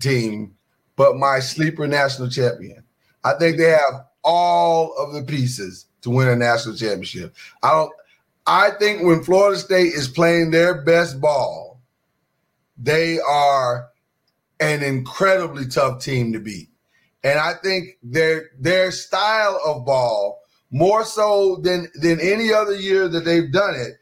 team, 0.01 0.55
but 0.97 1.17
my 1.17 1.41
sleeper 1.41 1.87
national 1.87 2.29
champion. 2.29 2.83
I 3.25 3.35
think 3.39 3.57
they 3.57 3.71
have 3.71 4.07
all 4.23 4.95
of 4.99 5.15
the 5.15 5.23
pieces 5.23 5.87
to 6.03 6.11
win 6.11 6.29
a 6.29 6.37
national 6.37 6.77
championship. 6.77 7.35
I 7.63 7.73
don't. 7.73 7.93
I 8.47 8.71
think 8.79 9.03
when 9.03 9.23
Florida 9.23 9.59
State 9.59 9.93
is 9.95 10.09
playing 10.09 10.51
their 10.51 10.83
best 10.83 11.21
ball, 11.21 11.81
they 12.79 13.19
are 13.19 13.89
an 14.61 14.83
incredibly 14.83 15.67
tough 15.67 16.03
team 16.03 16.33
to 16.33 16.39
beat. 16.39 16.69
And 17.25 17.39
I 17.39 17.55
think 17.55 17.99
their 18.03 18.51
their 18.59 18.93
style 18.93 19.61
of 19.65 19.85
ball, 19.85 20.41
more 20.71 21.05
so 21.05 21.57
than 21.63 21.89
than 21.95 22.21
any 22.21 22.53
other 22.53 22.75
year 22.77 23.09
that 23.09 23.25
they've 23.25 23.51
done 23.51 23.75
it, 23.75 23.95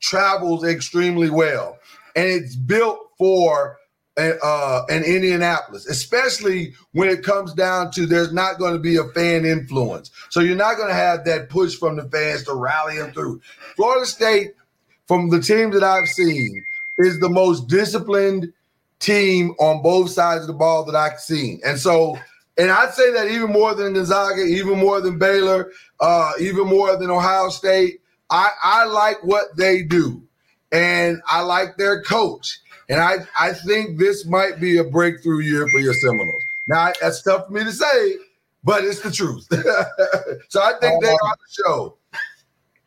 travels 0.00 0.64
extremely 0.64 1.30
well. 1.30 1.78
And 2.16 2.26
it's 2.26 2.56
built 2.56 2.98
for 3.16 3.76
uh, 4.18 4.84
an 4.88 5.04
Indianapolis, 5.04 5.86
especially 5.86 6.74
when 6.92 7.08
it 7.08 7.22
comes 7.22 7.54
down 7.54 7.90
to 7.92 8.06
there's 8.06 8.32
not 8.32 8.58
going 8.58 8.72
to 8.72 8.78
be 8.78 8.96
a 8.96 9.04
fan 9.04 9.44
influence. 9.44 10.10
So 10.30 10.40
you're 10.40 10.56
not 10.56 10.76
going 10.76 10.88
to 10.88 10.94
have 10.94 11.24
that 11.24 11.48
push 11.48 11.76
from 11.76 11.96
the 11.96 12.08
fans 12.08 12.44
to 12.44 12.54
rally 12.54 12.98
them 12.98 13.12
through. 13.12 13.40
Florida 13.76 14.06
State, 14.06 14.54
from 15.06 15.30
the 15.30 15.40
teams 15.40 15.74
that 15.74 15.84
I've 15.84 16.08
seen, 16.08 16.64
is 16.98 17.20
the 17.20 17.28
most 17.28 17.68
disciplined 17.68 18.52
team 18.98 19.54
on 19.60 19.82
both 19.82 20.10
sides 20.10 20.42
of 20.42 20.48
the 20.48 20.52
ball 20.52 20.84
that 20.84 20.96
I've 20.96 21.20
seen. 21.20 21.60
And 21.64 21.78
so, 21.78 22.18
and 22.56 22.70
I'd 22.70 22.92
say 22.94 23.12
that 23.12 23.28
even 23.28 23.52
more 23.52 23.74
than 23.74 23.94
Gonzaga, 23.94 24.42
even 24.42 24.78
more 24.78 25.00
than 25.00 25.18
Baylor, 25.18 25.70
uh, 26.00 26.32
even 26.40 26.66
more 26.66 26.96
than 26.96 27.10
Ohio 27.10 27.50
State. 27.50 28.00
I, 28.30 28.50
I 28.62 28.84
like 28.84 29.24
what 29.24 29.56
they 29.56 29.82
do, 29.82 30.22
and 30.70 31.22
I 31.26 31.40
like 31.40 31.76
their 31.78 32.02
coach. 32.02 32.60
And 32.88 33.00
I, 33.00 33.16
I 33.38 33.52
think 33.52 33.98
this 33.98 34.24
might 34.24 34.60
be 34.60 34.78
a 34.78 34.84
breakthrough 34.84 35.40
year 35.40 35.68
for 35.68 35.78
your 35.78 35.92
Seminoles. 35.94 36.42
Now, 36.68 36.92
that's 37.00 37.22
tough 37.22 37.46
for 37.46 37.52
me 37.52 37.64
to 37.64 37.72
say, 37.72 38.14
but 38.64 38.84
it's 38.84 39.00
the 39.00 39.10
truth. 39.10 39.46
so 40.48 40.62
I 40.62 40.72
think 40.80 41.02
they 41.02 41.10
are 41.10 41.16
the 41.18 41.62
show. 41.64 41.96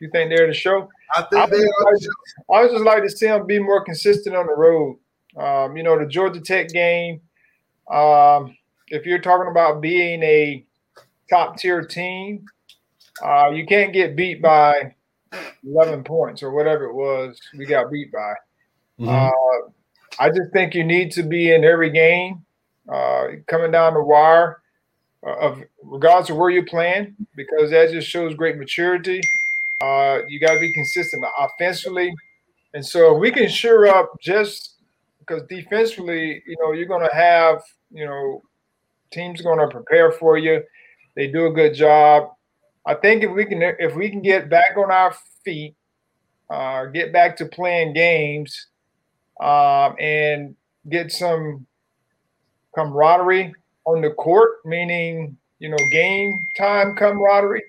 You 0.00 0.08
think 0.10 0.30
they're 0.30 0.48
the 0.48 0.54
show? 0.54 0.88
I 1.14 1.22
think 1.22 1.42
I 1.42 1.46
they 1.46 1.56
are 1.56 1.84
like- 1.84 1.94
the 1.94 2.00
show. 2.02 2.54
I 2.54 2.62
would 2.62 2.70
just 2.72 2.84
like 2.84 3.02
to 3.04 3.10
see 3.10 3.26
them 3.26 3.46
be 3.46 3.60
more 3.60 3.84
consistent 3.84 4.34
on 4.34 4.46
the 4.46 4.54
road. 4.54 4.98
Um, 5.36 5.76
you 5.76 5.82
know, 5.82 5.98
the 5.98 6.06
Georgia 6.06 6.40
Tech 6.40 6.68
game. 6.68 7.20
Um, 7.90 8.56
if 8.88 9.06
you're 9.06 9.20
talking 9.20 9.50
about 9.50 9.80
being 9.80 10.22
a 10.22 10.64
top 11.30 11.56
tier 11.56 11.82
team, 11.84 12.44
uh, 13.24 13.50
you 13.50 13.66
can't 13.66 13.92
get 13.92 14.16
beat 14.16 14.42
by 14.42 14.94
11 15.64 16.04
points 16.04 16.42
or 16.42 16.50
whatever 16.50 16.84
it 16.84 16.94
was 16.94 17.40
we 17.56 17.64
got 17.66 17.90
beat 17.90 18.10
by. 18.12 18.34
Uh, 19.08 19.30
I 20.18 20.28
just 20.28 20.52
think 20.52 20.74
you 20.74 20.84
need 20.84 21.10
to 21.12 21.22
be 21.22 21.52
in 21.52 21.64
every 21.64 21.90
game, 21.90 22.44
uh, 22.88 23.28
coming 23.46 23.70
down 23.70 23.94
the 23.94 24.02
wire, 24.02 24.60
uh, 25.26 25.36
of 25.36 25.62
regardless 25.82 26.30
of 26.30 26.36
where 26.36 26.50
you're 26.50 26.66
playing, 26.66 27.16
because 27.34 27.70
that 27.70 27.90
just 27.90 28.08
shows 28.08 28.34
great 28.34 28.56
maturity. 28.58 29.20
Uh, 29.80 30.20
you 30.28 30.38
got 30.38 30.54
to 30.54 30.60
be 30.60 30.72
consistent 30.72 31.24
offensively, 31.38 32.12
and 32.74 32.84
so 32.84 33.14
we 33.14 33.30
can 33.30 33.48
sure 33.48 33.88
up 33.88 34.12
just 34.20 34.76
because 35.18 35.42
defensively, 35.48 36.42
you 36.46 36.56
know, 36.60 36.72
you're 36.72 36.86
going 36.86 37.06
to 37.08 37.14
have, 37.14 37.62
you 37.90 38.04
know, 38.04 38.42
teams 39.12 39.40
going 39.40 39.58
to 39.58 39.68
prepare 39.68 40.12
for 40.12 40.38
you. 40.38 40.62
They 41.14 41.28
do 41.28 41.46
a 41.46 41.52
good 41.52 41.74
job. 41.74 42.30
I 42.86 42.94
think 42.94 43.22
if 43.22 43.30
we 43.30 43.44
can 43.44 43.62
if 43.62 43.94
we 43.94 44.10
can 44.10 44.22
get 44.22 44.50
back 44.50 44.76
on 44.76 44.90
our 44.90 45.14
feet, 45.44 45.76
uh, 46.50 46.86
get 46.86 47.12
back 47.12 47.36
to 47.36 47.46
playing 47.46 47.92
games, 47.92 48.68
um, 49.40 49.94
and 49.98 50.54
get 50.88 51.12
some 51.12 51.66
camaraderie 52.74 53.54
on 53.84 54.00
the 54.00 54.10
court, 54.10 54.64
meaning 54.64 55.36
you 55.58 55.68
know 55.68 55.78
game 55.90 56.32
time 56.58 56.94
camaraderie, 56.96 57.64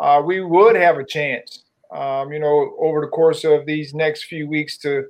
uh, 0.00 0.22
we 0.24 0.40
would 0.40 0.76
have 0.76 0.98
a 0.98 1.04
chance. 1.04 1.64
Um, 1.90 2.32
you 2.32 2.38
know, 2.38 2.76
over 2.78 3.00
the 3.00 3.06
course 3.06 3.44
of 3.44 3.64
these 3.64 3.94
next 3.94 4.24
few 4.24 4.46
weeks 4.46 4.76
to 4.78 5.06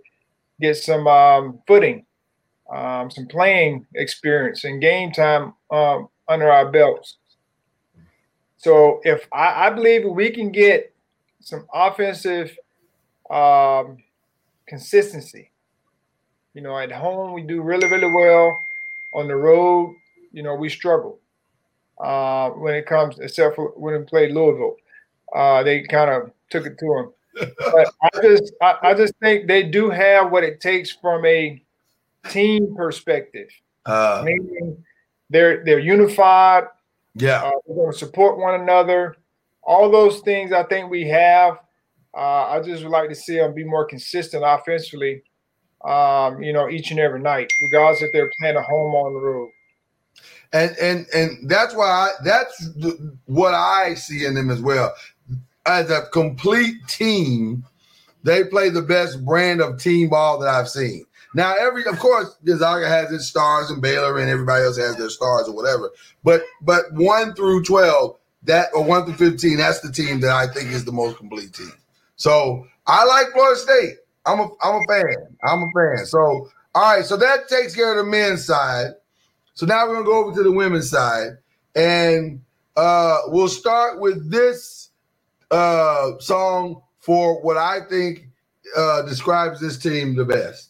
get 0.61 0.77
some 0.77 1.09
um, 1.09 1.61
footing, 1.67 2.07
um, 2.73 3.11
some 3.11 3.27
playing 3.27 3.85
experience, 3.95 4.64
and 4.64 4.81
game 4.81 5.11
time 5.11 5.55
um, 5.73 6.09
under 6.29 6.51
our 6.51 6.71
belts. 6.71 7.17
So 8.59 9.01
if 9.05 9.27
I, 9.33 9.67
I 9.67 9.71
believe 9.71 10.05
we 10.05 10.31
can 10.31 10.53
get 10.53 10.93
some 11.41 11.67
offensive 11.73 12.57
um, 13.31 13.99
consistency, 14.67 15.51
you 16.59 16.64
know, 16.64 16.77
at 16.77 16.90
home 16.90 17.35
we 17.35 17.42
do 17.42 17.62
really, 17.62 17.88
really 17.88 18.11
well. 18.12 18.64
On 19.14 19.29
the 19.29 19.37
road, 19.37 19.94
you 20.33 20.42
know, 20.42 20.57
we 20.57 20.68
struggle 20.68 21.21
uh, 22.01 22.51
when 22.51 22.75
it 22.75 22.85
comes, 22.85 23.21
except 23.21 23.55
for 23.55 23.68
when 23.77 23.97
we 23.97 24.05
played 24.05 24.33
Louisville. 24.33 24.75
Uh, 25.33 25.62
they 25.62 25.83
kind 25.85 26.11
of 26.11 26.33
took 26.51 26.66
it 26.66 26.77
to 26.81 26.87
them. 26.97 27.12
But 27.73 27.94
I 28.03 28.09
just, 28.21 28.53
I, 28.61 28.75
I 28.83 28.94
just 28.94 29.14
think 29.23 29.47
they 29.47 29.62
do 29.62 29.88
have 29.88 30.33
what 30.33 30.42
it 30.42 30.61
takes 30.61 30.90
from 30.90 31.25
a 31.25 31.62
team 32.29 32.75
perspective, 32.75 33.51
Uh, 33.87 34.23
meaning 34.25 34.85
they're 35.31 35.64
they're 35.64 35.79
unified. 35.79 36.64
yeah. 37.14 37.44
Uh, 37.44 37.53
we're 37.66 37.77
going 37.85 37.92
to 37.92 37.99
support 37.99 38.37
one 38.37 38.61
another. 38.61 39.14
All 39.62 39.88
those 39.92 40.18
things 40.23 40.51
I 40.51 40.64
think 40.64 40.90
we 40.90 41.07
have. 41.07 41.59
Uh, 42.16 42.44
I 42.55 42.61
just 42.64 42.83
would 42.83 42.90
like 42.90 43.11
to 43.11 43.14
see 43.14 43.37
them 43.37 43.55
be 43.55 43.64
more 43.64 43.85
consistent 43.85 44.42
offensively. 44.44 45.23
Um, 45.85 46.43
you 46.43 46.53
know, 46.53 46.69
each 46.69 46.91
and 46.91 46.99
every 46.99 47.21
night, 47.21 47.53
regardless 47.62 48.03
if 48.03 48.12
they're 48.12 48.31
playing 48.41 48.57
at 48.57 48.64
home 48.64 48.95
on 48.95 49.14
the 49.14 49.21
road. 49.21 49.51
and 50.53 50.77
and 50.79 51.07
and 51.14 51.51
that's 51.51 51.75
why 51.75 51.87
I, 51.87 52.11
that's 52.25 52.59
the, 52.75 53.17
what 53.27 53.55
I 53.55 53.95
see 53.95 54.25
in 54.25 54.35
them 54.35 54.51
as 54.51 54.61
well. 54.61 54.95
As 55.67 55.91
a 55.91 56.03
complete 56.12 56.77
team, 56.88 57.64
they 58.23 58.45
play 58.45 58.71
the 58.71 58.83
best 58.83 59.25
brand 59.25 59.61
of 59.61 59.81
team 59.81 60.09
ball 60.09 60.38
that 60.38 60.49
I've 60.49 60.69
seen. 60.69 61.05
Now, 61.35 61.55
every 61.59 61.85
of 61.85 61.99
course, 61.99 62.35
Gonzaga 62.45 62.88
has 62.88 63.12
its 63.12 63.27
stars, 63.27 63.71
and 63.71 63.83
Baylor 63.83 64.19
and 64.19 64.31
everybody 64.31 64.64
else 64.64 64.79
has 64.79 64.97
their 64.97 65.11
stars 65.11 65.47
or 65.47 65.55
whatever. 65.55 65.91
But 66.25 66.43
but 66.62 66.93
one 66.93 67.35
through 67.35 67.64
twelve, 67.64 68.17
that 68.45 68.69
or 68.75 68.83
one 68.83 69.05
through 69.05 69.31
fifteen, 69.31 69.59
that's 69.59 69.81
the 69.81 69.93
team 69.93 70.21
that 70.21 70.31
I 70.31 70.47
think 70.47 70.73
is 70.73 70.87
the 70.87 70.93
most 70.93 71.19
complete 71.19 71.53
team. 71.53 71.73
So 72.17 72.67
I 72.87 73.05
like 73.05 73.29
Florida 73.33 73.61
State. 73.61 73.97
I'm 74.29 74.41
a 74.41 74.49
I'm 74.62 74.83
a 74.83 74.85
fan. 74.88 75.37
I'm 75.43 75.62
a 75.62 75.69
fan. 75.75 76.07
So 76.07 76.51
all 76.75 76.97
right, 76.97 77.05
so 77.05 77.17
that 77.17 77.49
takes 77.49 77.75
care 77.75 77.99
of 77.99 78.05
the 78.05 78.11
men's 78.11 78.45
side. 78.45 78.91
So 79.55 79.67
now 79.67 79.87
we're 79.87 79.95
gonna 79.95 80.07
go 80.07 80.25
over 80.25 80.37
to 80.37 80.43
the 80.43 80.53
women's 80.53 80.91
side, 80.91 81.38
and 81.75 82.41
uh, 82.77 83.19
we'll 83.27 83.49
start 83.49 84.01
with 84.01 84.31
this 84.31 84.91
uh, 85.51 86.12
song 86.21 86.83
for 87.01 87.41
what 87.43 87.57
I 87.57 87.81
think 87.88 88.29
uh, 88.77 89.03
describes 89.03 89.61
this 89.61 89.79
team 89.79 90.14
the 90.14 90.25
best. 90.25 90.67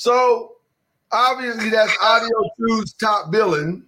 So 0.00 0.52
obviously 1.12 1.68
that's 1.68 1.94
Audio 2.02 2.30
2's 2.58 2.94
top 2.94 3.30
billing, 3.30 3.84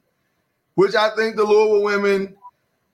which 0.74 0.94
I 0.94 1.08
think 1.16 1.36
the 1.36 1.42
Louisville 1.42 1.82
women 1.84 2.36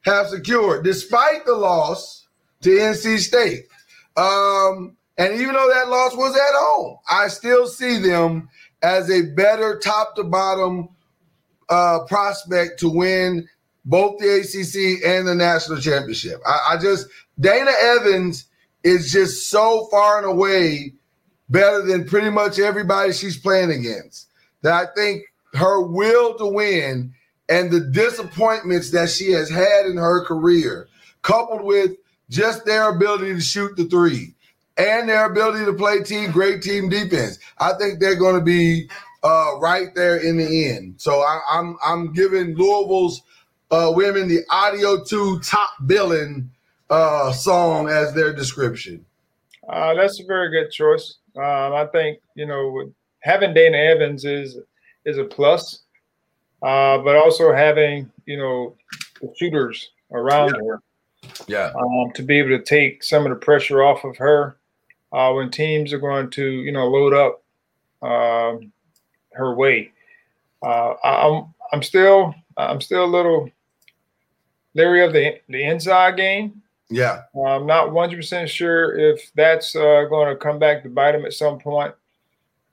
have 0.03 0.29
secured, 0.29 0.85
despite 0.85 1.45
the 1.45 1.57
loss 1.57 2.29
to 2.61 2.71
NC 2.71 3.19
State. 3.19 3.67
Um, 4.17 4.97
And 5.17 5.35
even 5.35 5.53
though 5.55 5.69
that 5.69 5.89
loss 5.89 6.15
was 6.15 6.37
at 6.37 6.55
home, 6.55 6.99
I 7.11 7.27
still 7.27 7.67
see 7.67 7.99
them 7.99 8.49
as 8.83 9.11
a 9.11 9.23
better 9.35 9.81
top 9.81 10.15
to 10.15 10.23
bottom 10.23 10.89
uh, 11.69 12.05
prospect 12.07 12.79
to 12.81 12.89
win 12.89 13.49
both 13.85 14.21
the 14.21 14.29
ACC 14.29 15.05
and 15.05 15.27
the 15.27 15.35
national 15.35 15.81
championship. 15.81 16.41
I, 16.47 16.75
I 16.75 16.77
just 16.77 17.09
Dana 17.41 17.73
Evans 17.83 18.45
is 18.85 19.11
just 19.11 19.51
so 19.51 19.89
far 19.91 20.19
and 20.19 20.27
away 20.27 20.95
better 21.49 21.83
than 21.83 22.07
pretty 22.07 22.31
much 22.31 22.59
everybody 22.59 23.13
she's 23.13 23.39
playing 23.39 23.71
against. 23.71 24.29
That 24.63 24.75
I 24.75 24.87
think 24.95 25.23
her 25.55 25.81
will 25.81 26.37
to 26.39 26.47
win 26.47 27.15
and 27.49 27.71
the 27.71 27.81
disappointments 27.81 28.91
that 28.91 29.09
she 29.09 29.33
has 29.33 29.49
had 29.49 29.87
in 29.87 29.97
her 29.97 30.25
career, 30.25 30.89
coupled 31.23 31.63
with 31.63 31.93
just 32.29 32.67
their 32.67 32.91
ability 32.91 33.33
to 33.35 33.41
shoot 33.41 33.77
the 33.77 33.85
three 33.85 34.35
and 34.77 35.09
their 35.09 35.27
ability 35.27 35.65
to 35.65 35.73
play 35.73 36.03
team 36.03 36.31
great 36.31 36.63
team 36.63 36.89
defense, 36.89 37.39
I 37.59 37.73
think 37.75 37.99
they're 37.99 38.15
going 38.15 38.37
to 38.37 38.45
be 38.45 38.89
uh, 39.23 39.59
right 39.59 39.89
there 39.95 40.17
in 40.17 40.37
the 40.37 40.69
end. 40.69 40.95
So 40.99 41.21
I, 41.21 41.41
I'm 41.51 41.77
I'm 41.85 42.13
giving 42.13 42.55
Louisville's 42.55 43.23
uh, 43.71 43.93
women 43.95 44.29
the 44.29 44.43
audio 44.51 45.03
two 45.03 45.41
top 45.41 45.71
billing 45.87 46.51
uh, 46.91 47.33
song 47.33 47.89
as 47.89 48.15
their 48.15 48.33
description. 48.33 49.05
Uh, 49.69 49.95
that's 49.95 50.21
a 50.21 50.25
very 50.25 50.51
good 50.51 50.71
choice. 50.71 51.17
Um, 51.39 51.73
I 51.75 51.87
think 51.93 52.19
you 52.35 52.47
know 52.47 52.93
having 53.21 53.55
Dana 53.55 53.77
Evans 53.77 54.25
is 54.25 54.59
is 55.05 55.19
a 55.19 55.25
plus, 55.25 55.83
uh, 56.63 56.99
but 56.99 57.17
also 57.17 57.53
having 57.53 58.11
you 58.27 58.37
know 58.37 58.77
the 59.21 59.33
shooters 59.37 59.91
around 60.13 60.55
her 60.57 60.81
Yeah. 61.47 61.73
um, 61.79 62.11
to 62.15 62.23
be 62.23 62.39
able 62.39 62.57
to 62.59 62.63
take 62.65 63.03
some 63.05 63.25
of 63.25 63.31
the 63.31 63.37
pressure 63.37 63.83
off 63.83 64.05
of 64.05 64.17
her 64.17 64.57
uh, 65.13 65.33
when 65.33 65.51
teams 65.51 65.93
are 65.93 65.99
going 65.99 66.31
to 66.31 66.45
you 66.45 66.73
know 66.73 66.89
load 66.89 67.15
up 67.15 67.43
um, 68.03 68.73
her 69.33 69.55
way. 69.55 69.93
Uh, 70.63 70.95
I'm 71.05 71.55
I'm 71.73 71.83
still 71.83 72.35
I'm 72.57 72.81
still 72.81 73.05
a 73.05 73.07
little 73.07 73.49
leery 74.75 75.05
of 75.05 75.13
the 75.13 75.41
the 75.49 75.63
inside 75.63 76.17
game. 76.17 76.63
Yeah. 76.91 77.23
I'm 77.47 77.67
not 77.67 77.91
100% 77.91 78.49
sure 78.49 78.97
if 78.97 79.31
that's 79.35 79.77
uh, 79.77 80.05
going 80.09 80.29
to 80.29 80.37
come 80.37 80.59
back 80.59 80.83
to 80.83 80.89
bite 80.89 81.13
them 81.13 81.27
at 81.27 81.35
some 81.35 81.59
point. 81.59 81.95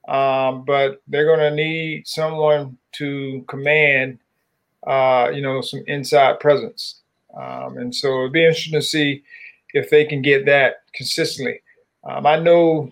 Um, 0.08 0.64
but 0.66 1.02
they're 1.08 1.26
going 1.26 1.40
to 1.40 1.52
need 1.52 2.08
someone 2.08 2.78
to 2.94 3.44
command, 3.48 4.20
uh, 4.86 5.32
you 5.34 5.42
know, 5.42 5.62
some 5.62 5.84
inside 5.88 6.40
presence. 6.40 7.02
Um, 7.36 7.78
and 7.78 7.94
so 7.94 8.22
it'd 8.22 8.34
be 8.34 8.46
interesting 8.46 8.80
to 8.80 8.82
see 8.82 9.24
if 9.74 9.90
they 9.90 10.06
can 10.06 10.22
get 10.22 10.46
that 10.46 10.84
consistently. 10.94 11.62
Um, 12.04 12.26
I 12.26 12.40
know 12.40 12.92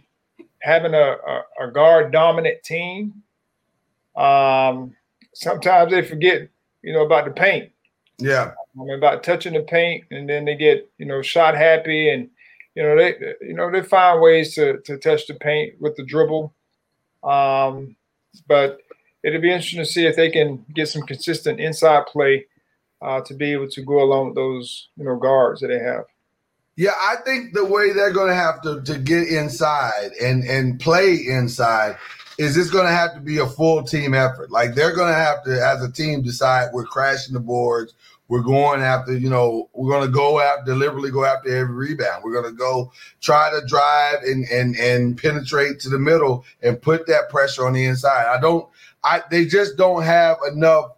having 0.61 0.93
a, 0.93 1.15
a, 1.27 1.67
a 1.67 1.71
guard 1.71 2.11
dominant 2.11 2.63
team, 2.63 3.23
um, 4.15 4.95
sometimes 5.33 5.91
they 5.91 6.01
forget, 6.01 6.49
you 6.81 6.93
know, 6.93 7.05
about 7.05 7.25
the 7.25 7.31
paint. 7.31 7.71
Yeah. 8.17 8.53
Mean, 8.75 8.89
about 8.91 9.23
touching 9.23 9.53
the 9.53 9.61
paint, 9.61 10.05
and 10.09 10.27
then 10.27 10.45
they 10.45 10.55
get 10.55 10.89
you 10.97 11.05
know 11.05 11.21
shot 11.21 11.55
happy, 11.55 12.09
and 12.09 12.29
you 12.75 12.81
know 12.81 12.97
they 12.97 13.15
you 13.41 13.53
know 13.53 13.69
they 13.71 13.83
find 13.83 14.21
ways 14.21 14.55
to 14.55 14.79
to 14.85 14.97
touch 14.97 15.27
the 15.27 15.35
paint 15.35 15.79
with 15.79 15.95
the 15.95 16.03
dribble. 16.03 16.53
Um, 17.23 17.95
but 18.47 18.79
it'll 19.23 19.41
be 19.41 19.51
interesting 19.51 19.79
to 19.79 19.85
see 19.85 20.05
if 20.05 20.15
they 20.15 20.31
can 20.31 20.65
get 20.73 20.87
some 20.87 21.03
consistent 21.03 21.59
inside 21.59 22.07
play 22.07 22.45
uh, 23.01 23.21
to 23.21 23.33
be 23.35 23.51
able 23.51 23.69
to 23.69 23.81
go 23.83 24.01
along 24.01 24.27
with 24.27 24.35
those 24.35 24.89
you 24.97 25.05
know 25.05 25.17
guards 25.17 25.61
that 25.61 25.67
they 25.67 25.79
have. 25.79 26.05
Yeah, 26.75 26.93
I 26.99 27.17
think 27.23 27.53
the 27.53 27.65
way 27.65 27.93
they're 27.93 28.11
going 28.11 28.29
to 28.29 28.35
have 28.35 28.61
to 28.63 28.81
to 28.81 28.97
get 28.97 29.27
inside 29.27 30.11
and 30.19 30.43
and 30.45 30.79
play 30.79 31.13
inside 31.13 31.97
is 32.37 32.57
it's 32.57 32.69
going 32.69 32.85
to 32.85 32.91
have 32.91 33.13
to 33.13 33.19
be 33.19 33.37
a 33.37 33.45
full 33.45 33.83
team 33.83 34.13
effort. 34.13 34.51
Like 34.51 34.73
they're 34.73 34.95
going 34.95 35.13
to 35.13 35.19
have 35.19 35.43
to, 35.43 35.51
as 35.51 35.83
a 35.83 35.91
team, 35.91 36.23
decide 36.23 36.69
we're 36.73 36.85
crashing 36.85 37.33
the 37.33 37.39
boards. 37.39 37.93
We're 38.33 38.41
going 38.41 38.81
after, 38.81 39.15
you 39.15 39.29
know, 39.29 39.69
we're 39.73 39.91
going 39.91 40.07
to 40.07 40.11
go 40.11 40.41
out 40.41 40.65
deliberately 40.65 41.11
go 41.11 41.23
after 41.23 41.55
every 41.55 41.75
rebound. 41.89 42.23
We're 42.23 42.33
going 42.33 42.51
to 42.51 42.57
go 42.57 42.91
try 43.21 43.51
to 43.51 43.63
drive 43.67 44.23
and 44.23 44.43
and 44.49 44.75
and 44.75 45.15
penetrate 45.15 45.79
to 45.81 45.89
the 45.89 45.99
middle 45.99 46.43
and 46.63 46.81
put 46.81 47.05
that 47.05 47.29
pressure 47.29 47.63
on 47.67 47.73
the 47.73 47.85
inside. 47.85 48.25
I 48.25 48.41
don't. 48.41 48.67
I 49.03 49.21
they 49.29 49.45
just 49.45 49.77
don't 49.77 50.01
have 50.01 50.37
enough 50.51 50.93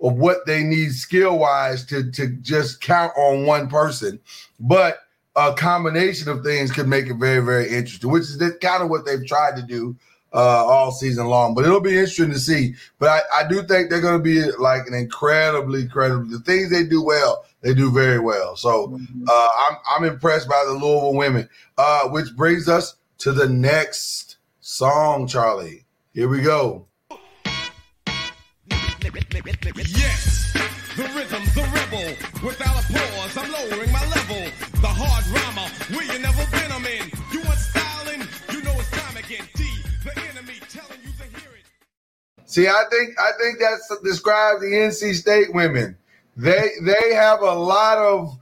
of 0.00 0.14
what 0.14 0.46
they 0.46 0.62
need 0.62 0.92
skill 0.92 1.38
wise 1.38 1.84
to 1.84 2.10
to 2.12 2.28
just 2.28 2.80
count 2.80 3.12
on 3.14 3.44
one 3.44 3.68
person, 3.68 4.18
but 4.58 5.00
a 5.36 5.52
combination 5.52 6.30
of 6.30 6.42
things 6.42 6.72
could 6.72 6.88
make 6.88 7.08
it 7.08 7.16
very 7.18 7.44
very 7.44 7.68
interesting, 7.68 8.10
which 8.10 8.22
is 8.22 8.38
kind 8.62 8.82
of 8.82 8.88
what 8.88 9.04
they've 9.04 9.26
tried 9.26 9.54
to 9.56 9.62
do 9.62 9.98
uh, 10.32 10.64
all 10.64 10.92
season 10.92 11.26
long. 11.26 11.54
But 11.54 11.64
it'll 11.64 11.80
be 11.80 11.90
interesting 11.90 12.30
to 12.30 12.38
see. 12.38 12.74
But 12.98 13.08
I, 13.08 13.40
I 13.40 13.48
do 13.48 13.62
think 13.62 13.90
they're 13.90 14.00
going 14.00 14.18
to 14.18 14.22
be 14.22 14.42
like 14.58 14.86
an 14.86 14.94
incredibly, 14.94 15.82
incredibly 15.82 16.36
the 16.36 16.42
things 16.44 16.70
they 16.70 16.84
do 16.84 17.02
well, 17.02 17.44
they 17.62 17.74
do 17.74 17.90
very 17.90 18.18
well. 18.18 18.56
So 18.56 18.98
uh, 19.28 19.48
I'm 19.68 19.76
I'm 19.96 20.04
impressed 20.04 20.48
by 20.48 20.64
the 20.66 20.72
Louisville 20.72 21.14
women. 21.14 21.48
Uh, 21.76 22.08
which 22.08 22.34
brings 22.36 22.68
us 22.68 22.96
to 23.18 23.32
the 23.32 23.48
next 23.48 24.36
song, 24.60 25.26
Charlie. 25.26 25.84
Here 26.12 26.28
we 26.28 26.42
go. 26.42 26.86
Yes, 29.88 30.52
the 30.96 31.04
rhythm, 31.14 31.42
the 31.54 31.62
rebel. 31.74 32.16
Without 32.46 32.82
a 32.82 32.92
pause, 32.92 33.36
I'm 33.36 33.50
lowering 33.50 33.92
my 33.92 34.06
level. 34.08 34.50
The 34.80 34.88
hard 34.88 35.26
rhymer, 35.28 35.68
where 35.96 36.04
you 36.04 36.18
never 36.18 36.44
been, 36.50 36.72
I'm 36.72 36.86
in. 36.86 37.19
See, 42.50 42.66
I 42.66 42.82
think 42.90 43.16
I 43.16 43.30
think 43.38 43.60
that's 43.60 43.96
describes 44.02 44.60
the 44.60 44.66
NC 44.66 45.14
State 45.14 45.54
women. 45.54 45.96
They 46.36 46.70
they 46.82 47.14
have 47.14 47.42
a 47.42 47.54
lot 47.54 47.98
of 47.98 48.36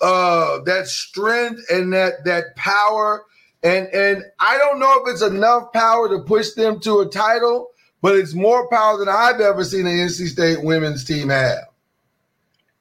uh 0.00 0.60
that 0.64 0.86
strength 0.86 1.60
and 1.70 1.92
that 1.92 2.24
that 2.24 2.56
power 2.56 3.26
and 3.62 3.88
and 3.88 4.24
I 4.40 4.56
don't 4.56 4.78
know 4.78 5.02
if 5.02 5.12
it's 5.12 5.20
enough 5.20 5.70
power 5.74 6.08
to 6.08 6.20
push 6.20 6.52
them 6.52 6.80
to 6.80 7.00
a 7.00 7.10
title, 7.10 7.68
but 8.00 8.16
it's 8.16 8.32
more 8.32 8.70
power 8.70 8.96
than 8.96 9.10
I've 9.10 9.42
ever 9.42 9.64
seen 9.64 9.86
an 9.86 9.98
NC 9.98 10.28
State 10.28 10.64
women's 10.64 11.04
team 11.04 11.28
have. 11.28 11.68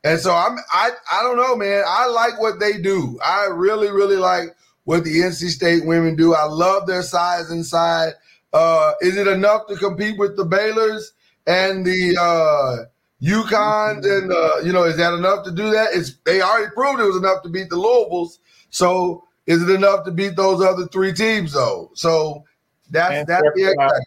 And 0.05 0.21
so 0.21 0.33
I'm 0.33 0.55
I 0.71 0.91
I 1.11 1.21
don't 1.21 1.35
know, 1.35 1.57
man. 1.57 1.83
I 1.85 2.07
like 2.07 2.39
what 2.39 2.61
they 2.61 2.77
do. 2.77 3.19
I 3.21 3.47
really 3.51 3.91
really 3.91 4.15
like 4.15 4.55
what 4.85 5.03
the 5.03 5.17
NC 5.19 5.49
State 5.49 5.85
women 5.85 6.15
do. 6.15 6.33
I 6.33 6.45
love 6.45 6.87
their 6.87 7.03
size 7.03 7.51
inside. 7.51 8.13
Uh, 8.55 8.93
is 9.01 9.17
it 9.17 9.27
enough 9.27 9.67
to 9.67 9.75
compete 9.75 10.17
with 10.17 10.37
the 10.37 10.45
Baylors 10.45 11.11
and 11.45 11.85
the 11.85 12.17
uh, 12.17 12.85
UConns? 13.21 14.05
And 14.05 14.31
uh, 14.31 14.59
you 14.63 14.71
know, 14.71 14.85
is 14.85 14.95
that 14.95 15.13
enough 15.13 15.43
to 15.43 15.51
do 15.51 15.69
that? 15.71 15.89
It's 15.91 16.15
they 16.23 16.41
already 16.41 16.71
proved 16.73 17.01
it 17.01 17.03
was 17.03 17.17
enough 17.17 17.43
to 17.43 17.49
beat 17.49 17.69
the 17.69 17.75
Louisvilles. 17.75 18.39
So 18.69 19.25
is 19.45 19.61
it 19.61 19.69
enough 19.69 20.05
to 20.05 20.11
beat 20.11 20.37
those 20.37 20.63
other 20.63 20.87
three 20.87 21.11
teams 21.11 21.51
though? 21.51 21.91
So 21.95 22.45
that's 22.89 23.13
And 23.13 23.27
that's 23.27 23.43
the 23.55 23.61
Carolina. 23.61 23.99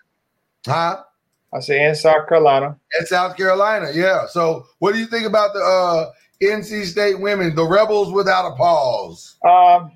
Huh? 0.67 1.05
I 1.53 1.61
say 1.61 1.87
in 1.87 1.95
South 1.95 2.27
Carolina. 2.27 2.79
In 2.99 3.07
South 3.07 3.37
Carolina, 3.37 3.91
yeah. 3.93 4.27
So 4.29 4.67
what 4.79 4.93
do 4.93 4.99
you 4.99 5.07
think 5.07 5.27
about 5.27 5.53
the 5.53 5.61
uh, 5.61 6.11
NC 6.43 6.87
State 6.87 7.21
women, 7.21 7.55
the 7.55 7.67
Rebels 7.67 8.13
without 8.13 8.51
a 8.51 8.57
pause? 8.57 9.37
Um, 9.45 9.93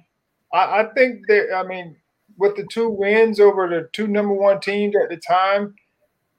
I, 0.53 0.81
I 0.81 0.88
think 0.95 1.27
that 1.29 1.55
I 1.55 1.62
mean, 1.67 1.97
with 2.38 2.57
the 2.57 2.66
two 2.71 2.88
wins 2.88 3.40
over 3.40 3.68
the 3.68 3.88
two 3.92 4.07
number 4.07 4.35
one 4.35 4.61
teams 4.61 4.95
at 5.03 5.09
the 5.09 5.16
time, 5.18 5.75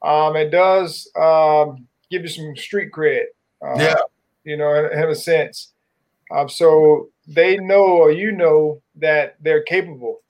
um, 0.01 0.35
it 0.35 0.49
does 0.49 1.09
um, 1.19 1.87
give 2.11 2.23
you 2.23 2.27
some 2.27 2.55
street 2.55 2.91
cred. 2.91 3.25
Uh, 3.65 3.75
Yeah. 3.77 3.95
you 4.43 4.57
know, 4.57 4.73
in, 4.73 5.09
a 5.09 5.15
sense. 5.15 5.71
Um, 6.31 6.49
so 6.49 7.09
they 7.27 7.57
know, 7.57 7.83
or 7.85 8.11
you 8.11 8.31
know, 8.31 8.81
that 8.95 9.35
they're 9.41 9.63
capable 9.63 10.21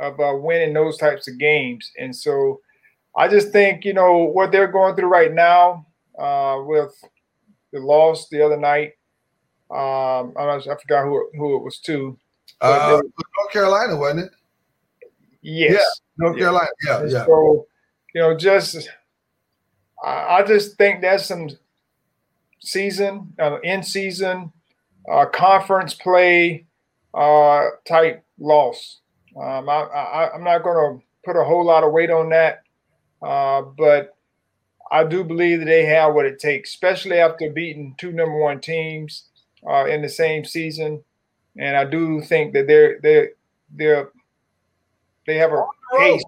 of 0.00 0.18
uh, 0.20 0.34
winning 0.36 0.72
those 0.72 0.96
types 0.96 1.28
of 1.28 1.38
games, 1.38 1.90
and 1.98 2.14
so 2.14 2.60
I 3.16 3.26
just 3.28 3.50
think 3.50 3.84
you 3.84 3.92
know 3.92 4.18
what 4.18 4.52
they're 4.52 4.68
going 4.70 4.94
through 4.96 5.08
right 5.08 5.32
now 5.32 5.86
uh, 6.18 6.58
with 6.64 6.92
the 7.72 7.80
loss 7.80 8.28
the 8.28 8.44
other 8.44 8.56
night. 8.56 8.92
Um, 9.70 10.32
I, 10.38 10.46
don't- 10.46 10.68
I 10.68 10.76
forgot 10.76 11.04
who 11.04 11.28
who 11.36 11.56
it 11.56 11.62
was 11.64 11.78
to. 11.80 12.16
Uh, 12.60 13.00
North 13.02 13.52
Carolina, 13.52 13.96
wasn't 13.96 14.26
it? 14.26 14.30
Yes. 15.42 16.00
North 16.18 16.36
Yeah. 16.36 16.44
Carolina, 16.44 16.68
yeah, 16.86 17.00
And 17.00 17.10
yeah. 17.10 17.24
So, 17.26 17.66
you 18.14 18.20
know, 18.20 18.36
just 18.36 18.88
I, 20.04 20.38
I 20.38 20.42
just 20.42 20.76
think 20.76 21.00
that's 21.00 21.26
some 21.26 21.48
season, 22.60 23.32
uh, 23.38 23.58
in 23.62 23.82
season, 23.82 24.52
uh, 25.10 25.26
conference 25.26 25.94
play 25.94 26.66
uh, 27.14 27.66
type 27.86 28.24
loss. 28.38 28.98
Um, 29.36 29.68
I, 29.68 29.82
I, 29.82 30.34
I'm 30.34 30.44
not 30.44 30.62
going 30.62 30.98
to 30.98 31.04
put 31.24 31.40
a 31.40 31.44
whole 31.44 31.64
lot 31.64 31.84
of 31.84 31.92
weight 31.92 32.10
on 32.10 32.30
that, 32.30 32.62
uh, 33.22 33.62
but 33.62 34.16
I 34.90 35.04
do 35.04 35.22
believe 35.22 35.60
that 35.60 35.66
they 35.66 35.84
have 35.86 36.14
what 36.14 36.26
it 36.26 36.38
takes, 36.38 36.70
especially 36.70 37.18
after 37.18 37.50
beating 37.50 37.94
two 37.96 38.12
number 38.12 38.36
one 38.36 38.60
teams 38.60 39.24
uh, 39.68 39.86
in 39.86 40.02
the 40.02 40.08
same 40.08 40.44
season. 40.44 41.02
And 41.56 41.76
I 41.76 41.84
do 41.84 42.20
think 42.20 42.52
that 42.54 42.66
they're 42.66 42.98
they're 43.00 43.30
they're 43.72 44.10
they 45.30 45.38
have 45.38 45.52
a 45.52 45.56
road. 45.56 45.68
pace. 45.98 46.22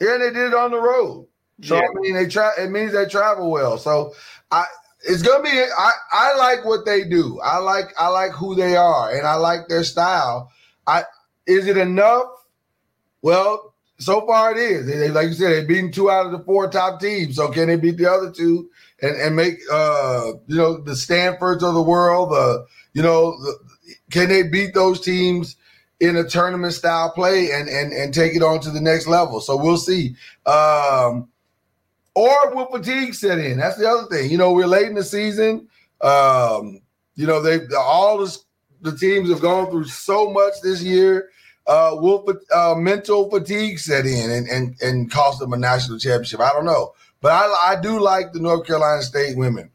Yeah, 0.00 0.14
and 0.14 0.22
they 0.22 0.30
did 0.30 0.48
it 0.48 0.54
on 0.54 0.70
the 0.70 0.80
road. 0.80 1.28
So 1.62 1.76
Yeah. 1.76 1.82
I 1.82 2.00
mean, 2.00 2.14
they 2.14 2.26
try. 2.26 2.50
It 2.58 2.70
means 2.70 2.92
they 2.92 3.06
travel 3.06 3.50
well. 3.50 3.78
So 3.78 4.14
I, 4.50 4.64
it's 5.04 5.22
gonna 5.22 5.42
be. 5.42 5.50
I 5.50 5.92
I 6.12 6.34
like 6.36 6.64
what 6.64 6.84
they 6.84 7.04
do. 7.04 7.40
I 7.40 7.58
like 7.58 7.86
I 7.98 8.08
like 8.08 8.32
who 8.32 8.54
they 8.54 8.76
are, 8.76 9.14
and 9.14 9.26
I 9.26 9.34
like 9.34 9.68
their 9.68 9.84
style. 9.84 10.50
I 10.86 11.04
is 11.46 11.66
it 11.66 11.76
enough? 11.76 12.26
Well, 13.22 13.74
so 13.98 14.26
far 14.26 14.52
it 14.52 14.58
is. 14.58 14.86
They, 14.86 14.96
they- 14.98 15.10
like 15.10 15.28
you 15.28 15.34
said, 15.34 15.52
they've 15.52 15.68
beaten 15.68 15.92
two 15.92 16.10
out 16.10 16.26
of 16.26 16.32
the 16.32 16.40
four 16.44 16.68
top 16.68 17.00
teams. 17.00 17.36
So 17.36 17.48
can 17.48 17.68
they 17.68 17.76
beat 17.76 17.96
the 17.98 18.10
other 18.10 18.30
two 18.32 18.70
and 19.00 19.16
and 19.16 19.36
make 19.36 19.58
uh 19.70 20.32
you 20.46 20.56
know 20.56 20.78
the 20.80 20.96
Stanfords 20.96 21.62
of 21.62 21.74
the 21.74 21.82
world? 21.82 22.30
The 22.30 22.66
you 22.94 23.02
know 23.02 23.32
the, 23.40 23.54
can 24.10 24.28
they 24.28 24.42
beat 24.44 24.74
those 24.74 25.00
teams? 25.00 25.56
In 26.02 26.16
a 26.16 26.24
tournament 26.24 26.72
style 26.72 27.12
play 27.12 27.52
and 27.52 27.68
and 27.68 27.92
and 27.92 28.12
take 28.12 28.34
it 28.34 28.42
on 28.42 28.60
to 28.60 28.70
the 28.70 28.80
next 28.80 29.06
level. 29.06 29.40
So 29.40 29.56
we'll 29.56 29.76
see. 29.76 30.16
Um, 30.44 31.28
or 32.14 32.54
will 32.54 32.66
fatigue 32.66 33.14
set 33.14 33.38
in? 33.38 33.56
That's 33.58 33.78
the 33.78 33.88
other 33.88 34.08
thing. 34.08 34.30
You 34.30 34.36
know, 34.36 34.52
we're 34.52 34.66
late 34.66 34.88
in 34.88 34.96
the 34.96 35.04
season. 35.04 35.68
Um, 36.00 36.80
you 37.14 37.26
know, 37.26 37.40
they 37.40 37.60
all 37.78 38.18
this, 38.18 38.44
the 38.80 38.96
teams 38.96 39.30
have 39.30 39.40
gone 39.40 39.70
through 39.70 39.84
so 39.84 40.30
much 40.30 40.54
this 40.62 40.82
year. 40.82 41.30
Uh, 41.68 41.92
will 41.94 42.28
uh, 42.52 42.74
mental 42.74 43.30
fatigue 43.30 43.78
set 43.78 44.04
in 44.04 44.28
and, 44.28 44.48
and 44.48 44.74
and 44.82 45.10
cost 45.12 45.38
them 45.38 45.52
a 45.52 45.56
national 45.56 46.00
championship? 46.00 46.40
I 46.40 46.52
don't 46.52 46.64
know, 46.64 46.94
but 47.20 47.30
I, 47.30 47.74
I 47.74 47.80
do 47.80 48.00
like 48.00 48.32
the 48.32 48.40
North 48.40 48.66
Carolina 48.66 49.02
State 49.02 49.36
women. 49.36 49.70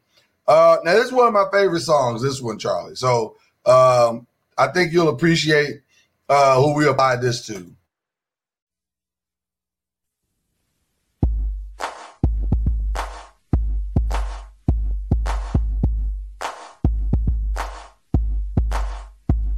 Uh, 0.46 0.76
now 0.84 0.92
this 0.92 1.06
is 1.06 1.12
one 1.12 1.26
of 1.26 1.32
my 1.32 1.46
favorite 1.50 1.80
songs. 1.80 2.22
This 2.22 2.42
one, 2.42 2.58
Charlie. 2.58 2.96
So 2.96 3.36
um, 3.64 4.26
I 4.58 4.66
think 4.68 4.92
you'll 4.92 5.08
appreciate 5.08 5.80
uh, 6.28 6.60
who 6.60 6.74
we 6.74 6.86
apply 6.86 7.16
this 7.16 7.46
to. 7.46 7.66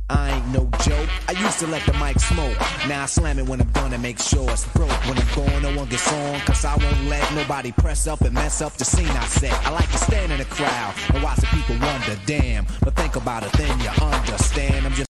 I 0.09 0.33
ain't 0.33 0.47
no 0.49 0.69
joke. 0.83 1.09
I 1.29 1.33
used 1.33 1.61
to 1.61 1.67
let 1.69 1.87
the 1.87 1.93
mic 1.95 2.19
smoke. 2.19 2.57
Now 2.89 3.05
I 3.05 3.07
slam 3.07 3.39
it 3.39 3.47
when 3.47 3.61
I'm 3.61 3.71
done 3.71 3.93
and 3.93 4.03
make 4.03 4.19
sure 4.19 4.51
it's 4.51 4.67
broke. 4.73 4.91
When 5.07 5.17
I'm 5.17 5.35
gone, 5.37 5.63
no 5.63 5.77
one 5.77 5.89
gets 5.89 6.13
on. 6.13 6.41
Cause 6.41 6.65
I 6.65 6.77
won't 6.77 7.05
let 7.05 7.33
nobody 7.35 7.71
press 7.73 8.07
up 8.09 8.21
and 8.23 8.35
mess 8.35 8.61
up 8.61 8.73
the 8.75 8.85
scene 8.85 9.07
I 9.09 9.25
set. 9.27 9.53
I 9.67 9.71
like 9.71 9.91
to 9.93 9.99
stand 9.99 10.33
in 10.33 10.39
the 10.39 10.45
crowd 10.47 10.95
and 11.15 11.23
watch 11.23 11.39
the 11.39 11.47
people 11.47 11.77
wonder, 11.81 12.19
damn. 12.27 12.67
But 12.83 12.97
think 12.97 13.15
about 13.17 13.45
it, 13.45 13.53
then 13.53 13.79
you 13.81 13.89
understand. 14.05 14.87
I'm 14.87 14.95
just 14.95 15.10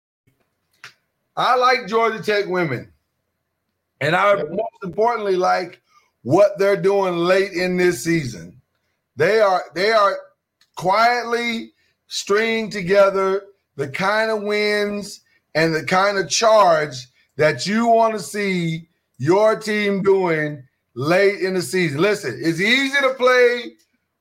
I 1.39 1.55
like 1.55 1.87
Georgia 1.87 2.21
Tech 2.21 2.47
women. 2.47 2.93
And 4.01 4.17
I 4.17 4.35
most 4.35 4.83
importantly 4.83 5.37
like 5.37 5.81
what 6.23 6.59
they're 6.59 6.81
doing 6.81 7.17
late 7.17 7.53
in 7.53 7.77
this 7.77 8.03
season. 8.03 8.61
They 9.17 9.41
are 9.41 9.65
they 9.75 9.93
are 9.93 10.19
quietly 10.77 11.73
stringing 12.09 12.71
together 12.71 13.45
the 13.77 13.89
kind 13.89 14.31
of 14.31 14.43
wins 14.43 15.21
and 15.55 15.75
the 15.75 15.85
kind 15.85 16.19
of 16.19 16.29
charge 16.29 17.07
that 17.37 17.67
you 17.67 17.87
want 17.87 18.15
to 18.15 18.21
see 18.21 18.89
your 19.19 19.59
team 19.59 20.03
doing 20.03 20.63
late 20.95 21.41
in 21.41 21.55
the 21.55 21.63
season. 21.63 22.01
Listen, 22.01 22.39
it's 22.43 22.61
easy 22.61 23.01
to 23.01 23.15
play 23.15 23.73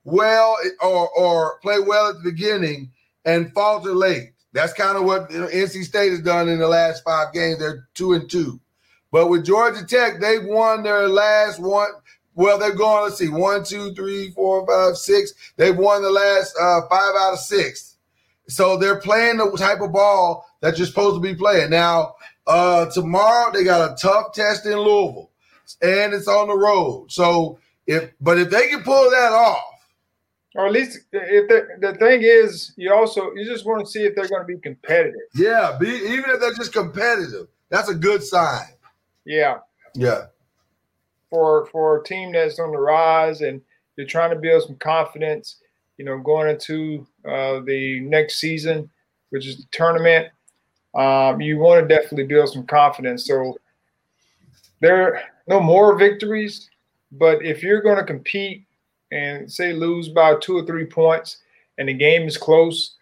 well 0.03 0.55
or 0.81 1.09
or 1.09 1.59
play 1.61 1.79
well 1.79 2.09
at 2.09 2.15
the 2.17 2.29
beginning 2.31 2.91
and 3.25 3.51
falter 3.53 3.93
late. 3.93 4.33
That's 4.57 4.73
kind 4.73 4.97
of 4.97 5.03
what 5.03 5.29
you 5.29 5.39
know, 5.39 5.47
NC 5.47 5.83
State 5.83 6.09
has 6.09 6.21
done 6.21 6.49
in 6.49 6.57
the 6.57 6.67
last 6.67 7.03
five 7.03 7.31
games. 7.31 7.59
They're 7.59 7.87
two 7.93 8.13
and 8.13 8.27
two. 8.27 8.59
But 9.11 9.27
with 9.27 9.45
Georgia 9.45 9.85
Tech, 9.85 10.19
they've 10.19 10.43
won 10.43 10.81
their 10.81 11.07
last 11.07 11.59
one. 11.59 11.89
Well, 12.33 12.57
they're 12.57 12.73
going, 12.73 13.03
let's 13.03 13.19
see, 13.19 13.29
one, 13.29 13.63
two, 13.63 13.93
three, 13.93 14.31
four, 14.31 14.65
five, 14.65 14.97
six. 14.97 15.31
They've 15.57 15.77
won 15.77 16.01
the 16.01 16.09
last 16.09 16.55
uh, 16.59 16.81
five 16.89 17.13
out 17.15 17.33
of 17.33 17.39
six. 17.39 17.97
So 18.47 18.77
they're 18.77 18.99
playing 18.99 19.37
the 19.37 19.55
type 19.55 19.79
of 19.81 19.91
ball 19.91 20.43
that 20.61 20.79
you're 20.79 20.87
supposed 20.87 21.17
to 21.17 21.21
be 21.21 21.35
playing. 21.35 21.69
Now, 21.69 22.15
uh, 22.47 22.87
tomorrow 22.87 23.51
they 23.51 23.63
got 23.63 23.91
a 23.91 23.95
tough 23.95 24.33
test 24.33 24.65
in 24.65 24.79
Louisville, 24.79 25.29
and 25.83 26.15
it's 26.15 26.27
on 26.27 26.47
the 26.47 26.57
road. 26.57 27.11
So 27.11 27.59
if, 27.85 28.09
but 28.19 28.39
if 28.39 28.49
they 28.49 28.69
can 28.69 28.81
pull 28.81 29.11
that 29.11 29.33
off, 29.33 29.76
Or 30.57 30.65
at 30.65 30.71
least 30.73 31.01
if 31.13 31.47
the 31.47 31.67
the 31.79 31.93
thing 31.99 32.21
is, 32.23 32.73
you 32.77 32.91
also 32.91 33.31
you 33.35 33.45
just 33.45 33.63
want 33.63 33.85
to 33.85 33.91
see 33.91 34.03
if 34.05 34.15
they're 34.15 34.27
going 34.27 34.41
to 34.41 34.47
be 34.47 34.57
competitive. 34.59 35.21
yeah, 35.35 35.77
be, 35.79 35.87
even 35.87 36.25
if 36.31 36.39
they're 36.39 36.55
just 36.55 36.73
competitive, 36.73 37.47
that's 37.69 37.89
a 37.89 37.93
good 37.95 38.23
sign. 38.23 38.65
Yeah, 39.23 39.59
Yeah. 39.93 40.25
for 41.29 41.67
for 41.67 42.01
a 42.01 42.03
team 42.03 42.31
that's 42.31 42.57
on 42.59 42.71
the 42.71 42.79
rise 42.79 43.41
and 43.41 43.61
you're 43.97 44.07
trying 44.07 44.31
to 44.31 44.35
build 44.35 44.63
some 44.63 44.77
confidence, 44.77 45.57
you 45.97 46.05
know, 46.05 46.17
going 46.17 46.49
into 46.49 47.05
uh, 47.23 47.59
the 47.65 47.99
next 48.01 48.39
season, 48.39 48.89
which 49.29 49.45
is 49.45 49.57
the 49.57 49.65
tournament. 49.71 50.29
Um, 50.95 51.39
you 51.39 51.59
want 51.59 51.87
to 51.87 51.95
definitely 51.95 52.23
build 52.25 52.49
some 52.49 52.65
confidence. 52.65 53.27
So 53.27 53.55
there 54.81 55.03
are 55.03 55.21
no 55.47 55.59
more 55.59 55.95
victories, 55.97 56.69
but 57.11 57.43
if 57.45 57.61
you're 57.61 57.81
going 57.81 57.97
to 57.97 58.03
compete 58.03 58.66
and 59.11 59.51
say 59.51 59.73
lose 59.73 60.09
by 60.09 60.35
two 60.35 60.57
or 60.57 60.65
three 60.65 60.85
points 60.85 61.37
and 61.77 61.87
the 61.87 61.93
game 61.93 62.23
is 62.23 62.37
close, 62.37 62.95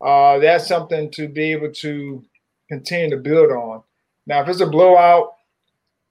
uh, 0.00 0.38
that's 0.38 0.66
something 0.66 1.10
to 1.12 1.28
be 1.28 1.52
able 1.52 1.70
to 1.72 2.24
continue 2.68 3.10
to 3.10 3.22
build 3.22 3.50
on. 3.50 3.82
Now, 4.26 4.42
if 4.42 4.48
it's 4.48 4.60
a 4.60 4.66
blowout 4.66 5.34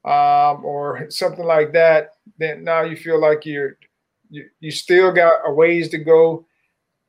um, 0.06 0.64
or 0.64 1.10
something 1.10 1.46
like 1.46 1.74
that, 1.74 2.14
then 2.38 2.64
now 2.64 2.84
you 2.84 2.96
feel 2.96 3.20
like 3.20 3.46
you're 3.46 3.78
you, 4.30 4.46
you 4.62 4.72
still 4.72 5.12
got 5.12 5.34
a 5.46 5.52
ways 5.52 5.90
to 5.90 5.98
go, 5.98 6.46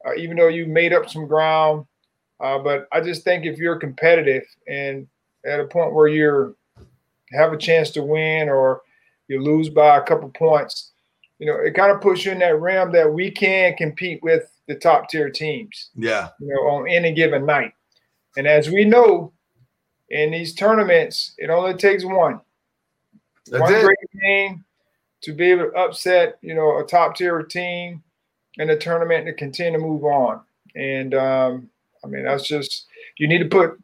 uh, 0.07 0.15
even 0.15 0.37
though 0.37 0.49
you 0.49 0.67
made 0.67 0.93
up 0.93 1.09
some 1.09 1.29
ground. 1.29 1.87
Uh, 2.41 2.59
but 2.59 2.89
I 2.93 3.01
just 3.01 3.23
think 3.23 3.47
if 3.47 3.59
you're 3.59 3.79
competitive 3.79 4.43
and 4.67 5.07
at 5.47 5.61
a 5.61 5.67
point 5.67 5.95
where 5.95 6.09
you're 6.09 6.55
have 7.33 7.53
a 7.53 7.57
chance 7.57 7.91
to 7.91 8.03
win 8.03 8.49
or 8.49 8.83
you 9.29 9.41
lose 9.41 9.69
by 9.69 9.97
a 9.97 10.03
couple 10.03 10.29
points, 10.31 10.93
you 11.43 11.49
know, 11.49 11.57
it 11.57 11.75
kind 11.75 11.91
of 11.91 12.01
puts 12.01 12.25
you 12.25 12.31
in 12.31 12.39
that 12.39 12.61
realm 12.61 12.93
that 12.93 13.13
we 13.13 13.29
can 13.29 13.75
compete 13.75 14.23
with 14.23 14.49
the 14.69 14.77
top 14.77 15.09
tier 15.09 15.29
teams 15.29 15.91
Yeah. 15.97 16.29
you 16.39 16.47
know, 16.47 16.61
on 16.69 16.89
any 16.89 17.13
given 17.13 17.45
night. 17.45 17.73
And 18.37 18.47
as 18.47 18.71
we 18.71 18.85
know, 18.85 19.33
in 20.11 20.31
these 20.31 20.55
tournaments, 20.55 21.35
it 21.39 21.51
only 21.51 21.75
takes 21.75 22.05
one. 22.05 22.41
That's 23.49 23.61
one 23.61 23.75
it. 23.75 23.83
great 23.83 23.99
game 24.23 24.65
to 25.23 25.33
be 25.33 25.51
able 25.51 25.65
to 25.71 25.77
upset, 25.77 26.39
you 26.43 26.55
know, 26.55 26.79
a 26.79 26.87
top 26.87 27.17
tier 27.17 27.43
team 27.43 28.05
in 28.59 28.69
the 28.69 28.77
tournament 28.77 29.27
to 29.27 29.33
continue 29.33 29.81
to 29.81 29.85
move 29.85 30.05
on. 30.05 30.43
And 30.77 31.13
um, 31.13 31.69
I 32.05 32.07
mean, 32.07 32.23
that's 32.23 32.47
just 32.47 32.87
you 33.19 33.27
need 33.27 33.39
to 33.39 33.49
put 33.49 33.77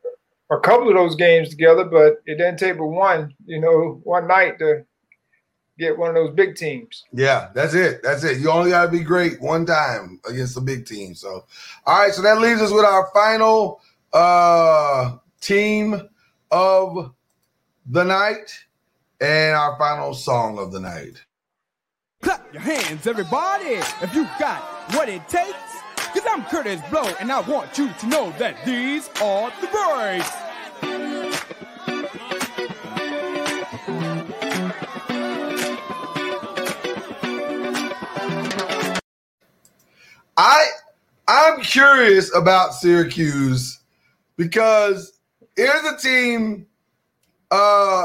a 0.52 0.60
couple 0.60 0.88
of 0.90 0.94
those 0.94 1.16
games 1.16 1.48
together, 1.48 1.82
but 1.82 2.22
it 2.24 2.36
doesn't 2.38 2.58
take 2.60 2.78
but 2.78 2.86
one, 2.86 3.34
you 3.46 3.60
know, 3.60 4.00
one 4.04 4.28
night 4.28 4.60
to 4.60 4.84
get 5.78 5.96
one 5.96 6.10
of 6.10 6.14
those 6.14 6.34
big 6.34 6.56
teams. 6.56 7.04
Yeah, 7.12 7.48
that's 7.54 7.74
it. 7.74 8.02
That's 8.02 8.24
it. 8.24 8.38
You 8.38 8.50
only 8.50 8.70
got 8.70 8.86
to 8.86 8.90
be 8.90 9.00
great 9.00 9.40
one 9.40 9.64
time 9.64 10.20
against 10.28 10.54
the 10.54 10.60
big 10.60 10.86
team. 10.86 11.14
So, 11.14 11.44
all 11.86 12.00
right. 12.00 12.12
So 12.12 12.22
that 12.22 12.40
leaves 12.40 12.60
us 12.60 12.72
with 12.72 12.84
our 12.84 13.08
final 13.14 13.80
uh 14.12 15.16
team 15.40 16.00
of 16.50 17.14
the 17.86 18.04
night 18.04 18.58
and 19.20 19.56
our 19.56 19.78
final 19.78 20.14
song 20.14 20.58
of 20.58 20.72
the 20.72 20.80
night. 20.80 21.22
Clap 22.22 22.52
your 22.52 22.62
hands, 22.62 23.06
everybody, 23.06 23.74
if 24.02 24.14
you 24.14 24.24
got 24.38 24.60
what 24.94 25.08
it 25.08 25.26
takes. 25.28 25.54
Cause 25.96 26.22
I'm 26.26 26.42
Kurtis 26.44 26.88
Blow, 26.90 27.04
and 27.20 27.30
I 27.30 27.40
want 27.40 27.76
you 27.76 27.92
to 27.92 28.06
know 28.06 28.32
that 28.38 28.64
these 28.64 29.08
are 29.22 29.52
the 29.60 29.66
breaks. 29.66 30.47
I 40.38 40.66
I'm 41.26 41.60
curious 41.60 42.34
about 42.34 42.72
Syracuse 42.72 43.80
because 44.36 45.18
here's 45.56 45.84
a 45.84 45.98
team. 45.98 46.66
Uh, 47.50 48.04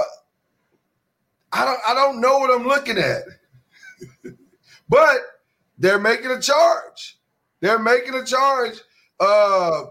I 1.54 1.64
don't 1.64 1.80
I 1.88 1.94
don't 1.94 2.20
know 2.20 2.40
what 2.40 2.50
I'm 2.50 2.68
looking 2.68 2.98
at, 2.98 3.22
but 4.90 5.18
they're 5.78 6.00
making 6.00 6.32
a 6.32 6.42
charge. 6.42 7.20
They're 7.62 7.80
making 7.80 8.16
a 8.16 8.26
charge. 8.26 8.82
Uh, 9.20 9.84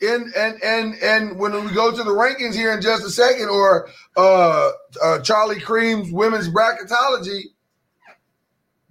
and 0.00 0.34
and 0.34 0.62
and 0.64 0.94
and 1.02 1.38
when 1.38 1.52
we 1.64 1.72
go 1.72 1.90
to 1.94 2.02
the 2.02 2.10
rankings 2.10 2.54
here 2.54 2.72
in 2.72 2.80
just 2.80 3.04
a 3.04 3.10
second, 3.10 3.50
or 3.50 3.90
uh, 4.16 4.70
uh 5.00 5.18
Charlie 5.20 5.60
Creme's 5.60 6.10
women's 6.10 6.48
bracketology, 6.48 7.51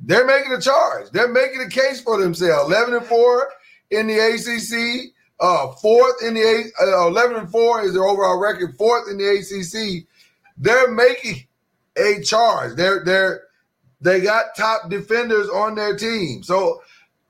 they're 0.02 0.26
making 0.26 0.52
a 0.52 0.62
charge. 0.62 1.10
They're 1.12 1.32
making 1.32 1.62
a 1.62 1.70
case 1.70 2.02
for 2.02 2.20
themselves. 2.20 2.72
Eleven 2.72 2.96
and 2.96 3.06
four 3.06 3.50
in 3.92 4.08
the 4.08 4.18
ACC. 4.18 5.14
Uh, 5.40 5.72
fourth 5.74 6.22
in 6.24 6.36
the 6.36 6.72
uh, 6.82 7.08
eleven 7.08 7.38
and 7.38 7.50
four 7.50 7.82
is 7.82 7.94
their 7.94 8.04
overall 8.04 8.40
record. 8.40 8.76
Fourth 8.78 9.10
in 9.10 9.18
the 9.18 9.28
ACC. 9.28 10.06
they're 10.58 10.92
making 10.92 11.46
a 11.98 12.22
charge. 12.22 12.76
They're 12.76 13.04
they're 13.04 13.44
they 14.02 14.22
got 14.22 14.56
top 14.56 14.90
defenders 14.90 15.50
on 15.50 15.76
their 15.76 15.96
team. 15.96 16.44
So 16.44 16.82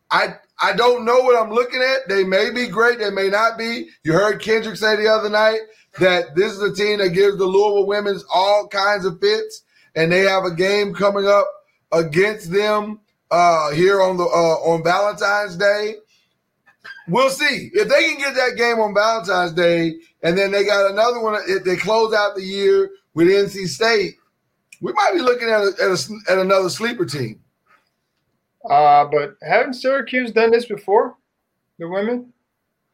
I 0.10 0.36
I 0.62 0.74
don't 0.74 1.06
know 1.06 1.20
what 1.22 1.42
I'm 1.42 1.52
looking 1.52 1.82
at. 1.82 2.08
They 2.08 2.24
may 2.24 2.52
be 2.52 2.68
great, 2.68 3.00
they 3.00 3.10
may 3.10 3.30
not 3.30 3.58
be. 3.58 3.90
You 4.04 4.14
heard 4.14 4.42
Kendrick 4.42 4.78
say 4.78 4.96
the 4.96 5.08
other 5.08 5.30
night 5.30 5.60
that 6.00 6.36
this 6.36 6.54
is 6.54 6.62
a 6.62 6.74
team 6.74 7.00
that 7.00 7.10
gives 7.10 7.38
the 7.38 7.46
Louisville 7.46 7.88
women's 7.88 8.24
all 8.34 8.68
kinds 8.68 9.06
of 9.06 9.20
fits, 9.20 9.64
and 9.96 10.12
they 10.12 10.22
have 10.22 10.46
a 10.46 10.54
game 10.54 10.94
coming 10.94 11.28
up 11.28 11.48
against 11.92 12.52
them 12.52 13.00
uh, 13.32 13.72
here 13.72 14.02
on 14.02 14.18
the 14.18 14.24
uh, 14.24 14.28
on 14.72 14.84
Valentine's 14.84 15.56
Day. 15.56 15.96
We'll 17.08 17.30
see 17.30 17.70
if 17.74 17.88
they 17.90 18.10
can 18.10 18.18
get 18.18 18.36
that 18.36 18.56
game 18.58 18.80
on 18.80 18.94
Valentine's 18.94 19.54
Day, 19.54 19.96
and 20.24 20.38
then 20.38 20.52
they 20.52 20.64
got 20.66 20.92
another 20.92 21.20
one. 21.20 21.42
If 21.48 21.64
they 21.64 21.76
close 21.76 22.14
out 22.14 22.36
the 22.36 22.44
year 22.44 22.90
with 23.14 23.28
NC 23.28 23.68
State, 23.68 24.16
we 24.82 24.94
might 24.94 25.12
be 25.14 25.22
looking 25.22 25.50
at 25.50 25.62
a, 25.62 25.74
at, 25.82 25.90
a, 25.92 26.32
at 26.32 26.38
another 26.40 26.70
sleeper 26.70 27.06
team. 27.06 27.40
Uh, 28.70 29.06
but 29.06 29.36
haven't 29.42 29.74
Syracuse 29.74 30.32
done 30.32 30.52
this 30.52 30.66
before? 30.66 31.16
The 31.80 31.90
women? 31.90 32.32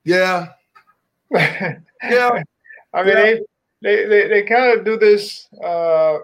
Yeah, 0.06 0.54
yeah. 1.32 1.80
I 2.02 3.04
mean, 3.04 3.16
Yeah. 3.18 3.24
they, 3.24 3.40
they, 3.82 4.06
they, 4.06 4.28
they 4.30 4.44
kind 4.44 4.78
of 4.80 4.86
do 4.86 4.98
this 4.98 5.48
uh, 5.64 6.20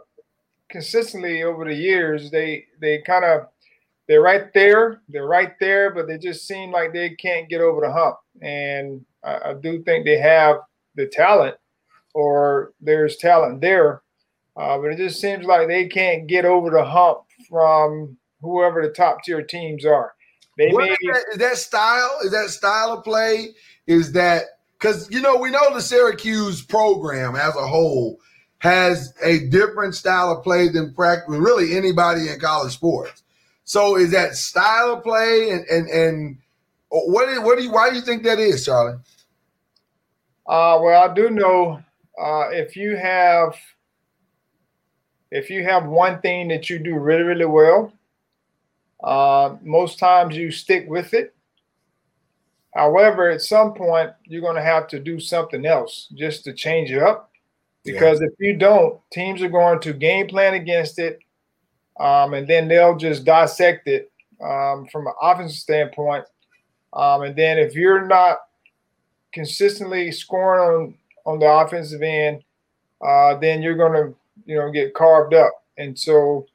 consistently 0.74 1.44
over 1.44 1.64
the 1.64 1.74
years. 1.74 2.30
They 2.32 2.66
they 2.82 3.02
kind 3.04 3.24
of 3.24 3.48
they're 4.10 4.22
right 4.22 4.54
there, 4.54 5.02
they're 5.08 5.28
right 5.28 5.54
there, 5.62 5.94
but 5.94 6.08
they 6.08 6.18
just 6.18 6.46
seem 6.46 6.72
like 6.72 6.92
they 6.92 7.12
can't 7.12 7.48
get 7.48 7.62
over 7.62 7.80
the 7.80 7.94
hump. 7.94 8.18
And 8.42 9.06
I, 9.24 9.52
I 9.52 9.54
do 9.54 9.82
think 9.84 10.04
they 10.06 10.18
have 10.18 10.58
the 10.96 11.08
talent, 11.08 11.56
or 12.14 12.74
there's 12.82 13.16
talent 13.16 13.62
there, 13.62 14.02
uh, 14.58 14.78
but 14.80 14.92
it 14.92 14.98
just 14.98 15.22
seems 15.22 15.46
like 15.46 15.70
they 15.70 15.88
can't 15.88 16.28
get 16.28 16.44
over 16.44 16.70
the 16.70 16.84
hump 16.84 17.20
from 17.50 18.18
whoever 18.42 18.82
the 18.82 18.94
top 18.94 19.24
tier 19.24 19.42
teams 19.42 19.86
are. 19.86 20.14
They 20.58 20.70
What 20.70 20.86
may 20.86 20.92
is, 20.92 20.98
that, 21.04 21.26
is 21.32 21.38
that 21.38 21.58
style? 21.58 22.20
Is 22.26 22.32
that 22.32 22.50
style 22.50 22.92
of 22.92 23.04
play? 23.06 23.54
Is 23.88 24.12
that 24.14 24.44
because 24.74 25.10
you 25.10 25.22
know 25.22 25.38
we 25.38 25.50
know 25.50 25.74
the 25.74 25.82
Syracuse 25.82 26.62
program 26.62 27.36
as 27.36 27.56
a 27.56 27.68
whole 27.68 28.20
has 28.64 29.14
a 29.22 29.40
different 29.50 29.94
style 29.94 30.32
of 30.32 30.42
play 30.42 30.70
than 30.70 30.94
practically 30.94 31.38
really 31.38 31.76
anybody 31.76 32.30
in 32.30 32.40
college 32.40 32.72
sports. 32.72 33.22
So 33.66 33.98
is 33.98 34.12
that 34.12 34.36
style 34.36 34.94
of 34.94 35.04
play 35.04 35.50
and 35.52 35.66
and 35.68 35.90
and 35.90 36.38
what 36.90 37.28
is 37.28 37.40
what 37.40 37.58
do 37.58 37.64
you 37.66 37.72
why 37.72 37.90
do 37.90 37.98
you 37.98 38.02
think 38.02 38.24
that 38.24 38.40
is, 38.40 38.66
Charlie? 38.66 39.00
Uh, 40.48 40.80
well, 40.82 41.10
I 41.10 41.14
do 41.14 41.30
know 41.30 41.84
uh, 42.18 42.50
if 42.52 42.78
you 42.78 42.96
have 42.96 43.54
if 45.30 45.50
you 45.50 45.64
have 45.64 45.86
one 45.86 46.22
thing 46.22 46.48
that 46.48 46.70
you 46.70 46.80
do 46.80 46.98
really 46.98 47.24
really 47.24 47.46
well, 47.46 47.92
uh, 49.04 49.58
most 49.62 50.00
times 50.00 50.38
you 50.38 50.52
stick 50.52 50.86
with 50.88 51.14
it. 51.14 51.36
However, 52.74 53.30
at 53.30 53.42
some 53.42 53.74
point 53.74 54.12
you're 54.24 54.40
going 54.40 54.56
to 54.56 54.64
have 54.64 54.88
to 54.88 55.00
do 55.02 55.20
something 55.20 55.66
else 55.66 56.08
just 56.16 56.46
to 56.46 56.54
change 56.54 56.92
it 56.92 57.04
up, 57.04 57.33
because 57.84 58.22
if 58.22 58.32
you 58.40 58.56
don't, 58.56 59.00
teams 59.12 59.42
are 59.42 59.50
going 59.50 59.80
to 59.82 59.94
game 59.94 60.28
plan 60.28 60.54
against 60.54 61.00
it, 61.00 61.20
um, 62.00 62.34
and 62.34 62.48
then 62.48 62.68
they'll 62.68 62.96
just 62.96 63.26
dissect 63.26 63.88
it 63.88 64.12
um, 64.42 64.88
from 64.92 65.08
an 65.08 65.14
offensive 65.22 65.58
standpoint. 65.58 66.26
Um, 66.94 67.24
and 67.24 67.36
then 67.36 67.58
if 67.58 67.76
you're 67.76 68.06
not 68.08 68.38
consistently 69.34 70.12
scoring 70.12 70.62
on 70.62 70.96
on 71.26 71.40
the 71.40 71.46
offensive 71.50 72.02
end, 72.02 72.44
uh, 73.06 73.36
then 73.36 73.62
you're 73.62 73.76
gonna 73.78 74.14
you 74.46 74.56
know 74.58 74.72
get 74.72 74.94
carved 74.94 75.34
up. 75.34 75.52
And 75.78 75.98
so, 75.98 76.46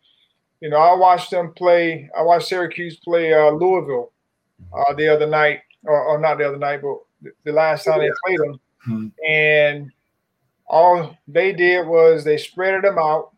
you 0.61 0.69
know, 0.71 0.77
I 0.77 0.95
watched 0.95 1.31
them 1.31 1.53
play. 1.55 2.09
I 2.17 2.23
watched 2.23 2.49
Syracuse 2.49 2.97
play 2.97 3.33
uh, 3.35 3.51
Louisville 3.51 4.13
uh, 4.73 4.95
the 4.95 5.09
other 5.09 5.27
night, 5.27 5.61
or, 5.85 6.01
or 6.05 6.19
not 6.21 6.39
the 6.39 6.47
other 6.47 6.59
night, 6.59 6.81
but 6.83 7.33
the- 7.45 7.53
last 7.53 7.85
time 7.85 7.99
they 7.99 8.11
played 8.27 8.39
them, 8.39 8.61
Mhm. 8.89 9.13
and 9.29 9.91
all 10.69 11.17
they 11.27 11.53
did 11.53 11.87
was 11.87 12.25
they 12.25 12.37
spreaded 12.37 12.83
them 12.83 12.99
out, 12.99 13.31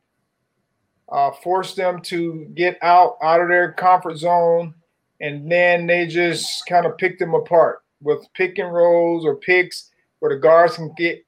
uh, 1.10 1.30
forced 1.42 1.76
them 1.76 2.00
to 2.02 2.50
get 2.54 2.78
out 2.82 3.16
out 3.22 3.40
of 3.40 3.48
their 3.48 3.72
comfort 3.72 4.16
zone, 4.16 4.74
and 5.20 5.50
then 5.50 5.86
they 5.86 6.06
just 6.06 6.66
kind 6.66 6.86
of 6.86 6.98
picked 6.98 7.18
them 7.18 7.34
apart 7.34 7.80
with 8.02 8.26
pick 8.34 8.58
and 8.58 8.72
rolls 8.72 9.24
or 9.24 9.36
picks 9.36 9.90
where 10.18 10.34
the 10.34 10.40
guards 10.40 10.76
can 10.76 10.92
get 10.96 11.24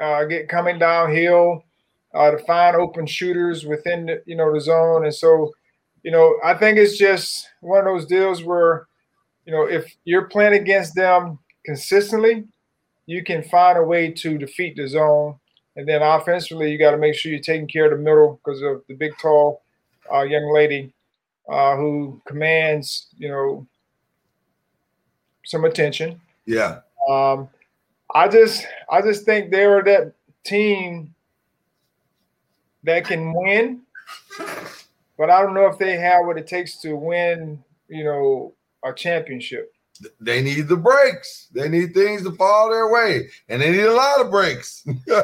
uh, 0.00 0.24
get 0.24 0.48
coming 0.48 0.78
downhill 0.78 1.62
uh, 2.14 2.30
to 2.30 2.38
find 2.44 2.76
open 2.76 3.06
shooters 3.06 3.64
within 3.64 4.06
the 4.06 4.22
you 4.26 4.36
know 4.36 4.52
the 4.52 4.60
zone, 4.60 5.04
and 5.04 5.14
so 5.14 5.52
you 6.02 6.10
know 6.10 6.36
I 6.44 6.54
think 6.54 6.78
it's 6.78 6.98
just 6.98 7.48
one 7.60 7.80
of 7.80 7.84
those 7.84 8.06
deals 8.06 8.42
where 8.42 8.86
you 9.44 9.52
know 9.52 9.66
if 9.66 9.94
you're 10.04 10.28
playing 10.28 10.54
against 10.54 10.94
them 10.94 11.38
consistently, 11.64 12.44
you 13.06 13.22
can 13.22 13.42
find 13.42 13.78
a 13.78 13.82
way 13.82 14.10
to 14.10 14.36
defeat 14.36 14.76
the 14.76 14.86
zone, 14.86 15.36
and 15.76 15.88
then 15.88 16.02
offensively 16.02 16.70
you 16.70 16.78
got 16.78 16.90
to 16.90 16.98
make 16.98 17.14
sure 17.14 17.30
you're 17.30 17.40
taking 17.40 17.68
care 17.68 17.86
of 17.86 17.92
the 17.92 18.04
middle 18.04 18.40
because 18.44 18.62
of 18.62 18.82
the 18.88 18.94
big 18.94 19.16
tall 19.18 19.62
uh, 20.12 20.22
young 20.22 20.52
lady 20.52 20.92
uh, 21.48 21.76
who 21.76 22.20
commands 22.26 23.08
you 23.16 23.28
know 23.28 23.66
some 25.44 25.64
attention. 25.64 26.20
Yeah. 26.44 26.80
Um, 27.08 27.48
I 28.14 28.28
just 28.28 28.66
I 28.90 29.00
just 29.02 29.24
think 29.24 29.50
they're 29.50 29.82
that 29.82 30.12
team 30.44 31.14
that 32.84 33.04
can 33.04 33.32
win, 33.32 33.82
but 35.18 35.30
I 35.30 35.42
don't 35.42 35.54
know 35.54 35.66
if 35.66 35.78
they 35.78 35.96
have 35.96 36.24
what 36.24 36.38
it 36.38 36.46
takes 36.46 36.80
to 36.82 36.94
win, 36.94 37.62
you 37.88 38.04
know, 38.04 38.54
a 38.84 38.92
championship. 38.92 39.72
They 40.20 40.42
need 40.42 40.68
the 40.68 40.76
breaks. 40.76 41.48
They 41.52 41.68
need 41.68 41.94
things 41.94 42.22
to 42.22 42.32
fall 42.32 42.70
their 42.70 42.90
way, 42.90 43.28
and 43.48 43.60
they 43.60 43.70
need 43.70 43.84
a 43.84 43.92
lot 43.92 44.20
of 44.20 44.30
breaks. 44.30 44.84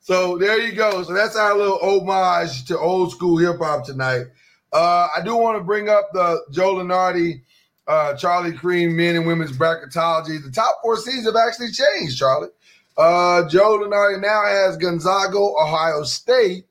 so 0.00 0.38
there 0.38 0.60
you 0.60 0.72
go. 0.72 1.02
So 1.02 1.12
that's 1.12 1.36
our 1.36 1.56
little 1.56 1.78
homage 1.82 2.64
to 2.66 2.78
old 2.78 3.12
school 3.12 3.38
hip 3.38 3.58
hop 3.58 3.84
tonight. 3.84 4.26
Uh, 4.72 5.08
I 5.14 5.20
do 5.22 5.36
want 5.36 5.58
to 5.58 5.64
bring 5.64 5.88
up 5.88 6.12
the 6.12 6.42
Joe 6.50 6.76
Lunardi, 6.76 7.42
uh, 7.86 8.14
Charlie 8.14 8.52
Creme 8.52 8.96
men 8.96 9.16
and 9.16 9.26
women's 9.26 9.56
bracketology. 9.56 10.42
The 10.42 10.50
top 10.50 10.78
four 10.82 10.96
seeds 10.96 11.26
have 11.26 11.36
actually 11.36 11.72
changed, 11.72 12.18
Charlie. 12.18 12.48
Uh, 12.96 13.48
Joe 13.48 13.78
Lunardi 13.78 14.20
now 14.20 14.44
has 14.44 14.76
Gonzaga, 14.76 15.38
Ohio 15.38 16.02
State, 16.04 16.66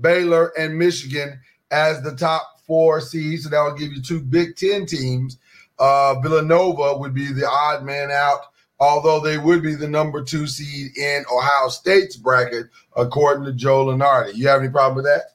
Baylor, 0.00 0.52
and 0.58 0.78
Michigan 0.78 1.40
as 1.70 2.02
the 2.02 2.14
top 2.14 2.55
four 2.66 3.00
seeds. 3.00 3.44
So 3.44 3.50
that 3.50 3.60
will 3.62 3.74
give 3.74 3.92
you 3.92 4.02
two 4.02 4.20
Big 4.20 4.56
Ten 4.56 4.86
teams. 4.86 5.38
Uh, 5.78 6.18
Villanova 6.20 6.96
would 6.98 7.14
be 7.14 7.32
the 7.32 7.46
odd 7.48 7.84
man 7.84 8.10
out, 8.10 8.40
although 8.80 9.20
they 9.20 9.38
would 9.38 9.62
be 9.62 9.74
the 9.74 9.88
number 9.88 10.22
two 10.24 10.46
seed 10.46 10.96
in 10.96 11.24
Ohio 11.32 11.68
State's 11.68 12.16
bracket, 12.16 12.66
according 12.96 13.44
to 13.44 13.52
Joe 13.52 13.86
Lunardi. 13.86 14.34
You 14.34 14.48
have 14.48 14.60
any 14.62 14.70
problem 14.70 14.96
with 14.96 15.04
that? 15.04 15.34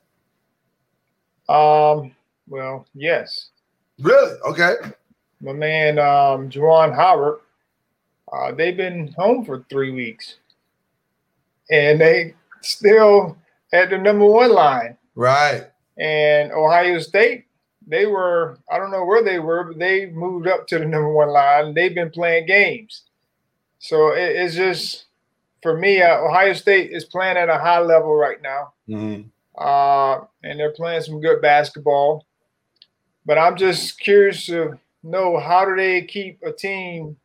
Um, 1.54 2.16
well, 2.48 2.86
yes, 2.94 3.50
Really? 4.00 4.36
Okay. 4.48 4.76
my 5.42 5.54
man 5.54 6.00
um, 6.00 6.50
Juwan 6.50 6.96
Howard. 6.96 7.40
Uh, 8.34 8.52
they've 8.54 8.78
been 8.78 9.14
home 9.18 9.44
for 9.46 9.66
three 9.70 9.92
weeks, 9.92 10.38
and 11.70 12.00
they 12.00 12.34
still 12.62 13.38
at 13.74 13.90
the 13.90 13.98
number 13.98 14.26
one 14.26 14.52
line. 14.54 14.98
Right. 15.16 15.68
And 15.98 16.52
Ohio 16.52 17.00
State, 17.00 17.46
they 17.86 18.06
were, 18.06 18.58
I 18.72 18.78
don't 18.78 18.92
know 18.92 19.06
where 19.06 19.24
they 19.24 19.40
were, 19.40 19.64
but 19.66 19.80
they 19.80 20.08
moved 20.08 20.48
up 20.48 20.68
to 20.68 20.80
the 20.80 20.86
number 20.86 21.12
one 21.12 21.30
line. 21.30 21.74
They've 21.74 21.94
been 21.94 22.12
playing 22.12 22.46
games. 22.48 23.04
So 23.80 24.12
it, 24.14 24.36
it's 24.36 24.56
just, 24.56 25.06
for 25.62 25.78
me, 25.78 26.02
uh, 26.02 26.18
Ohio 26.20 26.54
State 26.54 26.92
is 26.92 27.06
playing 27.06 27.38
at 27.38 27.50
a 27.50 27.58
high 27.58 27.80
level 27.80 28.16
right 28.16 28.42
now. 28.42 28.74
Mhm. 28.88 29.26
Uh, 29.58 30.26
and 30.44 30.60
they're 30.60 30.72
playing 30.72 31.02
some 31.02 31.20
good 31.22 31.42
basketball. 31.42 32.26
But 33.26 33.38
I'm 33.38 33.56
just 33.58 34.00
curious 34.00 34.46
to 34.48 34.80
know 35.04 35.40
how 35.40 35.66
do 35.66 35.76
they 35.76 36.04
keep 36.04 36.42
a 36.44 36.52
team 36.52 37.18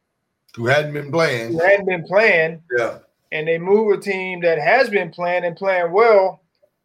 Who 0.57 0.67
hadn't 0.67 0.93
been 0.93 1.11
playing? 1.13 1.53
who 1.53 1.59
hadn't 1.63 1.87
been 1.87 2.05
playing 2.05 2.63
Yeah. 2.77 2.99
and 3.33 3.47
they 3.47 3.59
move 3.59 3.97
a 3.97 4.01
team 4.01 4.41
that 4.43 4.59
has 4.59 4.89
been 4.91 5.11
playing 5.11 5.45
and 5.45 5.57
playing 5.57 5.93
well, 5.93 6.41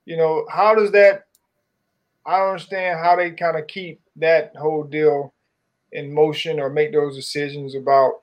you 0.05 0.15
know, 0.17 0.45
how 0.49 0.75
does 0.75 0.91
that? 0.91 1.25
I 2.25 2.37
don't 2.37 2.49
understand 2.49 2.99
how 2.99 3.15
they 3.15 3.31
kind 3.31 3.57
of 3.57 3.67
keep 3.67 4.01
that 4.17 4.55
whole 4.55 4.83
deal 4.83 5.33
in 5.91 6.13
motion 6.13 6.59
or 6.59 6.69
make 6.69 6.93
those 6.93 7.15
decisions 7.15 7.75
about, 7.75 8.21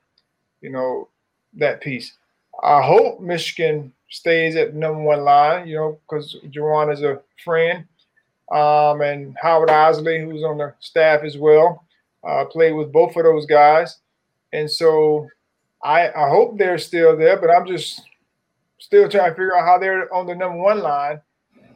you 0.61 0.71
know, 0.71 1.09
that 1.55 1.81
piece. 1.81 2.17
I 2.63 2.83
hope 2.83 3.21
Michigan 3.21 3.93
stays 4.09 4.57
at 4.57 4.75
number 4.75 5.03
one 5.03 5.23
line, 5.23 5.69
you 5.69 5.77
know, 5.77 6.01
because 6.09 6.37
Juwan 6.47 6.93
is 6.93 7.03
a 7.03 7.21
friend. 7.45 7.87
Um, 8.51 9.03
and 9.03 9.37
Howard 9.43 9.69
Eisley, 9.69 10.25
who's 10.25 10.43
on 10.43 10.57
the 10.57 10.75
staff 10.81 11.23
as 11.23 11.37
well, 11.37 11.85
uh, 12.27 12.47
played 12.47 12.73
with 12.73 12.93
both 12.93 13.15
of 13.17 13.25
those 13.25 13.45
guys. 13.45 13.99
And 14.53 14.71
so 14.71 15.29
I, 15.83 16.09
I 16.09 16.29
hope 16.31 16.57
they're 16.57 16.79
still 16.79 17.17
there, 17.17 17.39
but 17.39 17.51
I'm 17.51 17.67
just 17.67 18.01
still 18.79 19.09
trying 19.09 19.31
to 19.31 19.35
figure 19.35 19.57
out 19.57 19.67
how 19.67 19.79
they're 19.79 20.13
on 20.15 20.27
the 20.27 20.35
number 20.35 20.59
one 20.59 20.81
line 20.81 21.21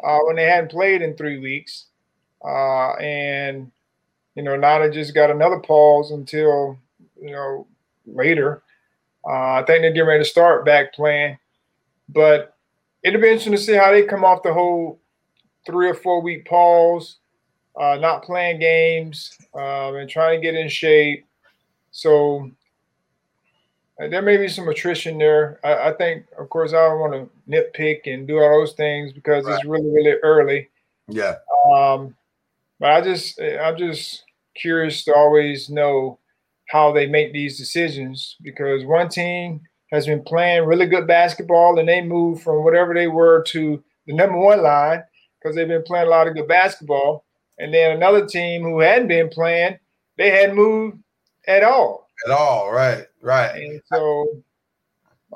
uh, 0.03 0.19
when 0.21 0.37
they 0.37 0.45
hadn't 0.45 0.71
played 0.71 1.03
in 1.03 1.15
three 1.15 1.39
weeks. 1.39 1.87
Uh, 2.45 2.95
and, 2.95 3.71
you 4.35 4.43
know, 4.43 4.57
now 4.57 4.79
they 4.79 4.91
just 4.91 5.15
got 5.15 5.31
another 5.31 5.61
pause 5.61 6.11
until, 6.11 6.79
you 7.21 7.31
know, 7.31 7.67
later. 8.07 8.63
Uh, 9.25 9.53
I 9.55 9.65
think 9.67 9.83
they're 9.83 9.93
getting 9.93 10.09
ready 10.09 10.25
to 10.25 10.29
start 10.29 10.65
back 10.65 10.93
playing. 10.93 11.39
But 12.09 12.57
it'll 13.03 13.21
be 13.21 13.29
interesting 13.29 13.53
to 13.53 13.59
see 13.59 13.75
how 13.75 13.93
they 13.93 14.03
come 14.03 14.25
off 14.25 14.43
the 14.43 14.53
whole 14.53 14.99
three 15.65 15.89
or 15.89 15.95
four 15.95 16.21
week 16.21 16.45
pause, 16.45 17.19
uh, 17.81 17.97
not 18.01 18.25
playing 18.25 18.59
games 18.59 19.39
um, 19.55 19.97
and 19.97 20.11
trying 20.11 20.41
to 20.41 20.45
get 20.45 20.57
in 20.59 20.69
shape. 20.69 21.25
So 21.93 22.51
uh, 24.03 24.09
there 24.09 24.23
may 24.23 24.37
be 24.37 24.49
some 24.49 24.69
attrition 24.69 25.19
there. 25.19 25.61
I, 25.63 25.91
I 25.91 25.93
think, 25.93 26.27
of 26.39 26.51
course, 26.51 26.73
I 26.73 26.89
don't 26.89 26.99
want 27.01 27.13
to 27.13 27.31
nitpick 27.49 28.13
and 28.13 28.27
do 28.27 28.41
all 28.41 28.59
those 28.59 28.73
things 28.73 29.13
because 29.13 29.47
it's 29.47 29.65
really, 29.65 29.89
really 29.89 30.19
early. 30.23 30.69
Yeah. 31.09 31.37
Um, 31.73 32.17
but 32.83 32.91
I 32.91 33.01
just, 33.01 33.41
I'm 33.41 33.79
just 33.79 34.25
curious 34.57 35.05
to 35.05 35.15
always 35.15 35.71
know 35.71 36.19
how 36.69 36.91
they 36.91 37.07
make 37.07 37.33
these 37.33 37.57
decisions 37.57 38.37
because 38.43 38.85
one 38.85 39.09
team 39.09 39.61
has 39.93 40.07
been 40.07 40.25
playing 40.25 40.65
really 40.67 40.87
good 40.87 41.07
basketball 41.07 41.79
and 41.79 41.89
they 41.89 42.03
moved 42.03 42.43
from 42.43 42.65
whatever 42.65 42.93
they 42.93 43.07
were 43.07 43.45
to 43.45 43.81
the 44.09 44.13
number 44.13 44.37
one 44.37 44.65
line 44.65 45.01
because 45.39 45.55
they've 45.55 45.69
been 45.69 45.85
playing 45.85 46.09
a 46.09 46.11
lot 46.11 46.27
of 46.27 46.35
good 46.35 46.49
basketball. 46.49 47.25
And 47.61 47.73
then 47.73 47.93
another 47.93 48.27
team 48.27 48.63
who 48.63 48.81
hadn't 48.81 49.07
been 49.07 49.29
playing, 49.29 49.79
they 50.19 50.31
hadn't 50.31 50.57
moved 50.57 50.99
at 51.47 51.63
all. 51.63 52.09
At 52.27 52.33
all, 52.33 52.73
right, 52.73 53.07
right. 53.21 53.63
And 53.63 53.81
so 53.87 54.27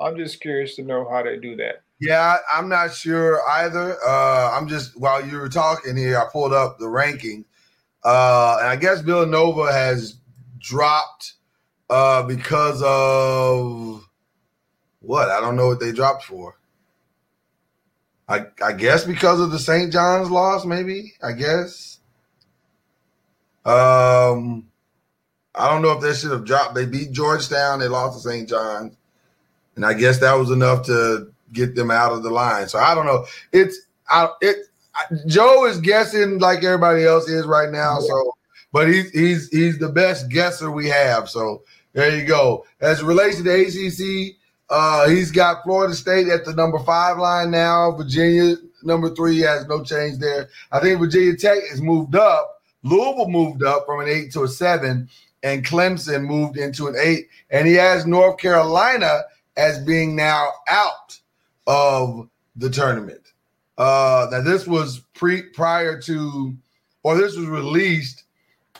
I'm 0.01 0.17
just 0.17 0.41
curious 0.41 0.75
to 0.75 0.83
know 0.83 1.07
how 1.09 1.23
they 1.23 1.37
do 1.37 1.55
that. 1.55 1.83
Yeah, 1.99 2.37
I'm 2.53 2.69
not 2.69 2.93
sure 2.93 3.41
either. 3.49 3.97
Uh, 4.05 4.51
I'm 4.51 4.67
just 4.67 4.99
while 4.99 5.25
you 5.25 5.37
were 5.37 5.49
talking 5.49 5.95
here, 5.97 6.19
I 6.19 6.25
pulled 6.31 6.53
up 6.53 6.77
the 6.77 6.87
ranking, 6.87 7.45
uh, 8.03 8.57
and 8.59 8.67
I 8.67 8.75
guess 8.75 9.01
Villanova 9.01 9.71
has 9.71 10.19
dropped 10.59 11.33
uh, 11.89 12.21
because 12.23 12.83
of 12.83 14.07
what? 14.99 15.29
I 15.29 15.41
don't 15.41 15.55
know 15.55 15.67
what 15.67 15.79
they 15.79 15.91
dropped 15.91 16.23
for. 16.23 16.55
I 18.27 18.45
I 18.63 18.73
guess 18.73 19.03
because 19.03 19.39
of 19.39 19.49
the 19.49 19.59
St. 19.59 19.91
John's 19.91 20.29
loss, 20.29 20.65
maybe. 20.65 21.13
I 21.23 21.31
guess. 21.31 21.99
Um, 23.65 24.67
I 25.55 25.69
don't 25.69 25.81
know 25.81 25.91
if 25.91 26.01
they 26.01 26.13
should 26.13 26.31
have 26.31 26.45
dropped. 26.45 26.75
They 26.75 26.85
beat 26.85 27.11
Georgetown. 27.11 27.79
They 27.79 27.87
lost 27.87 28.21
to 28.23 28.29
St. 28.29 28.47
John's, 28.47 28.95
and 29.75 29.83
I 29.83 29.93
guess 29.93 30.19
that 30.19 30.35
was 30.35 30.51
enough 30.51 30.85
to 30.85 31.33
get 31.53 31.75
them 31.75 31.91
out 31.91 32.11
of 32.11 32.23
the 32.23 32.29
line. 32.29 32.67
So 32.67 32.79
I 32.79 32.95
don't 32.95 33.05
know. 33.05 33.25
It's 33.51 33.79
I 34.09 34.29
it. 34.41 34.57
I, 34.95 35.03
Joe 35.27 35.65
is 35.65 35.79
guessing 35.79 36.39
like 36.39 36.63
everybody 36.63 37.05
else 37.05 37.29
is 37.29 37.45
right 37.45 37.69
now. 37.69 37.99
So, 37.99 38.33
but 38.71 38.87
he's 38.87 39.11
he's 39.11 39.49
he's 39.49 39.77
the 39.77 39.89
best 39.89 40.29
guesser 40.29 40.71
we 40.71 40.87
have. 40.87 41.29
So 41.29 41.63
there 41.93 42.15
you 42.15 42.25
go. 42.25 42.65
As 42.81 43.01
it 43.01 43.05
relates 43.05 43.37
to 43.37 43.43
the 43.43 43.53
ACC, 43.53 44.37
uh, 44.69 45.09
he's 45.09 45.31
got 45.31 45.63
Florida 45.63 45.93
State 45.93 46.27
at 46.27 46.45
the 46.45 46.53
number 46.53 46.79
five 46.79 47.17
line 47.17 47.51
now. 47.51 47.91
Virginia 47.91 48.55
number 48.83 49.13
three 49.13 49.39
has 49.39 49.67
no 49.67 49.83
change 49.83 50.19
there. 50.19 50.49
I 50.71 50.79
think 50.79 50.99
Virginia 50.99 51.35
Tech 51.35 51.59
has 51.69 51.81
moved 51.81 52.15
up. 52.15 52.61
Louisville 52.83 53.29
moved 53.29 53.63
up 53.63 53.85
from 53.85 54.01
an 54.01 54.07
eight 54.07 54.31
to 54.33 54.43
a 54.43 54.47
seven, 54.47 55.09
and 55.43 55.65
Clemson 55.65 56.25
moved 56.25 56.57
into 56.57 56.87
an 56.87 56.95
eight. 56.99 57.29
And 57.49 57.67
he 57.67 57.73
has 57.75 58.05
North 58.05 58.37
Carolina 58.37 59.21
as 59.55 59.79
being 59.79 60.15
now 60.15 60.49
out 60.69 61.06
of 61.67 62.27
the 62.55 62.69
tournament. 62.69 63.21
Uh, 63.77 64.27
now 64.31 64.41
this 64.41 64.65
was 64.65 65.01
pre 65.13 65.43
prior 65.43 65.99
to, 66.01 66.55
or 67.03 67.15
this 67.17 67.35
was 67.37 67.45
released. 67.45 68.23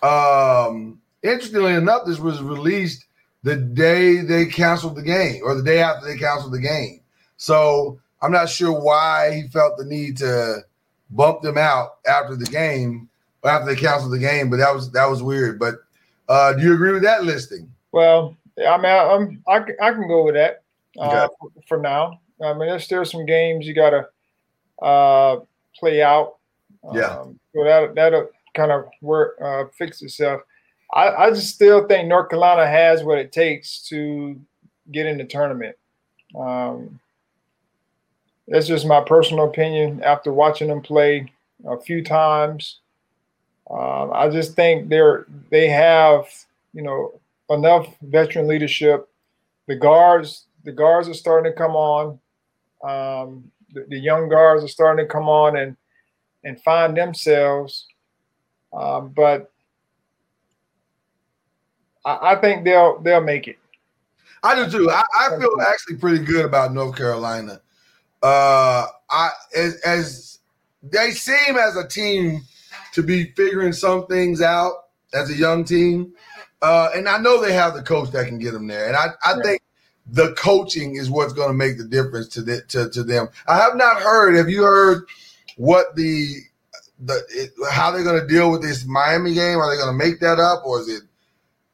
Um, 0.01 0.99
interestingly 1.21 1.73
enough, 1.73 2.05
this 2.05 2.19
was 2.19 2.41
released 2.41 3.05
the 3.43 3.55
day 3.55 4.17
they 4.21 4.45
canceled 4.45 4.95
the 4.95 5.03
game, 5.03 5.41
or 5.43 5.53
the 5.55 5.63
day 5.63 5.79
after 5.79 6.07
they 6.07 6.17
canceled 6.17 6.53
the 6.53 6.59
game. 6.59 7.01
So 7.37 7.99
I'm 8.21 8.31
not 8.31 8.49
sure 8.49 8.71
why 8.71 9.31
he 9.33 9.47
felt 9.47 9.77
the 9.77 9.85
need 9.85 10.17
to 10.17 10.63
bump 11.11 11.41
them 11.41 11.57
out 11.57 11.97
after 12.07 12.35
the 12.35 12.45
game, 12.45 13.09
after 13.43 13.67
they 13.67 13.79
canceled 13.79 14.13
the 14.13 14.19
game. 14.19 14.49
But 14.49 14.57
that 14.57 14.73
was 14.73 14.91
that 14.91 15.05
was 15.05 15.21
weird. 15.21 15.59
But 15.59 15.75
uh, 16.27 16.53
do 16.53 16.63
you 16.63 16.73
agree 16.73 16.91
with 16.93 17.03
that 17.03 17.23
listing? 17.23 17.71
Well, 17.91 18.35
I 18.57 18.77
mean, 18.77 18.85
I'm, 18.91 19.43
I, 19.47 19.59
can- 19.59 19.77
I 19.81 19.91
can 19.91 20.07
go 20.07 20.23
with 20.25 20.33
that 20.35 20.63
uh, 20.99 21.27
for, 21.39 21.49
for 21.67 21.77
now. 21.77 22.19
I 22.41 22.53
mean, 22.53 22.67
there's 22.67 22.83
still 22.83 23.05
some 23.05 23.25
games 23.25 23.65
you 23.65 23.73
got 23.73 23.91
to 23.91 24.85
uh, 24.85 25.39
play 25.75 26.01
out. 26.01 26.35
Yeah. 26.93 27.19
Um, 27.19 27.39
so 27.53 27.63
that 27.63 27.95
that'll 27.95 28.29
kind 28.55 28.71
of 28.71 28.85
work 29.01 29.37
uh, 29.41 29.65
fix 29.77 30.01
itself. 30.01 30.41
I, 30.93 31.09
I 31.09 31.29
just 31.31 31.53
still 31.53 31.87
think 31.87 32.07
North 32.07 32.29
Carolina 32.29 32.67
has 32.67 33.03
what 33.03 33.17
it 33.17 33.31
takes 33.31 33.81
to 33.89 34.39
get 34.91 35.05
in 35.05 35.17
the 35.17 35.25
tournament. 35.25 35.75
Um, 36.37 36.99
that's 38.47 38.67
just 38.67 38.85
my 38.85 39.01
personal 39.01 39.45
opinion 39.45 40.01
after 40.03 40.31
watching 40.31 40.69
them 40.69 40.81
play 40.81 41.31
a 41.65 41.79
few 41.79 42.03
times. 42.03 42.79
Um, 43.69 44.11
I 44.13 44.29
just 44.29 44.55
think 44.55 44.87
they're 44.87 45.25
they 45.49 45.67
have 45.67 46.25
you 46.73 46.83
know 46.83 47.19
enough 47.49 47.87
veteran 48.01 48.47
leadership. 48.47 49.09
The 49.67 49.75
guards 49.75 50.45
the 50.63 50.71
guards 50.71 51.09
are 51.09 51.13
starting 51.13 51.51
to 51.51 51.57
come 51.57 51.75
on. 51.75 52.19
Um, 52.83 53.51
the, 53.73 53.85
the 53.89 53.99
young 53.99 54.29
guards 54.29 54.63
are 54.63 54.69
starting 54.69 55.05
to 55.05 55.11
come 55.11 55.27
on 55.29 55.57
and 55.57 55.75
and 56.43 56.61
find 56.61 56.95
themselves. 56.95 57.87
Um, 58.73 59.09
but 59.09 59.51
I, 62.05 62.33
I 62.33 62.35
think 62.35 62.63
they'll 62.63 62.99
they'll 62.99 63.21
make 63.21 63.47
it. 63.47 63.57
I 64.43 64.55
do 64.55 64.69
too. 64.69 64.89
I, 64.89 65.03
I 65.19 65.39
feel 65.39 65.57
actually 65.61 65.97
pretty 65.97 66.23
good 66.23 66.45
about 66.45 66.73
North 66.73 66.95
Carolina. 66.95 67.61
Uh, 68.21 68.85
I 69.09 69.29
as, 69.55 69.75
as 69.81 70.39
they 70.83 71.11
seem 71.11 71.57
as 71.57 71.75
a 71.75 71.87
team 71.87 72.41
to 72.93 73.03
be 73.03 73.25
figuring 73.35 73.73
some 73.73 74.07
things 74.07 74.41
out 74.41 74.73
as 75.13 75.29
a 75.29 75.35
young 75.35 75.63
team, 75.63 76.13
uh, 76.61 76.89
and 76.95 77.07
I 77.07 77.17
know 77.17 77.41
they 77.41 77.53
have 77.53 77.73
the 77.73 77.83
coach 77.83 78.11
that 78.11 78.27
can 78.27 78.39
get 78.39 78.51
them 78.51 78.67
there. 78.67 78.87
And 78.87 78.95
I, 78.95 79.07
I 79.23 79.41
think 79.41 79.61
the 80.11 80.33
coaching 80.33 80.95
is 80.95 81.09
what's 81.09 81.33
going 81.33 81.49
to 81.49 81.53
make 81.53 81.77
the 81.77 81.83
difference 81.83 82.27
to, 82.29 82.41
the, 82.41 82.61
to 82.69 82.89
to 82.89 83.03
them. 83.03 83.27
I 83.47 83.57
have 83.57 83.75
not 83.75 84.01
heard. 84.01 84.35
Have 84.35 84.49
you 84.49 84.63
heard 84.63 85.05
what 85.57 85.95
the 85.95 86.35
the 86.99 87.21
it, 87.29 87.51
how 87.71 87.91
they're 87.91 88.03
going 88.03 88.21
to 88.21 88.27
deal 88.27 88.51
with 88.51 88.61
this 88.61 88.85
Miami 88.85 89.33
game? 89.33 89.57
Are 89.57 89.69
they 89.69 89.81
going 89.81 89.97
to 89.97 90.05
make 90.05 90.19
that 90.21 90.39
up, 90.39 90.65
or 90.65 90.79
is 90.81 90.89
it? 90.89 91.03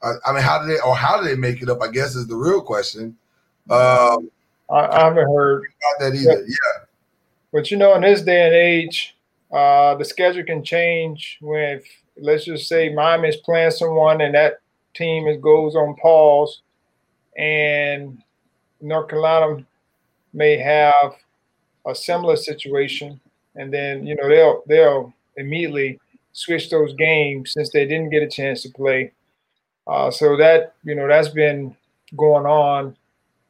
I, 0.02 0.14
I 0.26 0.34
mean, 0.34 0.44
how 0.44 0.62
do 0.62 0.68
they 0.68 0.80
or 0.80 0.96
how 0.96 1.22
do 1.22 1.28
they 1.28 1.36
make 1.36 1.62
it 1.62 1.70
up? 1.70 1.82
I 1.82 1.90
guess 1.90 2.16
is 2.16 2.28
the 2.28 2.36
real 2.36 2.62
question. 2.62 3.18
Um, 3.70 4.30
I, 4.70 4.88
I 4.88 5.04
haven't 5.06 5.28
heard 5.28 5.64
about 5.64 6.00
that 6.00 6.16
either. 6.16 6.46
Yeah, 6.46 6.86
But 7.52 7.72
you 7.72 7.78
know, 7.78 7.96
in 7.96 8.02
this 8.02 8.22
day 8.22 8.46
and 8.46 8.56
age, 8.56 9.16
uh, 9.52 9.96
the 9.96 10.06
schedule 10.06 10.44
can 10.44 10.64
change 10.64 11.38
when, 11.42 11.78
if, 11.78 11.86
let's 12.18 12.46
just 12.46 12.68
say, 12.68 12.90
Miami 12.90 13.30
is 13.30 13.38
playing 13.38 13.72
someone 13.72 14.22
and 14.22 14.36
that 14.36 14.60
team 14.94 15.28
is, 15.28 15.40
goes 15.40 15.76
on 15.76 15.96
pause, 15.96 16.62
and 17.38 18.22
North 18.82 19.10
Carolina 19.10 19.66
may 20.34 20.58
have 20.58 21.16
a 21.86 21.96
similar 21.96 22.36
situation, 22.36 23.20
and 23.56 23.74
then 23.74 24.06
you 24.06 24.16
know 24.16 24.28
they'll 24.28 24.64
they'll 24.68 25.14
immediately 25.38 26.00
switch 26.34 26.70
those 26.70 26.94
games 26.94 27.54
since 27.54 27.72
they 27.72 27.86
didn't 27.86 28.10
get 28.10 28.24
a 28.24 28.30
chance 28.30 28.64
to 28.64 28.70
play. 28.70 29.12
Uh, 29.86 30.10
so 30.10 30.38
that 30.38 30.74
you 30.84 30.96
know 30.96 31.08
that's 31.08 31.30
been 31.30 31.76
going 32.16 32.46
on. 32.46 32.96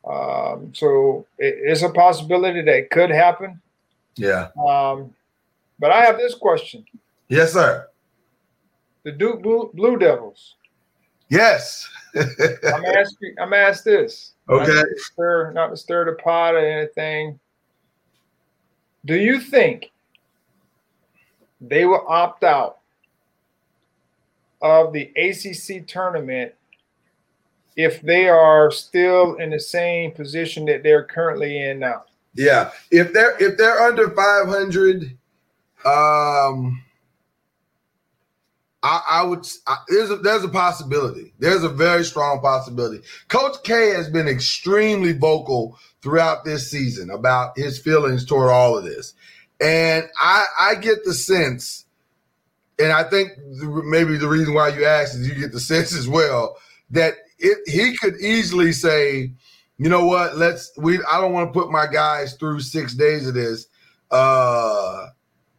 Um, 0.05 0.73
so 0.73 1.25
it, 1.37 1.55
it's 1.63 1.81
a 1.81 1.89
possibility 1.89 2.61
that 2.61 2.75
it 2.75 2.89
could 2.89 3.09
happen. 3.09 3.61
yeah, 4.17 4.49
Um, 4.57 5.13
but 5.79 5.91
I 5.91 6.03
have 6.05 6.17
this 6.17 6.35
question: 6.35 6.85
yes, 7.29 7.53
sir. 7.53 7.87
the 9.03 9.11
Duke 9.11 9.41
Blue, 9.41 9.71
Blue 9.73 9.97
Devils. 9.97 10.55
Yes. 11.33 11.89
I'm 12.15 12.85
asking. 12.85 13.35
I'm 13.41 13.53
asked 13.53 13.85
this. 13.85 14.33
Okay. 14.49 14.71
Not 14.71 14.83
to, 14.83 14.99
stir, 14.99 15.51
not 15.53 15.67
to 15.69 15.77
stir 15.77 16.05
the 16.05 16.13
pot 16.21 16.53
or 16.53 16.59
anything. 16.59 17.39
Do 19.05 19.15
you 19.15 19.39
think 19.39 19.91
they 21.59 21.85
will 21.85 22.05
opt 22.07 22.43
out 22.43 22.79
of 24.61 24.93
the 24.93 25.11
ACC 25.15 25.87
tournament 25.87 26.53
if 27.75 28.01
they 28.01 28.29
are 28.29 28.69
still 28.69 29.35
in 29.35 29.49
the 29.49 29.59
same 29.59 30.11
position 30.11 30.65
that 30.65 30.83
they're 30.83 31.03
currently 31.03 31.63
in 31.63 31.79
now? 31.79 32.03
Yeah, 32.35 32.71
if 32.91 33.11
they're 33.11 33.41
if 33.43 33.57
they're 33.57 33.81
under 33.81 34.09
five 34.11 34.47
hundred, 34.47 35.17
um, 35.85 36.82
I, 38.83 39.01
I 39.09 39.23
would. 39.23 39.47
I, 39.65 39.77
there's 39.87 40.11
a 40.11 40.17
there's 40.17 40.43
a 40.43 40.49
possibility. 40.49 41.33
There's 41.39 41.63
a 41.63 41.69
very 41.69 42.03
strong 42.03 42.41
possibility. 42.41 43.01
Coach 43.29 43.63
K 43.63 43.91
has 43.91 44.09
been 44.09 44.27
extremely 44.27 45.13
vocal 45.13 45.79
throughout 46.01 46.43
this 46.43 46.69
season 46.69 47.09
about 47.09 47.57
his 47.57 47.79
feelings 47.79 48.25
toward 48.25 48.49
all 48.49 48.77
of 48.77 48.83
this, 48.83 49.13
and 49.61 50.05
I 50.19 50.45
I 50.59 50.75
get 50.75 51.05
the 51.05 51.13
sense, 51.13 51.85
and 52.77 52.91
I 52.91 53.03
think 53.03 53.31
maybe 53.57 54.17
the 54.17 54.27
reason 54.27 54.53
why 54.53 54.67
you 54.67 54.83
asked 54.83 55.15
is 55.15 55.29
you 55.29 55.35
get 55.35 55.53
the 55.53 55.59
sense 55.61 55.95
as 55.95 56.07
well 56.07 56.57
that 56.89 57.13
it 57.39 57.59
he 57.65 57.95
could 57.95 58.19
easily 58.19 58.73
say, 58.73 59.31
you 59.77 59.87
know 59.87 60.05
what, 60.05 60.37
let's 60.37 60.73
we 60.77 60.99
I 61.09 61.21
don't 61.21 61.31
want 61.31 61.53
to 61.53 61.57
put 61.57 61.71
my 61.71 61.87
guys 61.87 62.33
through 62.33 62.59
six 62.59 62.93
days 62.93 63.29
of 63.29 63.33
this. 63.33 63.65
Uh, 64.11 65.07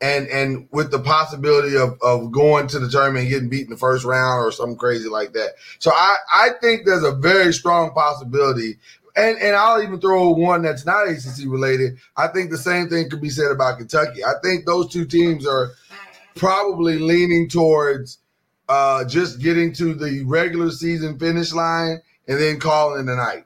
and 0.05 0.29
and 0.29 0.69
with 0.71 0.91
the 0.91 0.99
possibility 0.99 1.77
of 1.79 1.97
of 2.03 2.31
going 2.31 2.67
to 2.69 2.79
the 2.79 2.91
tournament 2.91 3.23
and 3.23 3.31
getting 3.31 3.49
beat 3.49 3.65
in 3.65 3.71
the 3.71 3.77
first 3.77 4.05
round 4.05 4.45
or 4.45 4.53
something 4.53 4.77
crazy 4.77 5.09
like 5.09 5.33
that. 5.33 5.55
So 5.79 5.91
I 5.93 6.17
I 6.31 6.49
think 6.61 6.85
there's 6.85 7.03
a 7.03 7.13
very 7.13 7.55
strong 7.55 7.91
possibility. 7.93 8.77
And 9.17 9.39
and 9.39 9.57
I'll 9.57 9.83
even 9.83 10.01
throw 10.01 10.31
one 10.31 10.63
that's 10.63 10.85
not 10.85 11.09
ACC 11.09 11.47
related. 11.47 11.97
I 12.19 12.29
think 12.29 12.51
the 12.51 12.59
same 12.59 12.89
thing 12.89 13.09
could 13.09 13.23
be 13.23 13.31
said 13.31 13.51
about 13.51 13.79
Kentucky. 13.79 14.23
I 14.23 14.35
think 14.43 14.67
those 14.67 14.93
two 14.93 15.07
teams 15.07 15.47
are 15.47 15.71
probably 16.35 16.99
leaning 16.99 17.49
towards 17.49 18.19
uh, 18.69 19.05
just 19.05 19.41
getting 19.41 19.73
to 19.75 19.95
the 19.95 20.23
regular 20.25 20.71
season 20.71 21.19
finish 21.19 21.53
line 21.55 22.03
and 22.29 22.41
then 22.41 22.59
calling 22.59 23.09
a 23.09 23.15
night, 23.15 23.45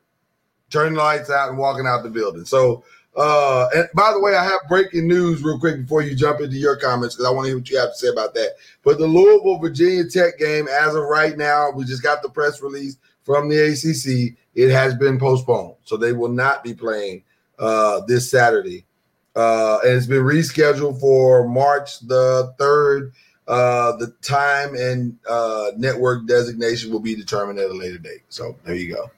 turning 0.70 0.94
the 0.94 1.00
lights 1.00 1.30
out 1.30 1.50
and 1.50 1.58
walking 1.58 1.86
out 1.86 2.02
the 2.02 2.10
building. 2.10 2.46
So 2.46 2.82
uh, 3.18 3.68
and 3.74 3.88
by 3.94 4.12
the 4.12 4.20
way, 4.20 4.36
I 4.36 4.44
have 4.44 4.60
breaking 4.68 5.08
news 5.08 5.42
real 5.42 5.58
quick 5.58 5.82
before 5.82 6.02
you 6.02 6.14
jump 6.14 6.40
into 6.40 6.56
your 6.56 6.76
comments 6.76 7.16
because 7.16 7.26
I 7.26 7.34
want 7.34 7.46
to 7.46 7.48
hear 7.48 7.58
what 7.58 7.68
you 7.68 7.76
have 7.76 7.90
to 7.90 7.96
say 7.96 8.08
about 8.08 8.32
that. 8.34 8.52
But 8.84 8.98
the 8.98 9.08
Louisville 9.08 9.58
Virginia 9.58 10.04
Tech 10.08 10.38
game, 10.38 10.68
as 10.68 10.94
of 10.94 11.02
right 11.02 11.36
now, 11.36 11.72
we 11.72 11.84
just 11.84 12.04
got 12.04 12.22
the 12.22 12.28
press 12.28 12.62
release 12.62 12.96
from 13.24 13.48
the 13.48 13.58
ACC. 13.58 14.38
It 14.54 14.70
has 14.70 14.94
been 14.94 15.18
postponed, 15.18 15.74
so 15.82 15.96
they 15.96 16.12
will 16.12 16.28
not 16.28 16.62
be 16.62 16.74
playing 16.74 17.24
uh, 17.58 18.02
this 18.06 18.30
Saturday, 18.30 18.86
uh, 19.34 19.78
and 19.82 19.94
it's 19.94 20.06
been 20.06 20.22
rescheduled 20.22 21.00
for 21.00 21.48
March 21.48 21.98
the 22.00 22.54
third. 22.56 23.12
Uh, 23.48 23.96
the 23.96 24.14
time 24.20 24.74
and 24.74 25.18
uh, 25.28 25.70
network 25.76 26.26
designation 26.26 26.92
will 26.92 27.00
be 27.00 27.16
determined 27.16 27.58
at 27.58 27.70
a 27.70 27.74
later 27.74 27.96
date. 27.96 28.20
So 28.28 28.54
there 28.64 28.74
you 28.74 28.94
go. 28.94 29.10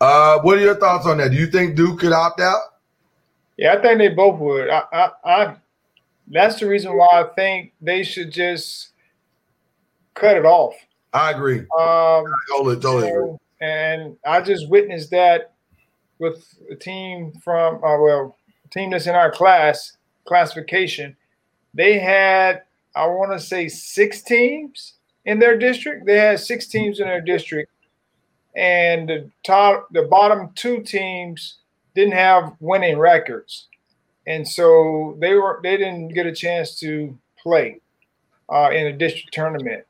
Uh, 0.00 0.38
what 0.40 0.58
are 0.58 0.60
your 0.60 0.76
thoughts 0.76 1.06
on 1.06 1.18
that? 1.18 1.30
Do 1.30 1.36
you 1.36 1.46
think 1.46 1.76
Duke 1.76 2.00
could 2.00 2.12
opt 2.12 2.40
out? 2.40 2.60
Yeah, 3.56 3.74
I 3.74 3.82
think 3.82 3.98
they 3.98 4.08
both 4.08 4.38
would. 4.38 4.70
I, 4.70 4.82
I, 4.92 5.10
I 5.24 5.56
that's 6.28 6.60
the 6.60 6.66
reason 6.66 6.96
why 6.96 7.22
I 7.22 7.24
think 7.34 7.72
they 7.80 8.02
should 8.02 8.30
just 8.30 8.90
cut 10.14 10.36
it 10.36 10.44
off. 10.44 10.74
I 11.12 11.32
agree. 11.32 11.60
Um, 11.78 12.24
totally, 12.48 12.76
totally 12.76 13.08
agree. 13.08 13.36
And 13.60 14.16
I 14.24 14.40
just 14.40 14.68
witnessed 14.68 15.10
that 15.10 15.54
with 16.18 16.46
a 16.70 16.76
team 16.76 17.32
from, 17.42 17.76
uh, 17.76 17.98
well, 18.00 18.36
a 18.64 18.68
team 18.68 18.90
that's 18.90 19.06
in 19.06 19.14
our 19.14 19.32
class 19.32 19.96
classification. 20.26 21.16
They 21.74 21.98
had, 21.98 22.62
I 22.94 23.06
want 23.06 23.32
to 23.32 23.40
say, 23.44 23.68
six 23.68 24.22
teams 24.22 24.94
in 25.24 25.38
their 25.38 25.56
district. 25.56 26.06
They 26.06 26.18
had 26.18 26.38
six 26.38 26.66
teams 26.66 27.00
in 27.00 27.06
their 27.06 27.20
district 27.20 27.72
and 28.58 29.08
the 29.08 29.30
top, 29.44 29.88
the 29.92 30.02
bottom 30.02 30.50
two 30.56 30.82
teams 30.82 31.58
didn't 31.94 32.14
have 32.14 32.56
winning 32.58 32.98
records, 32.98 33.68
and 34.26 34.46
so 34.46 35.16
they 35.20 35.34
were 35.34 35.60
they 35.62 35.76
didn't 35.76 36.08
get 36.08 36.26
a 36.26 36.34
chance 36.34 36.78
to 36.80 37.16
play 37.40 37.80
uh, 38.52 38.70
in 38.72 38.86
a 38.86 38.92
district 38.92 39.32
tournament. 39.32 39.84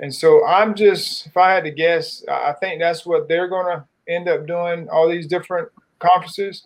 And 0.00 0.14
so 0.14 0.46
I'm 0.46 0.76
just, 0.76 1.26
if 1.26 1.36
I 1.36 1.50
had 1.50 1.64
to 1.64 1.72
guess, 1.72 2.24
I 2.30 2.52
think 2.52 2.80
that's 2.80 3.04
what 3.04 3.26
they're 3.26 3.48
going 3.48 3.76
to 3.76 3.84
end 4.06 4.28
up 4.28 4.46
doing. 4.46 4.88
All 4.90 5.08
these 5.08 5.26
different 5.26 5.68
conferences, 5.98 6.64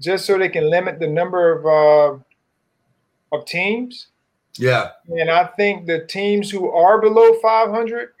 just 0.00 0.26
so 0.26 0.38
they 0.38 0.48
can 0.48 0.70
limit 0.70 1.00
the 1.00 1.08
number 1.08 1.52
of 1.52 1.66
uh, 1.66 3.36
of 3.36 3.44
teams. 3.46 4.08
Yeah. 4.56 4.90
And 5.08 5.28
I 5.28 5.44
think 5.44 5.86
the 5.86 6.06
teams 6.06 6.50
who 6.50 6.70
are 6.70 7.00
below 7.00 7.34
500, 7.40 8.12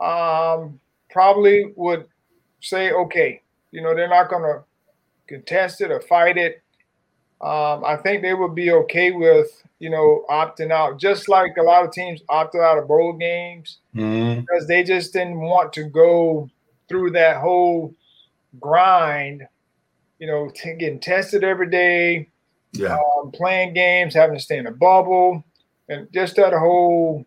um, 0.00 0.80
probably 1.14 1.72
would 1.76 2.06
say, 2.60 2.90
okay, 2.90 3.40
you 3.70 3.80
know, 3.80 3.94
they're 3.94 4.08
not 4.08 4.28
going 4.28 4.42
to 4.42 4.64
contest 5.28 5.80
it 5.80 5.92
or 5.92 6.00
fight 6.00 6.36
it. 6.36 6.60
Um, 7.40 7.84
I 7.84 7.96
think 7.96 8.22
they 8.22 8.34
would 8.34 8.54
be 8.54 8.72
okay 8.72 9.12
with, 9.12 9.62
you 9.78 9.90
know, 9.90 10.24
opting 10.28 10.72
out, 10.72 10.98
just 10.98 11.28
like 11.28 11.56
a 11.56 11.62
lot 11.62 11.84
of 11.84 11.92
teams 11.92 12.20
opted 12.28 12.60
out 12.60 12.78
of 12.78 12.88
bowl 12.88 13.12
games 13.12 13.78
mm-hmm. 13.94 14.40
because 14.40 14.66
they 14.66 14.82
just 14.82 15.12
didn't 15.12 15.40
want 15.40 15.72
to 15.74 15.84
go 15.84 16.50
through 16.88 17.12
that 17.12 17.36
whole 17.36 17.94
grind, 18.60 19.46
you 20.18 20.26
know, 20.26 20.50
t- 20.52 20.74
getting 20.74 21.00
tested 21.00 21.44
every 21.44 21.70
day, 21.70 22.28
yeah, 22.72 22.96
um, 22.96 23.30
playing 23.30 23.72
games, 23.74 24.14
having 24.14 24.36
to 24.36 24.42
stay 24.42 24.58
in 24.58 24.66
a 24.66 24.72
bubble, 24.72 25.44
and 25.88 26.08
just 26.12 26.36
that 26.36 26.52
whole, 26.52 27.24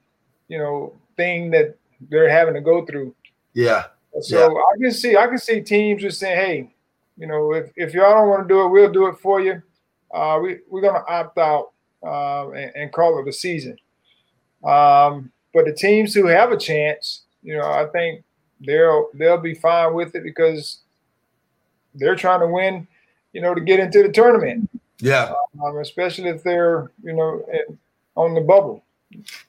you 0.49 0.57
know, 0.57 0.93
thing 1.15 1.51
that 1.51 1.77
they're 2.09 2.29
having 2.29 2.53
to 2.53 2.61
go 2.61 2.85
through. 2.85 3.13
Yeah. 3.57 3.85
So 4.21 4.39
yeah. 4.39 4.45
I 4.47 4.77
can 4.79 4.91
see 4.91 5.17
I 5.17 5.25
can 5.25 5.39
see 5.39 5.61
teams 5.61 6.03
just 6.03 6.19
saying, 6.19 6.37
hey, 6.37 6.75
you 7.17 7.25
know, 7.25 7.53
if, 7.53 7.71
if 7.75 7.91
y'all 7.91 8.13
don't 8.13 8.29
want 8.29 8.47
to 8.47 8.53
do 8.53 8.61
it, 8.61 8.67
we'll 8.67 8.91
do 8.91 9.07
it 9.07 9.17
for 9.17 9.41
you. 9.41 9.63
Uh, 10.13 10.39
we 10.43 10.59
we're 10.69 10.81
gonna 10.81 11.03
opt 11.07 11.39
out 11.39 11.71
uh, 12.03 12.51
and, 12.51 12.71
and, 12.75 12.91
call 12.93 13.19
it 13.19 13.27
a 13.27 13.33
season. 13.33 13.75
Um, 14.63 15.31
but 15.55 15.65
the 15.65 15.73
teams 15.73 16.13
who 16.13 16.27
have 16.27 16.51
a 16.51 16.57
chance, 16.57 17.23
you 17.41 17.57
know, 17.57 17.65
I 17.67 17.87
think 17.87 18.23
they'll 18.61 19.07
they'll 19.15 19.39
be 19.39 19.55
fine 19.55 19.95
with 19.95 20.13
it 20.13 20.23
because 20.23 20.81
they're 21.95 22.15
trying 22.15 22.41
to 22.41 22.47
win, 22.47 22.87
you 23.33 23.41
know, 23.41 23.55
to 23.55 23.61
get 23.61 23.79
into 23.79 24.03
the 24.03 24.11
tournament. 24.11 24.69
Yeah. 24.99 25.33
Um, 25.63 25.77
especially 25.79 26.29
if 26.29 26.43
they're, 26.43 26.91
you 27.03 27.13
know, 27.13 27.43
on 28.15 28.35
the 28.35 28.41
bubble. 28.41 28.83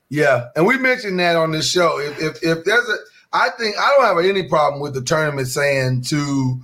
Yeah, 0.09 0.49
and 0.57 0.67
we 0.67 0.79
mentioned 0.79 1.19
that 1.21 1.37
on 1.37 1.51
this 1.51 1.69
show. 1.71 1.99
If 1.99 2.23
if, 2.23 2.43
if 2.43 2.65
there's 2.65 2.89
a 2.89 2.97
I 3.33 3.51
think 3.51 3.77
I 3.79 3.95
don't 3.97 4.07
have 4.07 4.25
any 4.25 4.49
problem 4.49 4.81
with 4.81 4.95
the 4.95 5.03
tournament 5.03 5.49
saying 5.49 6.03
to 6.03 6.61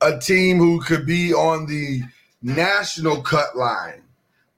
a 0.00 0.18
team 0.18 0.58
who 0.58 0.80
could 0.80 1.04
be 1.04 1.34
on 1.34 1.66
the 1.66 2.02
national 2.42 3.22
cut 3.22 3.56
line 3.56 4.02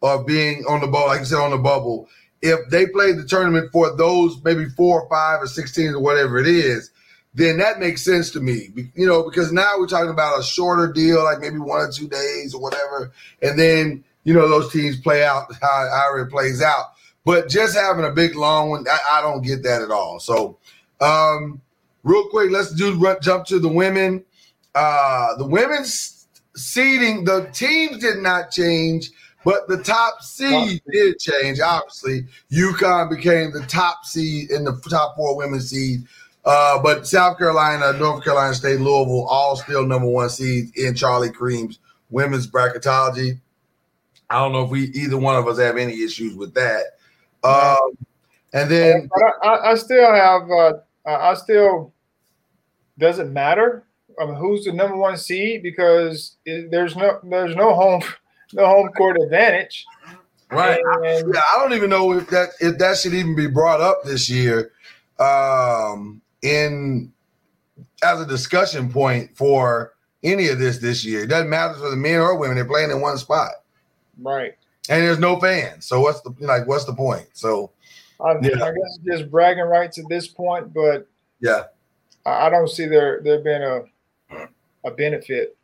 of 0.02 0.26
being 0.26 0.64
on 0.68 0.80
the 0.80 0.86
ball, 0.86 1.06
like 1.06 1.20
you 1.20 1.26
said, 1.26 1.38
on 1.38 1.50
the 1.50 1.58
bubble. 1.58 2.08
If 2.42 2.68
they 2.70 2.86
play 2.86 3.12
the 3.12 3.24
tournament 3.24 3.70
for 3.72 3.96
those 3.96 4.42
maybe 4.44 4.66
four 4.66 5.02
or 5.02 5.08
five 5.08 5.42
or 5.42 5.46
sixteen 5.46 5.94
or 5.94 6.00
whatever 6.00 6.38
it 6.38 6.46
is, 6.46 6.90
then 7.34 7.58
that 7.58 7.78
makes 7.78 8.04
sense 8.04 8.30
to 8.32 8.40
me. 8.40 8.68
You 8.94 9.06
know, 9.06 9.22
because 9.22 9.52
now 9.52 9.78
we're 9.78 9.86
talking 9.86 10.10
about 10.10 10.40
a 10.40 10.42
shorter 10.42 10.92
deal, 10.92 11.24
like 11.24 11.40
maybe 11.40 11.58
one 11.58 11.80
or 11.80 11.90
two 11.90 12.08
days 12.08 12.52
or 12.52 12.60
whatever, 12.60 13.12
and 13.40 13.58
then 13.58 14.04
you 14.24 14.34
know 14.34 14.48
those 14.48 14.72
teams 14.72 15.00
play 15.00 15.24
out 15.24 15.52
how, 15.60 15.88
however 15.90 16.26
it 16.26 16.30
plays 16.30 16.60
out. 16.60 16.86
But 17.24 17.48
just 17.48 17.76
having 17.76 18.04
a 18.04 18.10
big 18.10 18.34
long 18.34 18.70
one, 18.70 18.84
I, 18.90 19.18
I 19.18 19.20
don't 19.22 19.42
get 19.42 19.62
that 19.62 19.80
at 19.80 19.92
all. 19.92 20.18
So 20.18 20.58
um, 21.02 21.60
real 22.02 22.28
quick, 22.28 22.50
let's 22.50 22.72
do 22.74 23.16
jump 23.20 23.46
to 23.46 23.58
the 23.58 23.68
women. 23.68 24.24
Uh, 24.74 25.36
the 25.36 25.46
women's 25.46 26.26
seeding, 26.54 27.24
the 27.24 27.48
teams 27.52 27.98
did 27.98 28.18
not 28.18 28.50
change, 28.50 29.10
but 29.44 29.68
the 29.68 29.82
top 29.82 30.22
seed 30.22 30.80
did 30.90 31.18
change. 31.18 31.60
Obviously, 31.60 32.26
UConn 32.50 33.10
became 33.10 33.52
the 33.52 33.64
top 33.66 34.04
seed 34.04 34.50
in 34.50 34.64
the 34.64 34.80
top 34.88 35.16
four 35.16 35.36
women's 35.36 35.70
seed. 35.70 36.04
Uh, 36.44 36.80
but 36.82 37.06
South 37.06 37.38
Carolina, 37.38 37.92
North 37.98 38.24
Carolina 38.24 38.54
State, 38.54 38.80
Louisville, 38.80 39.26
all 39.28 39.56
still 39.56 39.86
number 39.86 40.08
one 40.08 40.28
seeds 40.28 40.72
in 40.76 40.94
Charlie 40.94 41.30
Creme's 41.30 41.78
women's 42.10 42.46
bracketology. 42.46 43.38
I 44.28 44.38
don't 44.38 44.52
know 44.52 44.64
if 44.64 44.70
we 44.70 44.84
either 44.94 45.18
one 45.18 45.36
of 45.36 45.46
us 45.46 45.58
have 45.58 45.76
any 45.76 46.02
issues 46.02 46.34
with 46.34 46.54
that. 46.54 46.98
Um, 47.44 47.96
and 48.52 48.70
then 48.70 49.08
I, 49.42 49.70
I, 49.70 49.74
still 49.74 50.12
have 50.12 50.50
uh, 50.50 50.72
I 51.04 51.34
still 51.34 51.92
doesn't 52.98 53.32
matter 53.32 53.84
um, 54.20 54.34
who's 54.34 54.64
the 54.64 54.72
number 54.72 54.96
one 54.96 55.16
seed 55.16 55.62
because 55.62 56.36
it, 56.44 56.70
there's 56.70 56.96
no 56.96 57.20
there's 57.22 57.56
no 57.56 57.74
home 57.74 58.02
no 58.52 58.66
home 58.66 58.88
court 58.90 59.16
advantage. 59.20 59.84
Right. 60.50 60.80
And, 61.04 61.32
yeah, 61.34 61.40
I 61.54 61.58
don't 61.58 61.72
even 61.72 61.88
know 61.88 62.12
if 62.12 62.28
that 62.30 62.50
if 62.60 62.78
that 62.78 62.98
should 62.98 63.14
even 63.14 63.34
be 63.34 63.46
brought 63.46 63.80
up 63.80 64.02
this 64.04 64.28
year 64.28 64.72
um, 65.18 66.20
in 66.42 67.12
as 68.04 68.20
a 68.20 68.26
discussion 68.26 68.92
point 68.92 69.34
for 69.36 69.94
any 70.22 70.48
of 70.48 70.58
this 70.58 70.78
this 70.78 71.04
year. 71.04 71.22
It 71.22 71.28
doesn't 71.28 71.48
matter 71.48 71.74
for 71.74 71.90
the 71.90 71.96
men 71.96 72.20
or 72.20 72.36
women; 72.36 72.56
they're 72.56 72.64
playing 72.64 72.90
in 72.90 73.00
one 73.00 73.16
spot. 73.16 73.50
Right. 74.20 74.54
And 74.88 75.02
there's 75.02 75.20
no 75.20 75.38
fans, 75.38 75.86
so 75.86 76.00
what's 76.00 76.20
the 76.22 76.34
like? 76.40 76.66
What's 76.66 76.84
the 76.84 76.94
point? 76.94 77.28
So 77.32 77.70
I, 78.24 78.34
yeah. 78.42 78.64
I 78.64 78.72
guess 78.72 78.98
just 79.04 79.30
bragging 79.30 79.64
rights 79.64 79.98
at 79.98 80.04
this 80.08 80.28
point, 80.28 80.72
but 80.72 81.08
yeah, 81.40 81.64
I, 82.24 82.46
I 82.46 82.50
don't 82.50 82.68
see 82.68 82.86
there 82.86 83.20
there 83.22 83.40
being 83.40 83.62
a 83.62 83.82
a 84.84 84.90
benefit. 84.90 85.56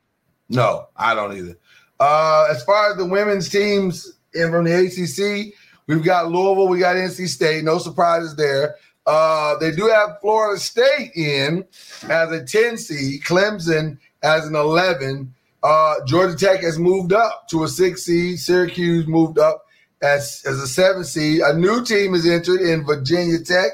No, 0.49 0.89
I 0.97 1.15
don't 1.15 1.37
either. 1.37 1.57
Uh, 2.01 2.49
as 2.51 2.63
far 2.65 2.91
as 2.91 2.97
the 2.97 3.05
women's 3.05 3.49
teams 3.49 4.19
in 4.33 4.51
from 4.51 4.65
the 4.65 4.73
ACC, 4.73 5.55
We've 5.89 6.05
got 6.05 6.31
Louisville, 6.31 6.69
we 6.69 6.79
got 6.79 6.97
NC 6.97 7.29
State. 7.29 7.65
No 7.65 7.79
surprises 7.79 8.37
there. 8.37 8.77
Uh, 9.07 9.57
they 9.57 9.73
do 9.73 9.87
have 9.89 10.21
Florida 10.21 10.61
State 10.61 11.13
in 11.17 11.65
as 12.11 12.31
a 12.31 12.45
10 12.45 12.77
seed, 12.77 13.23
Clemson 13.23 13.99
as 14.23 14.47
an 14.47 14.55
11. 14.55 15.35
Uh, 15.63 15.95
Georgia 16.07 16.37
Tech 16.37 16.61
has 16.61 16.79
moved 16.79 17.15
up 17.15 17.49
to 17.49 17.65
a 17.65 17.69
six 17.69 18.05
seed. 18.05 18.39
Syracuse 18.39 19.07
moved 19.07 19.39
up 19.39 19.65
as, 20.03 20.43
as 20.47 20.59
a 20.61 20.67
seven 20.67 21.05
seed. 21.05 21.41
A 21.41 21.57
new 21.57 21.85
team 21.85 22.15
is 22.15 22.27
entered 22.27 22.61
in 22.61 22.85
Virginia 22.85 23.39
Tech 23.39 23.71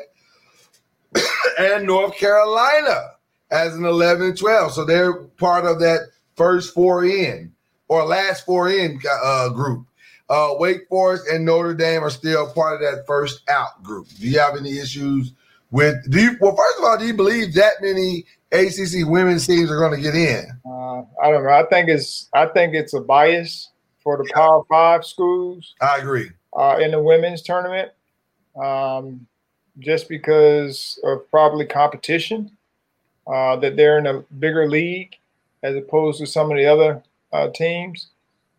and 1.58 1.86
North 1.86 2.16
Carolina 2.16 3.10
as 3.50 3.74
an 3.74 3.84
11 3.84 4.26
and 4.26 4.38
12. 4.38 4.72
So 4.72 4.84
they're 4.84 5.14
part 5.14 5.64
of 5.64 5.80
that 5.80 6.08
first 6.36 6.74
four 6.74 7.04
in 7.04 7.52
or 7.88 8.04
last 8.04 8.44
four 8.44 8.70
in 8.70 9.00
uh, 9.22 9.50
group. 9.50 9.86
Uh, 10.28 10.54
Wake 10.58 10.88
Forest 10.88 11.28
and 11.30 11.44
Notre 11.44 11.74
Dame 11.74 12.02
are 12.02 12.10
still 12.10 12.50
part 12.52 12.74
of 12.74 12.80
that 12.80 13.06
first 13.06 13.42
out 13.48 13.82
group. 13.82 14.08
Do 14.08 14.26
you 14.26 14.38
have 14.38 14.56
any 14.56 14.78
issues 14.78 15.32
with? 15.70 16.10
Do 16.10 16.18
you? 16.18 16.36
Well, 16.40 16.56
first 16.56 16.78
of 16.78 16.84
all, 16.84 16.98
do 16.98 17.06
you 17.06 17.12
believe 17.12 17.54
that 17.54 17.74
many 17.82 18.24
ACC 18.50 19.06
women's 19.06 19.46
teams 19.46 19.70
are 19.70 19.78
going 19.78 19.94
to 19.94 20.00
get 20.00 20.14
in? 20.14 20.46
Uh, 20.64 21.02
I 21.22 21.30
don't 21.30 21.44
know. 21.44 21.50
I 21.50 21.64
think 21.64 21.90
it's 21.90 22.30
I 22.32 22.46
think 22.46 22.74
it's 22.74 22.94
a 22.94 23.00
bias 23.00 23.68
for 24.05 24.16
the 24.18 24.30
Power 24.32 24.62
Five 24.68 25.05
schools 25.05 25.74
I 25.80 25.98
agree. 25.98 26.30
uh, 26.57 26.78
in 26.80 26.92
the 26.92 27.02
women's 27.02 27.42
tournament, 27.42 27.90
um, 28.62 29.26
just 29.80 30.09
because 30.09 31.00
of 31.02 31.28
probably 31.30 31.66
competition 31.66 32.57
uh, 33.26 33.57
that 33.57 33.76
they're 33.76 33.98
in 33.98 34.07
a 34.07 34.20
bigger 34.38 34.68
league 34.68 35.16
as 35.64 35.74
opposed 35.74 36.20
to 36.20 36.26
some 36.26 36.50
of 36.50 36.57
the 36.57 36.66
other 36.66 37.02
uh, 37.32 37.48
teams, 37.48 38.09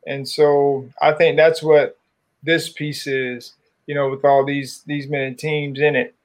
and 0.07 0.27
so 0.27 0.89
I 1.01 1.13
think 1.13 1.37
that's 1.37 1.63
what 1.63 1.97
this 2.43 2.69
piece 2.69 3.07
is. 3.07 3.53
You 3.87 3.93
know, 3.93 4.09
with 4.09 4.25
all 4.25 4.43
these 4.43 4.81
these 4.87 5.07
many 5.07 5.35
teams 5.35 5.79
in 5.79 5.95
it, 5.95 6.15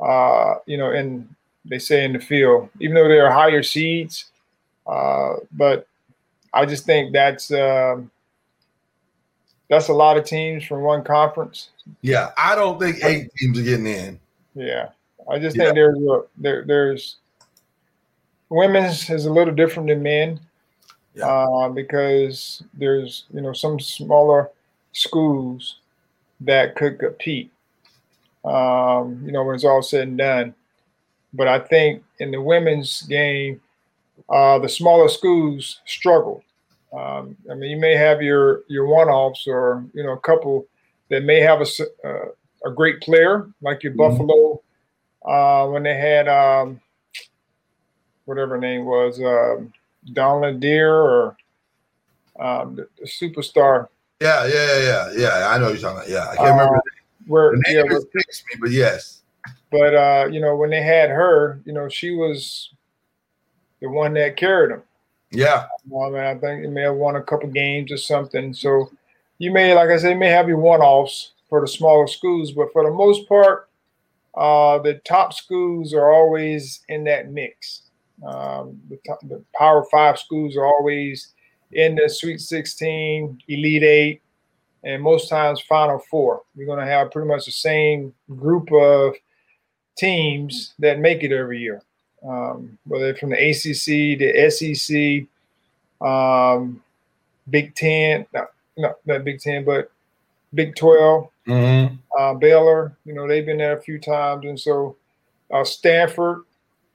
uh, 0.00 0.54
you 0.66 0.78
know, 0.78 0.90
and 0.90 1.28
they 1.66 1.78
say 1.78 2.04
in 2.04 2.14
the 2.14 2.18
field, 2.18 2.70
even 2.80 2.94
though 2.94 3.06
they 3.06 3.20
are 3.20 3.30
higher 3.30 3.62
seeds, 3.62 4.24
uh, 4.86 5.34
but 5.52 5.86
I 6.54 6.66
just 6.66 6.86
think 6.86 7.12
that's 7.12 7.52
um, 7.52 8.10
that's 9.72 9.88
a 9.88 9.92
lot 9.94 10.18
of 10.18 10.24
teams 10.26 10.62
from 10.64 10.82
one 10.82 11.02
conference. 11.02 11.70
Yeah, 12.02 12.32
I 12.36 12.54
don't 12.54 12.78
think 12.78 13.02
eight 13.02 13.30
teams 13.36 13.58
are 13.58 13.62
getting 13.62 13.86
in. 13.86 14.20
Yeah, 14.54 14.90
I 15.30 15.38
just 15.38 15.56
Yeah. 15.56 15.64
think 15.64 15.76
there's 15.76 15.98
a, 15.98 16.22
there 16.36 16.62
there's 16.66 17.16
women's 18.50 19.08
is 19.08 19.24
a 19.24 19.32
little 19.32 19.54
different 19.54 19.88
than 19.88 20.02
men 20.02 20.38
Yeah. 21.14 21.26
uh, 21.26 21.68
because 21.70 22.62
there's 22.74 23.24
you 23.32 23.40
know 23.40 23.54
some 23.54 23.80
smaller 23.80 24.50
schools 24.92 25.78
that 26.42 26.76
could 26.76 26.98
compete. 26.98 27.50
Um, 28.44 29.22
you 29.24 29.32
know 29.32 29.42
when 29.42 29.54
it's 29.54 29.64
all 29.64 29.80
said 29.80 30.06
and 30.08 30.18
done, 30.18 30.54
but 31.32 31.48
I 31.48 31.60
think 31.60 32.04
in 32.18 32.30
the 32.30 32.42
women's 32.42 33.00
game, 33.04 33.58
uh, 34.28 34.58
the 34.58 34.68
smaller 34.68 35.08
schools 35.08 35.80
struggle. 35.86 36.44
Um, 36.92 37.36
I 37.50 37.54
mean, 37.54 37.70
you 37.70 37.76
may 37.78 37.96
have 37.96 38.20
your 38.22 38.62
your 38.68 38.86
one-offs 38.86 39.46
or 39.46 39.84
you 39.94 40.02
know 40.04 40.12
a 40.12 40.20
couple 40.20 40.66
that 41.08 41.22
may 41.24 41.40
have 41.40 41.60
a 41.60 41.66
uh, 42.06 42.28
a 42.64 42.70
great 42.70 43.00
player 43.00 43.48
like 43.62 43.82
your 43.82 43.94
Buffalo 43.94 44.60
uh, 45.24 45.66
when 45.68 45.82
they 45.82 45.96
had 45.96 46.28
um, 46.28 46.80
whatever 48.26 48.58
name 48.58 48.84
was 48.84 49.20
um, 49.20 49.72
Donald 50.12 50.60
Deer 50.60 50.94
or 50.94 51.36
um, 52.38 52.76
the, 52.76 52.88
the 52.98 53.06
superstar 53.06 53.88
Yeah, 54.20 54.46
yeah, 54.46 54.78
yeah, 54.78 54.78
yeah, 54.82 55.12
yeah. 55.16 55.48
I 55.48 55.58
know 55.58 55.68
you're 55.68 55.78
talking 55.78 55.98
about. 55.98 56.08
Yeah, 56.08 56.28
I 56.28 56.36
can't 56.36 56.50
remember. 56.50 56.76
uh, 56.76 56.80
where 57.26 57.50
The 57.52 57.62
yeah, 57.68 57.82
name 57.82 57.90
where- 57.90 57.98
escapes 57.98 58.44
me, 58.52 58.58
but 58.60 58.70
yes. 58.70 59.22
but 59.70 59.94
uh, 59.94 60.28
you 60.30 60.40
know 60.40 60.56
when 60.56 60.70
they 60.70 60.82
had 60.82 61.08
her, 61.10 61.60
you 61.64 61.72
know 61.72 61.88
she 61.88 62.10
was 62.10 62.70
the 63.80 63.88
one 63.88 64.14
that 64.14 64.36
carried 64.36 64.70
them. 64.72 64.82
Yeah, 65.32 65.66
I 65.92 66.34
think 66.38 66.62
you 66.62 66.70
may 66.70 66.82
have 66.82 66.94
won 66.94 67.16
a 67.16 67.22
couple 67.22 67.48
games 67.48 67.90
or 67.90 67.96
something. 67.96 68.52
So 68.52 68.90
you 69.38 69.50
may, 69.50 69.74
like 69.74 69.90
I 69.90 69.96
said, 69.96 70.18
may 70.18 70.28
have 70.28 70.48
your 70.48 70.58
one-offs 70.58 71.32
for 71.48 71.60
the 71.60 71.68
smaller 71.68 72.06
schools, 72.06 72.52
but 72.52 72.72
for 72.72 72.84
the 72.84 72.90
most 72.90 73.28
part, 73.28 73.68
uh, 74.34 74.78
the 74.78 74.94
top 75.04 75.32
schools 75.32 75.92
are 75.94 76.12
always 76.12 76.80
in 76.88 77.04
that 77.04 77.30
mix. 77.30 77.82
Um, 78.26 78.80
the, 78.88 78.98
top, 79.06 79.20
the 79.22 79.42
Power 79.54 79.84
Five 79.90 80.18
schools 80.18 80.56
are 80.56 80.66
always 80.66 81.32
in 81.72 81.96
the 81.96 82.08
Sweet 82.08 82.40
16, 82.40 83.42
Elite 83.48 83.82
Eight, 83.82 84.22
and 84.84 85.02
most 85.02 85.28
times 85.28 85.60
Final 85.62 85.98
Four. 86.10 86.42
You're 86.54 86.66
going 86.66 86.78
to 86.78 86.86
have 86.86 87.10
pretty 87.10 87.28
much 87.28 87.46
the 87.46 87.52
same 87.52 88.14
group 88.36 88.72
of 88.72 89.14
teams 89.96 90.74
that 90.78 90.98
make 90.98 91.22
it 91.22 91.32
every 91.32 91.58
year 91.58 91.82
um, 92.26 92.78
whether 92.86 93.14
from 93.14 93.30
the 93.30 93.36
ACC, 93.36 94.18
the 94.18 94.50
SEC, 94.50 95.26
um, 96.06 96.82
Big 97.50 97.74
Ten, 97.74 98.26
no, 98.32 98.46
no, 98.76 98.94
not 99.06 99.24
Big 99.24 99.40
Ten, 99.40 99.64
but 99.64 99.90
Big 100.54 100.76
12, 100.76 101.28
Mhm. 101.46 101.98
uh, 102.18 102.34
Baylor. 102.34 102.96
You 103.04 103.14
know, 103.14 103.26
they've 103.26 103.44
been 103.46 103.58
there 103.58 103.76
a 103.76 103.82
few 103.82 103.98
times, 103.98 104.44
and 104.46 104.58
so 104.58 104.96
uh, 105.50 105.64
Stanford, 105.64 106.44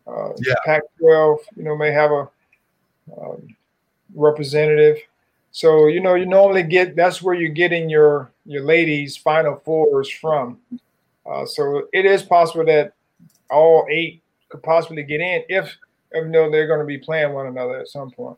uh, 0.07 0.29
Yeah. 0.37 0.55
Pac-12, 0.65 1.39
you 1.55 1.63
know, 1.63 1.75
may 1.75 1.91
have 1.91 2.11
a 2.11 2.29
um, 3.21 3.55
representative. 4.15 4.97
So 5.51 5.87
you 5.87 5.99
know, 6.01 6.15
you 6.15 6.25
normally 6.25 6.63
get 6.63 6.95
that's 6.95 7.21
where 7.21 7.33
you're 7.35 7.49
getting 7.49 7.89
your 7.89 8.31
your 8.45 8.63
ladies 8.63 9.17
Final 9.17 9.55
Fours 9.57 10.09
from. 10.09 10.59
Uh, 11.25 11.45
so 11.45 11.87
it 11.93 12.05
is 12.05 12.21
possible 12.23 12.65
that 12.65 12.93
all 13.49 13.85
eight 13.89 14.21
could 14.49 14.63
possibly 14.63 15.03
get 15.03 15.21
in 15.21 15.43
if, 15.49 15.65
if 16.11 16.25
you 16.25 16.29
know 16.29 16.49
they're 16.49 16.67
going 16.67 16.79
to 16.79 16.85
be 16.85 16.97
playing 16.97 17.33
one 17.33 17.47
another 17.47 17.79
at 17.79 17.87
some 17.87 18.11
point. 18.11 18.37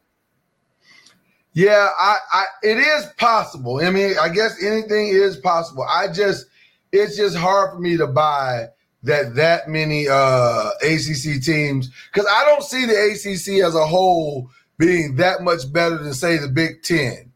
Yeah, 1.54 1.90
I, 2.00 2.18
I 2.32 2.46
it 2.64 2.78
is 2.78 3.08
possible. 3.18 3.80
I 3.84 3.90
mean, 3.90 4.16
I 4.20 4.30
guess 4.30 4.64
anything 4.64 5.08
is 5.10 5.38
possible. 5.38 5.84
I 5.84 6.08
just 6.12 6.46
it's 6.92 7.18
just 7.18 7.36
hard 7.36 7.72
for 7.72 7.80
me 7.80 7.98
to 7.98 8.08
buy 8.08 8.68
that 9.04 9.36
that 9.36 9.68
many 9.68 10.08
uh 10.08 10.70
ACC 10.84 11.42
teams 11.42 11.90
because 12.12 12.28
I 12.30 12.46
don't 12.46 12.64
see 12.64 12.86
the 12.86 12.94
ACC 12.94 13.66
as 13.66 13.74
a 13.76 13.86
whole 13.86 14.50
being 14.78 15.16
that 15.16 15.42
much 15.42 15.72
better 15.74 15.98
than 15.98 16.14
say 16.14 16.38
the 16.38 16.48
Big 16.50 16.84
Ten. 16.84 17.32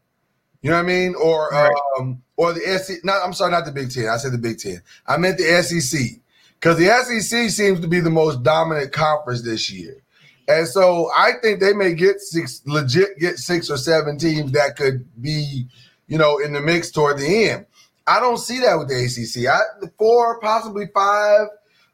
You 0.62 0.70
know 0.70 0.76
what 0.76 0.84
I 0.84 0.88
mean? 0.88 1.14
Or 1.16 1.48
Right. 1.50 1.72
um 1.98 2.22
or 2.36 2.52
the 2.52 2.60
SEC. 2.78 3.04
Not 3.04 3.20
I'm 3.24 3.32
sorry, 3.32 3.50
not 3.50 3.64
the 3.66 3.72
Big 3.72 3.90
Ten. 3.90 4.08
I 4.08 4.16
said 4.16 4.32
the 4.32 4.38
Big 4.38 4.58
Ten. 4.58 4.80
I 5.06 5.16
meant 5.16 5.38
the 5.38 5.62
SEC 5.62 6.20
because 6.64 6.78
the 6.78 7.20
SEC 7.20 7.50
seems 7.50 7.78
to 7.80 7.86
be 7.86 8.00
the 8.00 8.08
most 8.08 8.42
dominant 8.42 8.90
conference 8.90 9.42
this 9.42 9.70
year. 9.70 10.02
And 10.48 10.66
so 10.66 11.10
I 11.14 11.32
think 11.42 11.60
they 11.60 11.74
may 11.74 11.92
get 11.92 12.20
six 12.20 12.62
legit 12.64 13.18
get 13.18 13.38
six 13.38 13.68
or 13.68 13.76
seven 13.76 14.16
teams 14.16 14.52
that 14.52 14.74
could 14.76 15.06
be, 15.20 15.66
you 16.06 16.16
know, 16.16 16.38
in 16.38 16.54
the 16.54 16.62
mix 16.62 16.90
toward 16.90 17.18
the 17.18 17.50
end. 17.50 17.66
I 18.06 18.18
don't 18.18 18.38
see 18.38 18.60
that 18.60 18.76
with 18.76 18.88
the 18.88 18.94
ACC. 18.96 19.46
I 19.46 19.60
four, 19.98 20.40
possibly 20.40 20.86
five, 20.94 21.48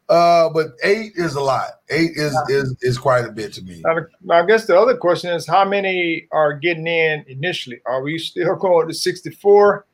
uh, 0.09 0.51
but 0.51 0.69
eight 0.85 1.13
is 1.17 1.35
a 1.35 1.41
lot. 1.41 1.71
Eight 1.89 2.13
is 2.15 2.37
is 2.49 2.77
is 2.81 2.97
quite 2.99 3.25
a 3.25 3.33
bit 3.33 3.53
to 3.55 3.63
me. 3.63 3.83
Now, 3.85 3.95
the- 3.95 4.09
now, 4.23 4.43
I 4.43 4.47
guess 4.47 4.67
the 4.67 4.79
other 4.79 4.97
question 4.97 5.33
is 5.35 5.49
how 5.49 5.65
many 5.65 6.29
are 6.31 6.53
getting 6.55 6.87
in 6.87 7.25
initially? 7.27 7.81
Are 7.87 8.03
we 8.03 8.19
still 8.19 8.55
going 8.55 8.87
to 8.87 8.95
64? 8.95 9.87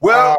Well, 0.00 0.32
Uh, 0.32 0.36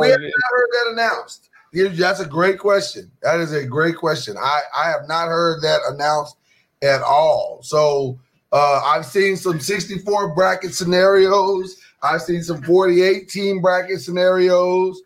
we 0.00 0.08
have 0.08 0.20
not 0.20 0.30
heard 0.50 0.68
that 0.72 0.92
announced. 0.92 1.48
That's 1.72 2.20
a 2.20 2.26
great 2.26 2.58
question. 2.58 3.10
That 3.22 3.40
is 3.40 3.52
a 3.52 3.64
great 3.64 3.96
question. 3.96 4.36
I 4.38 4.60
I 4.74 4.90
have 4.90 5.08
not 5.08 5.28
heard 5.28 5.62
that 5.62 5.80
announced 5.90 6.36
at 6.82 7.02
all. 7.02 7.60
So 7.62 8.18
uh, 8.52 8.80
I've 8.84 9.06
seen 9.06 9.36
some 9.36 9.60
64 9.60 10.34
bracket 10.34 10.74
scenarios. 10.74 11.76
I've 12.02 12.22
seen 12.22 12.42
some 12.42 12.62
48 12.62 13.28
team 13.28 13.60
bracket 13.60 14.00
scenarios. 14.00 15.00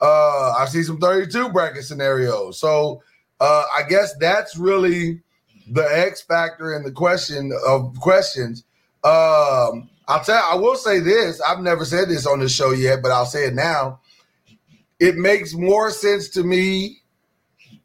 Uh, 0.00 0.52
I've 0.58 0.68
seen 0.68 0.84
some 0.84 0.98
32 0.98 1.50
bracket 1.50 1.84
scenarios. 1.84 2.58
So 2.58 3.02
uh, 3.40 3.64
I 3.76 3.82
guess 3.88 4.14
that's 4.18 4.56
really 4.56 5.20
the 5.70 5.82
X 5.82 6.22
factor 6.22 6.74
in 6.74 6.82
the 6.82 6.92
question 6.92 7.52
of 7.66 7.98
questions. 8.00 8.64
Um, 9.02 9.88
I'll 10.06 10.22
tell. 10.22 10.42
I 10.50 10.54
will 10.56 10.76
say 10.76 11.00
this. 11.00 11.40
I've 11.40 11.60
never 11.60 11.84
said 11.84 12.08
this 12.08 12.26
on 12.26 12.40
the 12.40 12.48
show 12.48 12.72
yet, 12.72 13.02
but 13.02 13.10
I'll 13.10 13.26
say 13.26 13.46
it 13.46 13.54
now. 13.54 14.00
It 15.00 15.16
makes 15.16 15.54
more 15.54 15.90
sense 15.90 16.28
to 16.30 16.44
me 16.44 17.00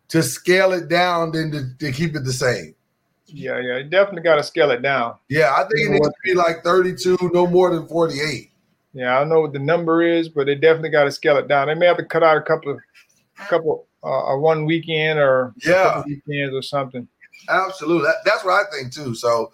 to 0.09 0.23
scale 0.23 0.71
it 0.73 0.89
down 0.89 1.31
than 1.31 1.51
to, 1.51 1.77
to 1.79 1.91
keep 1.91 2.15
it 2.15 2.23
the 2.23 2.33
same. 2.33 2.75
yeah, 3.27 3.59
yeah, 3.59 3.77
you 3.77 3.83
definitely 3.83 4.23
got 4.23 4.35
to 4.35 4.43
scale 4.43 4.71
it 4.71 4.81
down. 4.81 5.15
Yeah, 5.29 5.53
I 5.53 5.59
think 5.59 5.73
it 5.87 5.91
needs 5.91 6.07
to 6.07 6.13
be 6.23 6.33
like 6.33 6.63
32, 6.63 7.17
no 7.33 7.45
more 7.47 7.73
than 7.73 7.87
48. 7.87 8.51
Yeah, 8.93 9.15
I 9.15 9.19
don't 9.19 9.29
know 9.29 9.41
what 9.41 9.53
the 9.53 9.59
number 9.59 10.01
is, 10.01 10.29
but 10.29 10.47
they 10.47 10.55
definitely 10.55 10.89
got 10.89 11.03
to 11.03 11.11
scale 11.11 11.37
it 11.37 11.47
down. 11.47 11.67
They 11.67 11.75
may 11.75 11.85
have 11.85 11.97
to 11.97 12.05
cut 12.05 12.23
out 12.23 12.37
a 12.37 12.41
couple 12.41 12.71
of, 12.71 12.79
couple, 13.47 13.85
uh, 14.03 14.35
one 14.37 14.65
weekend 14.65 15.19
or 15.19 15.53
Yeah. 15.63 16.01
weekends 16.07 16.55
or 16.55 16.63
something. 16.63 17.07
Absolutely. 17.49 18.03
That, 18.07 18.15
that's 18.25 18.43
what 18.43 18.53
I 18.53 18.63
think 18.75 18.91
too. 18.93 19.13
So, 19.13 19.51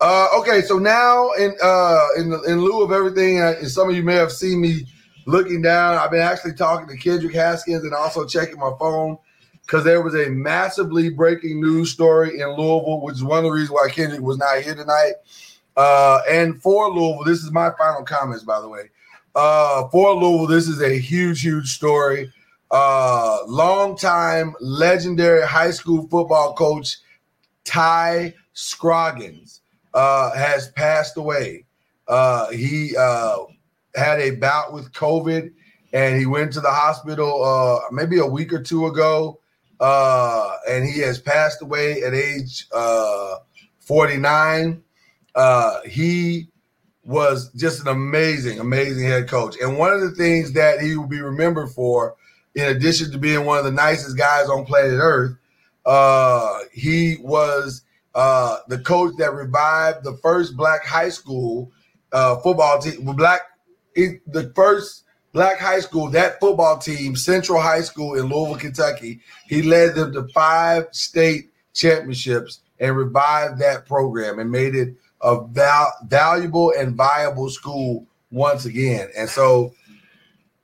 uh, 0.00 0.28
okay. 0.38 0.60
So 0.60 0.78
now, 0.78 1.30
in 1.32 1.54
uh, 1.62 2.06
in 2.18 2.32
in 2.46 2.60
lieu 2.60 2.82
of 2.82 2.92
everything, 2.92 3.40
uh, 3.40 3.54
and 3.58 3.70
some 3.70 3.88
of 3.88 3.96
you 3.96 4.02
may 4.02 4.16
have 4.16 4.32
seen 4.32 4.60
me 4.60 4.86
looking 5.26 5.62
down. 5.62 5.96
I've 5.96 6.10
been 6.10 6.20
actually 6.20 6.54
talking 6.54 6.88
to 6.88 6.96
Kendrick 6.96 7.34
Haskins 7.34 7.84
and 7.84 7.94
also 7.94 8.26
checking 8.26 8.58
my 8.58 8.72
phone 8.78 9.18
because 9.62 9.84
there 9.84 10.02
was 10.02 10.14
a 10.14 10.28
massively 10.30 11.08
breaking 11.08 11.60
news 11.60 11.90
story 11.90 12.40
in 12.40 12.48
Louisville, 12.48 13.00
which 13.00 13.16
is 13.16 13.24
one 13.24 13.38
of 13.38 13.44
the 13.44 13.50
reasons 13.50 13.70
why 13.70 13.88
Kendrick 13.88 14.20
was 14.20 14.38
not 14.38 14.60
here 14.60 14.74
tonight. 14.74 15.12
Uh, 15.76 16.20
and 16.28 16.60
for 16.62 16.90
Louisville, 16.90 17.24
this 17.24 17.42
is 17.42 17.50
my 17.50 17.70
final 17.78 18.04
comments, 18.04 18.44
by 18.44 18.60
the 18.60 18.68
way. 18.68 18.90
Uh, 19.34 19.88
for 19.88 20.14
Louisville, 20.14 20.46
this 20.46 20.68
is 20.68 20.80
a 20.82 20.98
huge, 20.98 21.42
huge 21.42 21.74
story. 21.74 22.32
Uh, 22.70 23.38
long-time 23.46 24.54
legendary 24.60 25.46
high 25.46 25.70
school 25.70 26.02
football 26.08 26.54
coach 26.54 26.98
Ty 27.64 28.34
Scroggins 28.52 29.60
uh, 29.94 30.34
has 30.34 30.68
passed 30.72 31.16
away. 31.16 31.64
Uh, 32.06 32.50
he 32.50 32.94
uh, 32.96 33.38
had 33.94 34.20
a 34.20 34.32
bout 34.32 34.72
with 34.72 34.92
COVID 34.92 35.52
and 35.92 36.18
he 36.18 36.26
went 36.26 36.52
to 36.52 36.60
the 36.60 36.70
hospital 36.70 37.44
uh, 37.44 37.80
maybe 37.92 38.18
a 38.18 38.26
week 38.26 38.52
or 38.52 38.62
two 38.62 38.86
ago. 38.86 39.40
Uh, 39.80 40.56
and 40.68 40.86
he 40.86 41.00
has 41.00 41.20
passed 41.20 41.62
away 41.62 42.02
at 42.02 42.14
age 42.14 42.66
uh, 42.72 43.36
49. 43.80 44.82
Uh, 45.34 45.80
he 45.82 46.48
was 47.04 47.52
just 47.52 47.80
an 47.82 47.88
amazing, 47.88 48.58
amazing 48.58 49.06
head 49.06 49.28
coach. 49.28 49.56
And 49.60 49.78
one 49.78 49.92
of 49.92 50.00
the 50.00 50.12
things 50.12 50.52
that 50.52 50.80
he 50.80 50.96
will 50.96 51.06
be 51.06 51.20
remembered 51.20 51.70
for, 51.70 52.16
in 52.54 52.64
addition 52.64 53.10
to 53.12 53.18
being 53.18 53.44
one 53.44 53.58
of 53.58 53.64
the 53.64 53.70
nicest 53.70 54.16
guys 54.16 54.48
on 54.48 54.64
planet 54.64 54.98
Earth, 55.00 55.36
uh, 55.84 56.60
he 56.72 57.18
was 57.20 57.82
uh, 58.14 58.58
the 58.68 58.78
coach 58.78 59.14
that 59.18 59.34
revived 59.34 60.04
the 60.04 60.16
first 60.22 60.56
black 60.56 60.84
high 60.84 61.08
school 61.08 61.70
uh, 62.12 62.36
football 62.36 62.80
team. 62.80 63.04
Black, 63.04 63.40
the 63.94 64.52
first 64.54 65.04
black 65.32 65.58
high 65.58 65.80
school, 65.80 66.08
that 66.10 66.40
football 66.40 66.78
team, 66.78 67.16
Central 67.16 67.60
High 67.60 67.82
School 67.82 68.14
in 68.14 68.26
Louisville, 68.26 68.56
Kentucky. 68.56 69.20
He 69.46 69.62
led 69.62 69.94
them 69.94 70.12
to 70.12 70.28
five 70.28 70.86
state 70.92 71.50
championships 71.74 72.60
and 72.78 72.96
revived 72.96 73.58
that 73.58 73.86
program 73.86 74.38
and 74.38 74.50
made 74.50 74.74
it 74.74 74.94
a 75.20 75.44
val- 75.44 75.94
valuable 76.06 76.72
and 76.78 76.94
viable 76.94 77.50
school 77.50 78.06
once 78.30 78.64
again. 78.64 79.08
And 79.16 79.28
so 79.28 79.74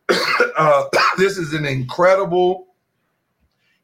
uh, 0.56 0.84
this 1.18 1.36
is 1.36 1.52
an 1.52 1.66
incredible, 1.66 2.68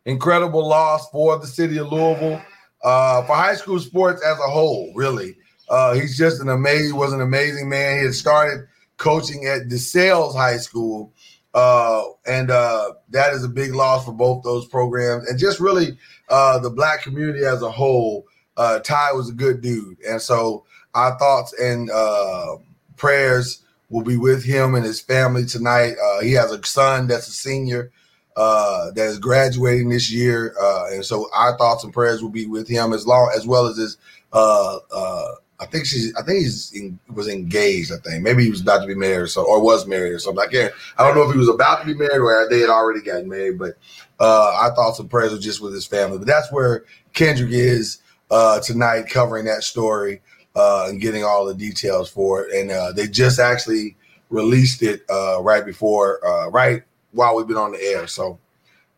incredible 0.05 0.67
loss 0.67 1.09
for 1.11 1.39
the 1.39 1.47
city 1.47 1.79
of 1.79 1.91
Louisville, 1.91 2.41
uh, 2.85 3.23
for 3.25 3.35
high 3.35 3.55
school 3.55 3.81
sports 3.81 4.23
as 4.25 4.39
a 4.39 4.51
whole, 4.51 4.93
really. 4.95 5.37
Uh, 5.69 5.95
he's 5.95 6.17
just 6.17 6.41
an 6.41 6.49
amazing, 6.49 6.97
was 6.97 7.13
an 7.13 7.21
amazing 7.21 7.69
man. 7.69 7.99
He 7.99 8.05
had 8.05 8.15
started 8.15 8.69
coaching 8.97 9.47
at 9.47 9.69
DeSales 9.69 10.35
High 10.35 10.59
School. 10.59 11.13
Uh, 11.55 12.03
and 12.27 12.51
uh, 12.51 12.93
that 13.09 13.33
is 13.33 13.43
a 13.43 13.49
big 13.49 13.75
loss 13.75 14.05
for 14.05 14.13
both 14.13 14.43
those 14.45 14.67
programs 14.67 15.27
and 15.29 15.39
just 15.39 15.59
really 15.59 15.97
uh, 16.29 16.59
the 16.59 16.69
black 16.71 17.03
community 17.03 17.45
as 17.45 17.63
a 17.63 17.71
whole. 17.71 18.27
Uh, 18.57 18.79
Ty 18.81 19.13
was 19.13 19.31
a 19.31 19.35
good 19.35 19.61
dude. 19.63 19.99
And 20.07 20.21
so 20.21 20.65
our 20.95 21.19
thoughts 21.19 21.55
and 21.59 21.91
uh, 21.91 22.57
prayers 22.97 23.63
will 23.89 24.03
be 24.03 24.17
with 24.17 24.45
him 24.45 24.75
and 24.75 24.85
his 24.85 25.01
family 25.01 25.47
tonight. 25.47 25.95
Uh, 26.03 26.21
he 26.21 26.33
has 26.33 26.51
a 26.51 26.63
son 26.65 27.07
that's 27.07 27.29
a 27.29 27.33
senior 27.33 27.91
uh, 28.37 28.91
that 28.93 29.07
is 29.07 29.19
graduating 29.19 29.89
this 29.89 30.11
year. 30.11 30.55
Uh, 30.61 30.89
and 30.93 31.05
so 31.05 31.29
our 31.35 31.57
thoughts 31.57 31.85
and 31.85 31.93
prayers 31.93 32.23
will 32.23 32.31
be 32.31 32.47
with 32.47 32.69
him 32.69 32.93
as 32.93 33.07
long 33.07 33.33
as 33.35 33.47
well 33.47 33.67
as 33.67 33.77
his 33.77 33.97
uh, 34.33 34.79
uh, 34.93 35.35
I 35.59 35.67
think 35.67 35.87
she's. 35.87 36.15
I 36.17 36.23
think 36.23 36.41
he's 36.41 36.73
in, 36.73 36.99
was 37.09 37.29
engaged. 37.29 37.91
I 37.91 37.97
think 37.97 38.23
maybe 38.23 38.45
he 38.45 38.51
was 38.51 38.61
about 38.61 38.81
to 38.81 38.87
be 38.87 38.95
married 38.95 39.23
or 39.23 39.27
so, 39.27 39.43
or 39.43 39.63
was 39.63 39.87
married 39.87 40.13
or 40.13 40.19
something. 40.19 40.45
I 40.47 40.51
can't. 40.51 40.73
I 40.99 41.05
don't 41.05 41.17
know 41.17 41.23
if 41.23 41.33
he 41.33 41.39
was 41.39 41.49
about 41.49 41.81
to 41.81 41.87
be 41.87 41.95
married 41.95 42.19
or 42.19 42.47
they 42.51 42.61
had 42.61 42.69
already 42.69 43.01
gotten 43.01 43.29
married. 43.29 43.59
But 43.59 43.79
uh, 44.21 44.51
I 44.61 44.75
thought 44.75 44.97
some 44.97 45.09
prayers 45.09 45.33
were 45.33 45.39
just 45.39 45.63
with 45.63 45.73
his 45.73 45.87
family. 45.87 46.19
But 46.19 46.27
that's 46.27 46.53
where 46.53 46.85
Kendrick 47.15 47.53
is 47.53 47.99
uh, 48.31 48.61
tonight, 48.61 49.09
covering 49.09 49.47
that 49.47 49.63
story 49.63 50.21
uh, 50.55 50.87
and 50.89 51.01
getting 51.01 51.25
all 51.25 51.47
the 51.47 51.55
details 51.55 52.11
for 52.11 52.45
it. 52.45 52.55
And 52.55 52.71
uh, 52.71 52.93
they 52.93 53.07
just 53.07 53.39
actually 53.39 53.97
released 54.29 54.83
it 54.83 55.05
uh, 55.09 55.41
right 55.43 55.65
before, 55.65 56.25
uh, 56.27 56.51
right 56.51 56.83
while 57.13 57.35
we've 57.35 57.49
been 57.49 57.57
on 57.57 57.73
the 57.73 57.83
air. 57.83 58.07
So. 58.07 58.39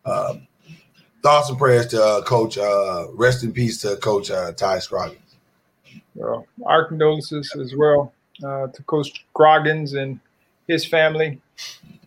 Um, 0.05 0.47
thoughts 1.21 1.49
and 1.49 1.57
prayers 1.57 1.87
to 1.87 2.23
Coach. 2.25 2.57
Rest 3.13 3.43
in 3.43 3.51
peace 3.51 3.81
to 3.81 3.97
Coach 3.97 4.31
Ty 4.57 4.79
Scroggins. 4.79 5.28
Well, 6.19 6.45
our 6.65 6.83
condolences 6.85 7.55
as 7.55 7.73
well 7.75 8.11
uh, 8.43 8.67
to 8.67 8.83
Coach 8.83 9.25
Groggins 9.33 9.93
and 9.93 10.19
his 10.67 10.85
family, 10.85 11.39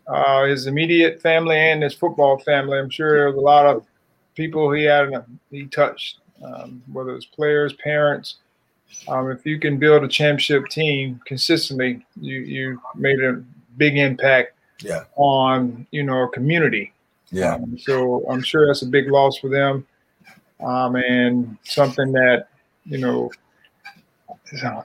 uh, 0.07 0.45
his 0.45 0.67
immediate 0.67 1.21
family, 1.23 1.57
and 1.57 1.83
his 1.83 1.95
football 1.95 2.39
family. 2.39 2.79
I'm 2.79 2.91
sure 2.91 3.17
there 3.17 3.27
was 3.29 3.37
a 3.37 3.41
lot 3.41 3.65
of 3.65 3.87
people 4.35 4.71
he 4.71 4.85
had 4.85 5.11
he 5.51 5.67
touched, 5.67 6.19
um, 6.45 6.83
whether 6.93 7.15
it's 7.17 7.25
players, 7.25 7.73
parents. 7.73 8.37
Um, 9.09 9.31
if 9.31 9.47
you 9.47 9.59
can 9.59 9.79
build 9.79 10.05
a 10.05 10.09
championship 10.09 10.69
team 10.69 11.19
consistently, 11.25 12.05
you 12.21 12.41
you 12.41 12.83
made 12.95 13.23
a 13.23 13.43
big 13.79 13.97
impact 13.97 14.53
Yeah. 14.83 15.05
on 15.17 15.87
you 15.91 16.03
know 16.03 16.25
a 16.25 16.29
community. 16.29 16.93
Yeah. 17.31 17.55
Um, 17.55 17.79
so 17.79 18.27
I'm 18.29 18.43
sure 18.43 18.67
that's 18.67 18.83
a 18.83 18.87
big 18.87 19.11
loss 19.11 19.39
for 19.39 19.49
them, 19.49 19.87
um, 20.61 20.97
and 20.97 21.57
something 21.63 22.13
that 22.13 22.49
you 22.85 22.99
know 22.99 23.31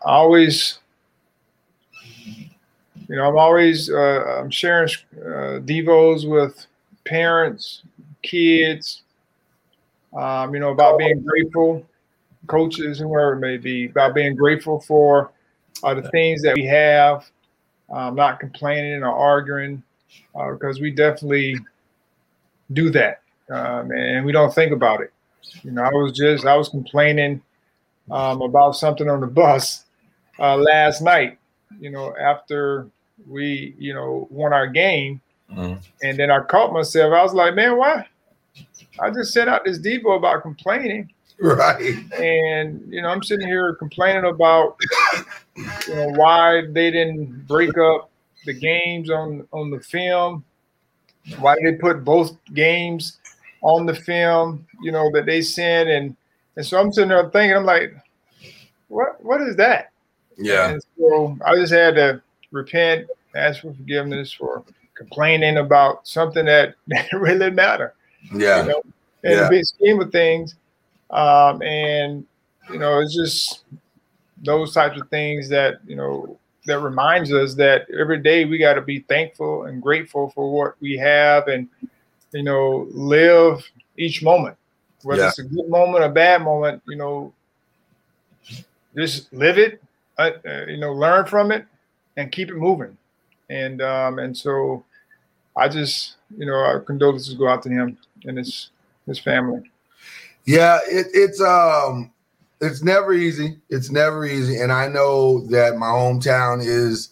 Always, 0.04 0.80
you 3.08 3.16
know, 3.16 3.28
I'm 3.30 3.38
always 3.38 3.90
uh, 3.90 4.40
I'm 4.40 4.50
sharing 4.50 4.90
uh, 5.18 5.60
devos 5.66 6.30
with 6.30 6.66
parents, 7.06 7.84
kids, 8.22 9.04
um, 10.16 10.54
you 10.54 10.60
know, 10.60 10.72
about 10.72 10.98
being 10.98 11.22
grateful, 11.24 11.86
coaches, 12.48 13.02
and 13.02 13.10
whoever 13.10 13.34
it 13.34 13.40
may 13.40 13.58
be, 13.58 13.86
about 13.86 14.16
being 14.16 14.36
grateful 14.36 14.80
for 14.80 15.32
uh, 15.84 15.94
the 15.94 16.10
things 16.10 16.42
that 16.42 16.56
we 16.56 16.66
have, 16.66 17.30
um, 17.90 18.16
not 18.16 18.40
complaining 18.40 19.04
or 19.04 19.14
arguing, 19.14 19.84
uh, 20.36 20.52
because 20.52 20.80
we 20.80 20.92
definitely 20.92 21.58
do 22.74 22.90
that, 22.90 23.22
um, 23.50 23.92
and 23.92 24.26
we 24.26 24.32
don't 24.32 24.54
think 24.54 24.72
about 24.72 25.02
it. 25.02 25.14
You 25.64 25.72
know, 25.72 25.84
I 25.84 25.90
was 25.90 26.14
just 26.14 26.46
I 26.46 26.56
was 26.56 26.70
complaining 26.70 27.42
um, 28.12 28.42
about 28.42 28.76
something 28.76 29.10
on 29.10 29.22
the 29.22 29.28
bus 29.28 29.86
uh, 30.40 30.56
last 30.58 31.02
night. 31.02 31.38
You 31.80 31.90
know, 31.92 32.16
after 32.18 32.88
we 33.28 33.76
you 33.78 33.94
know 33.94 34.28
won 34.32 34.54
our 34.54 34.68
game, 34.68 35.22
Mhm. 35.52 35.80
and 36.04 36.18
then 36.18 36.32
I 36.32 36.40
caught 36.42 36.74
myself. 36.74 37.14
I 37.14 37.24
was 37.24 37.34
like, 37.34 37.56
man, 37.56 37.78
why? 37.78 38.08
I 39.00 39.10
just 39.12 39.34
sent 39.34 39.50
out 39.50 39.64
this 39.66 39.78
devo 39.80 40.18
about 40.18 40.42
complaining, 40.42 41.10
Right. 41.40 41.96
and 42.20 42.82
you 42.92 43.02
know 43.02 43.10
I'm 43.10 43.22
sitting 43.24 43.48
here 43.48 43.76
complaining 43.76 44.26
about 44.26 44.78
you 45.88 45.96
know 45.96 46.10
why 46.16 46.62
they 46.72 46.90
didn't 46.92 47.46
break 47.48 47.78
up 47.78 48.10
the 48.46 48.54
games 48.54 49.10
on 49.10 49.48
on 49.52 49.70
the 49.70 49.80
film, 49.80 50.44
why 51.40 51.56
they 51.64 51.74
put 51.74 52.04
both 52.04 52.32
games 52.54 53.18
on 53.62 53.86
the 53.86 53.94
film, 53.94 54.66
you 54.82 54.92
know 54.92 55.12
that 55.14 55.26
they 55.26 55.42
sent, 55.42 55.90
and 55.90 56.16
and 56.58 56.66
so 56.66 56.80
I'm 56.80 56.92
sitting 56.92 57.10
there 57.10 57.30
thinking, 57.30 57.56
I'm 57.56 57.66
like, 57.66 57.94
what 58.90 59.24
what 59.24 59.40
is 59.42 59.56
that? 59.56 59.92
Yeah. 60.38 60.72
And 60.72 60.82
so 60.98 61.38
I 61.46 61.56
just 61.56 61.72
had 61.72 61.96
to 61.96 62.22
repent, 62.52 63.08
ask 63.36 63.62
for 63.62 63.74
forgiveness 63.74 64.34
for 64.34 64.64
complaining 64.96 65.58
about 65.58 66.08
something 66.08 66.46
that, 66.46 66.76
that 66.88 67.08
really 67.14 67.50
matter. 67.52 67.94
Yeah. 68.34 68.64
You 68.64 68.70
know, 68.70 68.82
in 69.24 69.32
Yeah. 69.32 69.44
the 69.44 69.50
big 69.50 69.66
scheme 69.66 70.02
of 70.02 70.12
things. 70.12 70.56
Um, 71.12 71.62
and 71.62 72.26
you 72.72 72.80
know, 72.80 73.00
it's 73.00 73.16
just 73.16 73.64
those 74.44 74.74
types 74.74 75.00
of 75.00 75.10
things 75.10 75.48
that, 75.50 75.76
you 75.88 75.96
know, 75.96 76.38
that 76.66 76.80
reminds 76.80 77.32
us 77.32 77.56
that 77.56 77.88
every 77.98 78.20
day 78.20 78.44
we 78.46 78.58
got 78.58 78.74
to 78.74 78.82
be 78.82 79.00
thankful 79.00 79.64
and 79.64 79.82
grateful 79.82 80.30
for 80.32 80.52
what 80.52 80.76
we 80.82 80.98
have 80.98 81.48
and, 81.48 81.70
you 82.34 82.44
know, 82.44 82.88
live 82.92 83.64
each 83.98 84.22
moment, 84.22 84.58
whether 85.04 85.22
Yeah. 85.22 85.28
it's 85.30 85.40
a 85.40 85.44
good 85.44 85.70
moment, 85.70 86.04
or 86.04 86.08
a 86.08 86.12
bad 86.12 86.42
moment, 86.42 86.82
you 86.88 86.96
know, 86.96 87.34
just 88.96 89.32
live 89.34 89.58
it, 89.58 89.82
uh, 90.18 90.32
uh, 90.46 90.66
you 90.68 90.78
know, 90.78 90.94
learn 90.94 91.26
from 91.26 91.52
it 91.52 91.66
and 92.16 92.32
keep 92.32 92.50
it 92.50 92.56
moving. 92.56 92.98
And, 93.50 93.82
um, 93.82 94.20
and 94.20 94.36
so 94.36 94.84
I 95.56 95.68
just, 95.70 96.16
you 96.38 96.46
know, 96.46 96.54
our 96.54 96.80
condolences 96.80 97.34
go 97.36 97.48
out 97.48 97.64
to 97.64 97.70
him 97.70 97.98
and 98.26 98.38
his, 98.38 98.70
his 99.06 99.20
family. 99.20 99.70
Yeah, 100.46 100.80
it, 100.88 101.08
it's 101.14 101.42
um, 101.42 102.10
it's 102.62 102.82
never 102.82 103.14
easy. 103.14 103.58
It's 103.70 103.92
never 103.92 104.26
easy, 104.26 104.60
and 104.62 104.72
I 104.72 104.88
know 104.88 105.46
that 105.48 105.76
my 105.76 105.88
hometown 105.88 106.66
is 106.66 107.10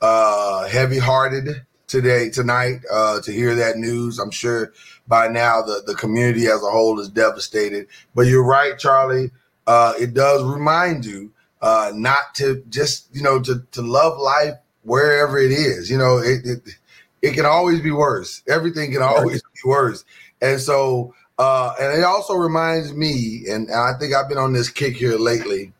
uh 0.00 0.66
heavy-hearted 0.68 1.66
today, 1.88 2.30
tonight, 2.30 2.80
uh, 2.92 3.20
to 3.22 3.32
hear 3.32 3.54
that 3.56 3.76
news. 3.76 4.18
I'm 4.18 4.30
sure 4.30 4.72
by 5.08 5.26
now 5.26 5.62
the 5.62 5.82
the 5.86 5.94
community 5.94 6.46
as 6.46 6.62
a 6.62 6.70
whole 6.70 7.00
is 7.00 7.08
devastated. 7.08 7.88
But 8.14 8.26
you're 8.26 8.44
right, 8.46 8.78
Charlie. 8.78 9.32
Uh, 9.66 9.94
it 9.98 10.14
does 10.14 10.42
remind 10.44 11.04
you 11.04 11.32
uh, 11.60 11.90
not 11.94 12.34
to 12.36 12.62
just 12.68 13.08
you 13.12 13.22
know 13.22 13.40
to 13.40 13.66
to 13.72 13.82
love 13.82 14.18
life 14.18 14.54
wherever 14.84 15.38
it 15.38 15.50
is. 15.50 15.90
You 15.90 15.98
know, 15.98 16.18
it, 16.18 16.46
it 16.46 16.68
it 17.22 17.34
can 17.34 17.46
always 17.46 17.80
be 17.80 17.90
worse. 17.90 18.42
Everything 18.48 18.92
can 18.92 19.02
always 19.02 19.42
be 19.42 19.60
worse. 19.68 20.04
And 20.40 20.60
so, 20.60 21.14
uh, 21.38 21.74
and 21.80 21.98
it 21.98 22.04
also 22.04 22.34
reminds 22.34 22.92
me, 22.92 23.44
and, 23.50 23.68
and 23.68 23.76
I 23.76 23.98
think 23.98 24.14
I've 24.14 24.28
been 24.28 24.38
on 24.38 24.52
this 24.52 24.70
kick 24.70 24.96
here 24.96 25.18
lately, 25.18 25.72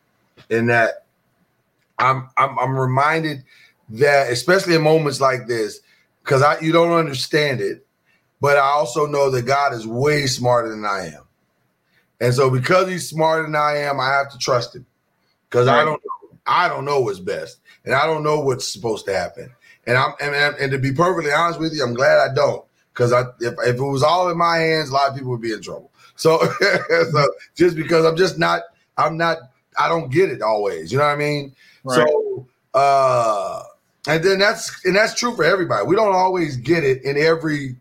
in 0.49 0.67
that 0.67 1.05
I'm 1.97 2.29
I'm, 2.37 2.57
I'm 2.59 2.77
reminded 2.77 3.43
that, 3.89 4.31
especially 4.31 4.75
in 4.75 4.81
moments 4.81 5.21
like 5.21 5.47
this, 5.47 5.79
because 6.29 6.43
I 6.43 6.59
you 6.59 6.71
don't 6.71 6.91
understand 6.91 7.59
it, 7.59 7.87
but 8.39 8.55
I 8.55 8.61
also 8.61 9.07
know 9.07 9.31
that 9.31 9.47
God 9.47 9.73
is 9.73 9.87
way 9.87 10.27
smarter 10.27 10.69
than 10.69 10.85
I 10.85 11.07
am. 11.07 11.23
And 12.21 12.35
so 12.35 12.51
because 12.51 12.87
he's 12.87 13.09
smarter 13.09 13.43
than 13.43 13.55
I 13.55 13.77
am, 13.77 13.99
I 13.99 14.09
have 14.09 14.29
to 14.33 14.37
trust 14.37 14.75
him. 14.75 14.85
Because 15.49 15.67
I 15.67 15.83
don't 15.83 15.99
I 16.45 16.67
don't 16.67 16.85
know 16.85 17.01
what's 17.01 17.17
best. 17.17 17.57
And 17.83 17.95
I 17.95 18.05
don't 18.05 18.21
know 18.21 18.41
what's 18.41 18.71
supposed 18.71 19.07
to 19.07 19.17
happen. 19.17 19.49
And 19.87 19.97
I'm 19.97 20.13
and, 20.21 20.35
and, 20.35 20.55
and 20.57 20.71
to 20.71 20.77
be 20.77 20.91
perfectly 20.91 21.31
honest 21.31 21.59
with 21.59 21.73
you, 21.73 21.83
I'm 21.83 21.95
glad 21.95 22.19
I 22.19 22.31
don't. 22.31 22.63
Because 22.93 23.11
I 23.11 23.21
if, 23.39 23.55
if 23.65 23.77
it 23.77 23.81
was 23.81 24.03
all 24.03 24.29
in 24.29 24.37
my 24.37 24.57
hands, 24.57 24.89
a 24.89 24.93
lot 24.93 25.09
of 25.09 25.15
people 25.15 25.31
would 25.31 25.41
be 25.41 25.53
in 25.53 25.63
trouble. 25.63 25.89
So, 26.15 26.37
so 27.11 27.27
just 27.55 27.75
because 27.75 28.05
I'm 28.05 28.15
just 28.15 28.37
not, 28.37 28.61
I'm 28.99 29.17
not, 29.17 29.39
I 29.79 29.89
don't 29.89 30.11
get 30.11 30.29
it 30.29 30.43
always. 30.43 30.91
You 30.91 30.99
know 30.99 31.05
what 31.05 31.13
I 31.13 31.15
mean? 31.15 31.55
So 31.87 32.47
uh 32.75 33.63
and 34.07 34.23
then 34.23 34.39
that's 34.39 34.83
and 34.85 34.95
that's 34.95 35.13
true 35.13 35.35
for 35.35 35.43
everybody. 35.43 35.85
We 35.85 35.95
don't 35.95 36.15
always 36.15 36.57
get 36.57 36.83
it 36.83 37.03
in 37.03 37.17
every 37.17 37.75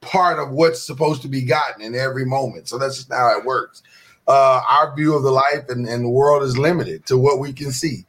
part 0.00 0.38
of 0.38 0.50
what's 0.50 0.82
supposed 0.82 1.22
to 1.22 1.28
be 1.28 1.42
gotten 1.42 1.82
in 1.82 1.94
every 1.94 2.26
moment. 2.26 2.68
So 2.68 2.78
that's 2.78 2.96
just 2.96 3.12
how 3.12 3.38
it 3.38 3.44
works. 3.44 3.82
Uh, 4.26 4.62
our 4.68 4.94
view 4.94 5.14
of 5.14 5.22
the 5.22 5.30
life 5.30 5.68
and, 5.68 5.86
and 5.86 6.04
the 6.04 6.08
world 6.10 6.42
is 6.42 6.56
limited 6.56 7.06
to 7.06 7.18
what 7.18 7.38
we 7.38 7.52
can 7.52 7.72
see. 7.72 8.06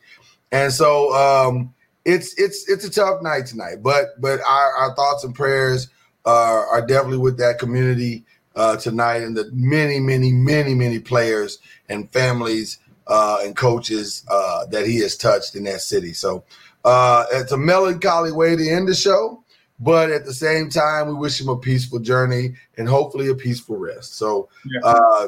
And 0.52 0.72
so 0.72 1.14
um, 1.14 1.74
it's 2.06 2.38
it's 2.40 2.70
it's 2.70 2.86
a 2.86 2.90
tough 2.90 3.22
night 3.22 3.46
tonight, 3.48 3.78
but 3.82 4.20
but 4.20 4.40
our, 4.48 4.78
our 4.78 4.96
thoughts 4.96 5.24
and 5.24 5.34
prayers 5.34 5.88
uh, 6.26 6.64
are 6.72 6.86
definitely 6.86 7.18
with 7.18 7.38
that 7.38 7.60
community 7.60 8.24
uh, 8.56 8.78
tonight 8.78 9.24
and 9.24 9.36
the 9.36 9.50
many 9.54 10.00
many 10.00 10.32
many 10.32 10.74
many 10.74 11.00
players 11.00 11.60
and 11.90 12.12
families 12.12 12.80
uh, 13.08 13.40
and 13.44 13.56
coaches 13.56 14.24
uh, 14.30 14.66
that 14.68 14.86
he 14.86 15.00
has 15.00 15.18
touched 15.18 15.56
in 15.56 15.64
that 15.66 15.82
city. 15.82 16.14
So 16.14 16.44
uh, 16.86 17.26
it's 17.34 17.52
a 17.52 17.58
melancholy 17.58 18.32
way 18.32 18.56
to 18.56 18.70
end 18.70 18.88
the 18.88 18.96
show, 18.96 19.44
but 19.80 20.10
at 20.12 20.24
the 20.26 20.34
same 20.34 20.70
time, 20.70 21.08
we 21.08 21.14
wish 21.16 21.42
him 21.42 21.50
a 21.50 21.58
peaceful 21.58 22.00
journey 22.00 22.54
and 22.78 22.88
hopefully 22.88 23.28
a 23.30 23.36
peaceful 23.36 23.76
rest. 23.78 24.16
So, 24.18 24.48
Yeah. 24.66 24.80
uh, 24.84 25.28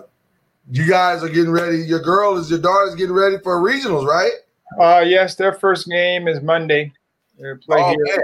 you 0.71 0.87
guys 0.87 1.23
are 1.23 1.29
getting 1.29 1.51
ready. 1.51 1.77
Your 1.79 1.99
girl 2.01 2.37
is 2.37 2.49
your 2.49 2.59
daughter's 2.59 2.95
getting 2.95 3.15
ready 3.15 3.37
for 3.39 3.59
regionals, 3.61 4.05
right? 4.05 4.31
Uh, 4.79 5.03
yes, 5.05 5.35
their 5.35 5.53
first 5.53 5.87
game 5.89 6.27
is 6.27 6.41
Monday. 6.41 6.93
They 7.39 7.53
play 7.65 7.81
Oh, 7.81 7.89
here. 7.89 7.97
man. 8.05 8.19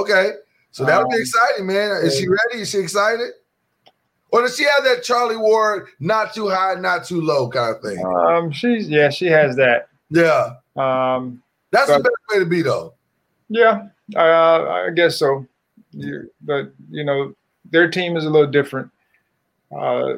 Okay, 0.00 0.32
so 0.72 0.84
that'll 0.84 1.08
be 1.08 1.14
Um, 1.16 1.20
exciting, 1.20 1.66
man. 1.66 1.92
Is 2.02 2.18
she 2.18 2.28
ready? 2.28 2.62
Is 2.62 2.70
she 2.70 2.78
excited? 2.78 3.30
Or 4.32 4.42
does 4.42 4.56
she 4.56 4.64
have 4.64 4.82
that 4.84 5.04
Charlie 5.04 5.36
Ward, 5.36 5.86
not 6.00 6.34
too 6.34 6.48
high, 6.48 6.74
not 6.74 7.04
too 7.04 7.20
low 7.20 7.48
kind 7.48 7.76
of 7.76 7.80
thing? 7.82 8.04
Um, 8.04 8.50
she's 8.50 8.88
yeah, 8.88 9.08
she 9.08 9.26
has 9.26 9.54
that. 9.56 9.88
Yeah, 10.10 10.54
Um, 10.76 11.40
that's 11.72 11.88
the 11.88 11.98
best 12.00 12.14
way 12.32 12.38
to 12.40 12.46
be, 12.46 12.62
though. 12.62 12.94
yeah, 13.48 13.88
uh, 14.16 14.64
I 14.86 14.90
guess 14.94 15.16
so. 15.18 15.46
You, 15.92 16.30
but 16.42 16.72
you 16.90 17.04
know, 17.04 17.34
their 17.70 17.90
team 17.90 18.16
is 18.16 18.24
a 18.24 18.30
little 18.30 18.50
different. 18.50 18.90
Uh, 19.76 20.16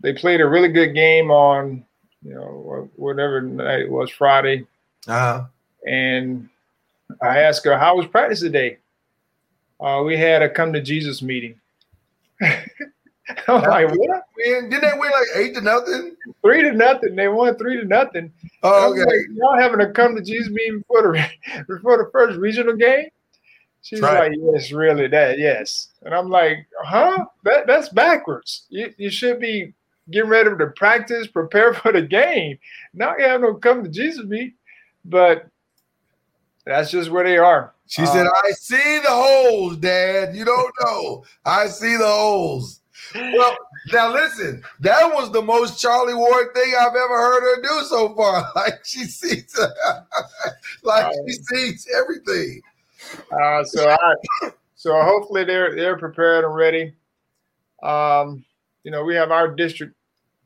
they 0.00 0.12
played 0.12 0.40
a 0.40 0.46
really 0.46 0.68
good 0.68 0.94
game 0.94 1.30
on, 1.30 1.84
you 2.22 2.34
know, 2.34 2.90
whatever 2.96 3.40
night 3.40 3.80
it 3.80 3.90
was, 3.90 4.10
Friday, 4.10 4.66
Uh-huh. 5.08 5.44
and 5.86 6.48
I 7.22 7.38
asked 7.40 7.64
her 7.64 7.78
how 7.78 7.96
was 7.96 8.06
practice 8.06 8.40
today. 8.40 8.78
Uh, 9.80 10.02
we 10.04 10.16
had 10.16 10.42
a 10.42 10.48
come 10.48 10.72
to 10.72 10.80
Jesus 10.80 11.22
meeting. 11.22 11.58
I'm 13.48 13.62
like, 13.62 13.88
what? 13.88 14.22
Win- 14.36 14.68
Didn't 14.68 14.82
they 14.82 14.98
win 14.98 15.10
like 15.10 15.28
eight 15.36 15.54
to 15.54 15.60
nothing? 15.60 16.14
Three 16.42 16.62
to 16.62 16.72
nothing. 16.72 17.16
They 17.16 17.28
won 17.28 17.56
three 17.56 17.78
to 17.78 17.84
nothing. 17.86 18.32
Oh, 18.62 18.90
okay. 18.92 19.00
like, 19.04 19.26
Y'all 19.34 19.56
having 19.58 19.78
to 19.78 19.90
come 19.92 20.14
to 20.14 20.22
Jesus 20.22 20.50
meeting 20.50 20.78
before 20.80 21.02
the 21.02 21.64
before 21.68 21.96
the 21.98 22.10
first 22.12 22.38
regional 22.38 22.76
game? 22.76 23.08
She's 23.82 24.00
Right. 24.00 24.30
like, 24.30 24.38
yes, 24.54 24.72
really, 24.72 25.08
that, 25.08 25.38
yes. 25.38 25.88
And 26.02 26.14
I'm 26.14 26.30
like, 26.30 26.66
huh? 26.82 27.26
That 27.44 27.66
that's 27.66 27.88
backwards. 27.90 28.66
You 28.68 28.92
you 28.98 29.10
should 29.10 29.40
be 29.40 29.72
getting 30.10 30.30
ready 30.30 30.50
to 30.50 30.66
practice, 30.76 31.26
prepare 31.26 31.72
for 31.74 31.92
the 31.92 32.02
game. 32.02 32.58
Now 32.92 33.16
you 33.16 33.24
have 33.24 33.40
no 33.40 33.54
come 33.54 33.84
to 33.84 33.90
Jesus 33.90 34.24
meet. 34.26 34.54
But 35.06 35.46
that's 36.64 36.90
just 36.90 37.10
where 37.10 37.24
they 37.24 37.36
are. 37.38 37.74
She 37.86 38.06
said, 38.06 38.26
Uh, 38.26 38.30
I 38.42 38.50
see 38.52 38.98
the 39.00 39.10
holes, 39.10 39.76
Dad. 39.76 40.34
You 40.34 40.46
don't 40.46 40.72
know. 40.82 41.24
I 41.44 41.66
see 41.66 41.96
the 41.96 42.06
holes. 42.06 42.80
Well, 43.14 43.56
now 43.92 44.12
listen, 44.12 44.62
that 44.80 45.12
was 45.14 45.30
the 45.32 45.42
most 45.42 45.80
Charlie 45.80 46.14
Ward 46.14 46.54
thing 46.54 46.72
I've 46.78 46.88
ever 46.88 47.16
heard 47.16 47.42
her 47.42 47.62
do 47.62 47.84
so 47.86 48.14
far. 48.14 48.50
Like 48.56 48.84
she 48.84 49.04
sees, 49.04 49.58
like 50.82 51.12
she 51.26 51.32
sees 51.32 51.88
everything. 51.96 52.62
Uh, 53.30 53.64
so 53.64 53.90
I, 53.90 54.50
so 54.74 55.00
hopefully 55.02 55.44
they're 55.44 55.74
they're 55.74 55.98
prepared 55.98 56.44
and 56.44 56.54
ready. 56.54 56.94
Um, 57.82 58.44
you 58.84 58.90
know, 58.90 59.04
we 59.04 59.14
have 59.14 59.30
our 59.30 59.48
district 59.48 59.94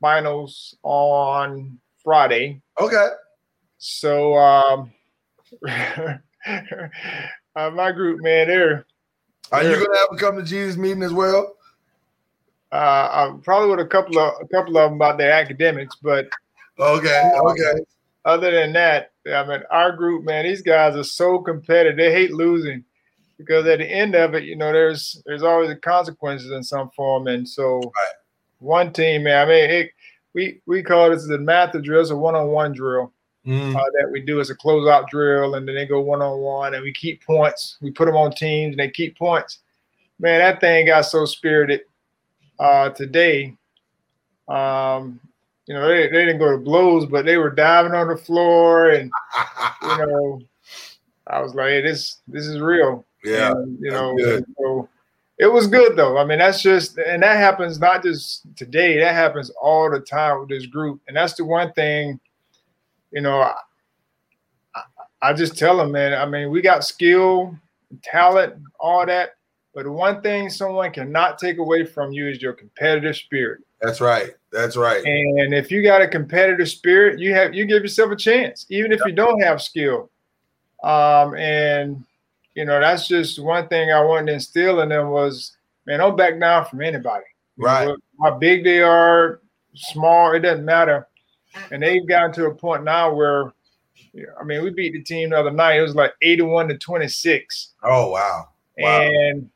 finals 0.01 0.75
on 0.83 1.79
Friday. 2.03 2.61
Okay. 2.79 3.09
So 3.77 4.35
um, 4.37 4.91
uh, 5.67 6.19
my 7.55 7.91
group, 7.91 8.21
man, 8.21 8.47
they're 8.47 8.85
Are 9.51 9.63
you 9.63 9.73
gonna 9.73 9.99
have 9.99 10.09
a 10.11 10.17
come 10.17 10.37
to 10.37 10.43
Jesus 10.43 10.77
meeting 10.77 11.03
as 11.03 11.13
well? 11.13 11.55
Uh, 12.71 13.33
probably 13.43 13.69
with 13.69 13.85
a 13.85 13.89
couple 13.89 14.19
of 14.19 14.33
a 14.41 14.47
couple 14.47 14.77
of 14.77 14.89
them 14.89 14.95
about 14.95 15.17
their 15.17 15.31
academics, 15.31 15.95
but 16.01 16.29
Okay, 16.79 17.31
okay. 17.35 17.73
other 18.23 18.51
than 18.51 18.71
that, 18.73 19.11
I 19.27 19.45
mean, 19.45 19.61
our 19.69 19.91
group, 19.91 20.23
man, 20.23 20.45
these 20.45 20.61
guys 20.61 20.95
are 20.95 21.03
so 21.03 21.39
competitive. 21.39 21.97
They 21.97 22.11
hate 22.11 22.31
losing 22.31 22.85
because 23.37 23.67
at 23.67 23.79
the 23.79 23.85
end 23.87 24.15
of 24.15 24.33
it, 24.33 24.43
you 24.43 24.55
know, 24.55 24.71
there's 24.71 25.21
there's 25.25 25.43
always 25.43 25.69
the 25.69 25.75
consequences 25.75 26.51
in 26.51 26.63
some 26.63 26.89
form. 26.95 27.27
And 27.27 27.47
so, 27.47 27.81
one 28.59 28.93
team, 28.93 29.23
man, 29.23 29.47
I 29.47 29.49
mean, 29.49 29.69
it, 29.69 29.91
we 30.33 30.61
we 30.65 30.83
call 30.83 31.09
this 31.09 31.27
the 31.27 31.37
math 31.37 31.71
drill, 31.81 32.01
it's 32.01 32.11
a 32.11 32.15
one-on-one 32.15 32.73
drill 32.73 33.11
Mm. 33.47 33.73
uh, 33.73 33.83
that 33.97 34.11
we 34.11 34.21
do 34.21 34.41
as 34.41 34.49
a 34.49 34.55
closeout 34.55 35.07
drill, 35.07 35.55
and 35.55 35.67
then 35.67 35.73
they 35.73 35.85
go 35.85 36.01
one-on-one, 36.01 36.73
and 36.73 36.83
we 36.83 36.93
keep 36.93 37.23
points. 37.23 37.77
We 37.81 37.89
put 37.89 38.05
them 38.05 38.17
on 38.17 38.31
teams, 38.31 38.73
and 38.73 38.79
they 38.79 38.89
keep 38.91 39.17
points. 39.17 39.59
Man, 40.19 40.39
that 40.39 40.59
thing 40.59 40.87
got 40.87 41.03
so 41.05 41.25
spirited 41.25 41.81
uh, 42.59 42.89
today. 42.89 43.55
Um, 44.47 45.19
you 45.67 45.75
know, 45.75 45.87
they, 45.87 46.03
they 46.07 46.25
didn't 46.25 46.39
go 46.39 46.51
to 46.51 46.57
blows, 46.57 47.05
but 47.05 47.25
they 47.25 47.37
were 47.37 47.51
diving 47.51 47.93
on 47.93 48.07
the 48.07 48.17
floor, 48.17 48.89
and 48.89 49.11
you 49.83 49.97
know, 50.05 50.41
I 51.27 51.41
was 51.41 51.53
like, 51.53 51.67
hey, 51.69 51.81
this 51.81 52.17
this 52.27 52.45
is 52.47 52.59
real. 52.59 53.05
Yeah, 53.23 53.51
And, 53.51 53.77
you 53.79 53.91
know, 53.91 54.15
so 54.57 54.89
it 55.37 55.47
was 55.47 55.67
good 55.67 55.95
though. 55.95 56.17
I 56.17 56.25
mean, 56.25 56.39
that's 56.39 56.61
just 56.61 56.97
and 56.97 57.21
that 57.21 57.37
happens 57.37 57.79
not 57.79 58.01
just 58.03 58.43
today, 58.55 58.97
that 58.99 59.13
happens 59.13 59.51
all 59.61 59.91
the 59.91 59.99
time 59.99 60.39
with 60.39 60.49
this 60.49 60.65
group. 60.65 61.01
And 61.07 61.15
that's 61.15 61.33
the 61.35 61.45
one 61.45 61.71
thing, 61.73 62.19
you 63.11 63.21
know, 63.21 63.41
I, 63.41 63.53
I- 64.75 64.83
I 65.21 65.33
just 65.33 65.57
tell 65.57 65.75
them, 65.75 65.91
man, 65.91 66.13
I 66.13 66.25
mean, 66.25 66.49
we 66.49 66.61
got 66.61 66.85
skill, 66.85 67.53
talent, 68.01 68.55
all 68.79 69.05
that. 69.05 69.31
But 69.73 69.83
the 69.83 69.91
one 69.91 70.21
thing 70.21 70.49
someone 70.49 70.91
cannot 70.91 71.37
take 71.37 71.57
away 71.57 71.85
from 71.85 72.11
you 72.11 72.27
is 72.27 72.41
your 72.41 72.53
competitive 72.53 73.15
spirit. 73.15 73.61
That's 73.81 74.01
right. 74.01 74.31
That's 74.51 74.75
right. 74.75 75.03
And 75.05 75.53
if 75.53 75.71
you 75.71 75.83
got 75.83 76.01
a 76.01 76.07
competitive 76.07 76.67
spirit, 76.67 77.19
you 77.19 77.33
have 77.33 77.53
you 77.53 77.65
give 77.65 77.81
yourself 77.83 78.11
a 78.11 78.15
chance, 78.15 78.65
even 78.69 78.91
if 78.91 78.99
you 79.05 79.11
don't 79.13 79.41
have 79.41 79.61
skill. 79.61 80.09
Um, 80.83 81.35
and 81.35 82.03
you 82.55 82.65
know, 82.65 82.79
that's 82.79 83.07
just 83.07 83.39
one 83.41 83.67
thing 83.67 83.91
I 83.91 84.01
wanted 84.03 84.27
to 84.27 84.33
instill 84.33 84.81
in 84.81 84.89
them 84.89 85.09
was, 85.11 85.55
man, 85.85 85.99
don't 85.99 86.17
back 86.17 86.39
down 86.39 86.65
from 86.65 86.81
anybody. 86.81 87.25
You 87.57 87.65
know, 87.65 87.69
Right. 87.71 87.97
how 88.23 88.37
big 88.37 88.63
they 88.63 88.81
are, 88.81 89.39
small, 89.75 90.33
it 90.33 90.39
doesn't 90.39 90.65
matter. 90.65 91.07
And 91.71 91.81
they've 91.81 92.07
gotten 92.07 92.33
to 92.33 92.45
a 92.47 92.55
point 92.55 92.83
now 92.83 93.13
where, 93.13 93.53
I 94.39 94.43
mean, 94.43 94.63
we 94.63 94.71
beat 94.71 94.93
the 94.93 95.03
team 95.03 95.29
the 95.29 95.39
other 95.39 95.51
night. 95.51 95.77
It 95.77 95.81
was 95.81 95.95
like 95.95 96.13
81 96.21 96.69
to 96.69 96.77
26 96.77 97.73
Oh 97.83 98.09
wow. 98.09 98.49
Wow. 98.77 99.01
and 99.01 99.49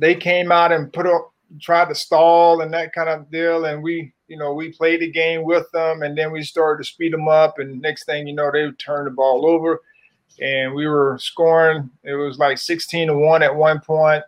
they 0.00 0.14
came 0.14 0.50
out 0.50 0.72
and 0.72 0.92
put 0.92 1.06
up 1.06 1.32
tried 1.60 1.88
to 1.88 1.94
stall 1.94 2.60
and 2.60 2.72
that 2.72 2.92
kind 2.92 3.08
of 3.08 3.28
deal 3.30 3.64
and 3.64 3.82
we 3.82 4.12
you 4.28 4.36
know 4.38 4.54
we 4.54 4.70
played 4.72 5.00
the 5.00 5.10
game 5.10 5.42
with 5.42 5.70
them 5.72 6.02
and 6.02 6.16
then 6.16 6.30
we 6.30 6.42
started 6.42 6.82
to 6.82 6.88
speed 6.88 7.12
them 7.12 7.26
up 7.28 7.58
and 7.58 7.80
next 7.82 8.04
thing 8.04 8.26
you 8.26 8.32
know 8.34 8.50
they 8.52 8.70
turned 8.72 9.06
the 9.08 9.10
ball 9.10 9.44
over 9.44 9.80
and 10.40 10.72
we 10.72 10.86
were 10.86 11.18
scoring 11.20 11.90
it 12.04 12.14
was 12.14 12.38
like 12.38 12.56
16 12.56 13.08
to 13.08 13.14
1 13.16 13.42
at 13.42 13.54
one 13.54 13.80
point 13.80 14.22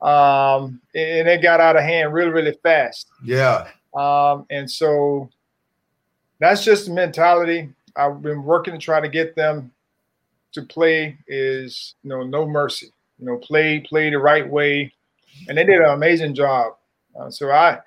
um 0.00 0.80
and 0.94 1.28
it 1.28 1.42
got 1.42 1.60
out 1.60 1.76
of 1.76 1.82
hand 1.82 2.14
really 2.14 2.30
really 2.30 2.56
fast 2.62 3.08
Yeah. 3.22 3.68
um, 3.94 4.46
and 4.50 4.70
so 4.70 5.28
that's 6.38 6.64
just 6.64 6.86
the 6.86 6.92
mentality 6.92 7.68
I've 7.96 8.22
been 8.22 8.44
working 8.44 8.72
to 8.72 8.78
try 8.80 9.00
to 9.00 9.08
get 9.08 9.36
them 9.36 9.72
to 10.52 10.62
play 10.62 11.18
is 11.28 11.94
you 12.02 12.08
know 12.08 12.22
no 12.22 12.46
mercy. 12.46 12.92
You 13.20 13.26
know, 13.26 13.38
play 13.38 13.80
play 13.80 14.10
the 14.10 14.18
right 14.18 14.48
way, 14.48 14.92
and 15.48 15.58
they 15.58 15.64
did 15.64 15.80
an 15.80 15.90
amazing 15.90 16.34
job. 16.34 16.74
Uh, 17.18 17.30
so 17.30 17.50
I 17.50 17.78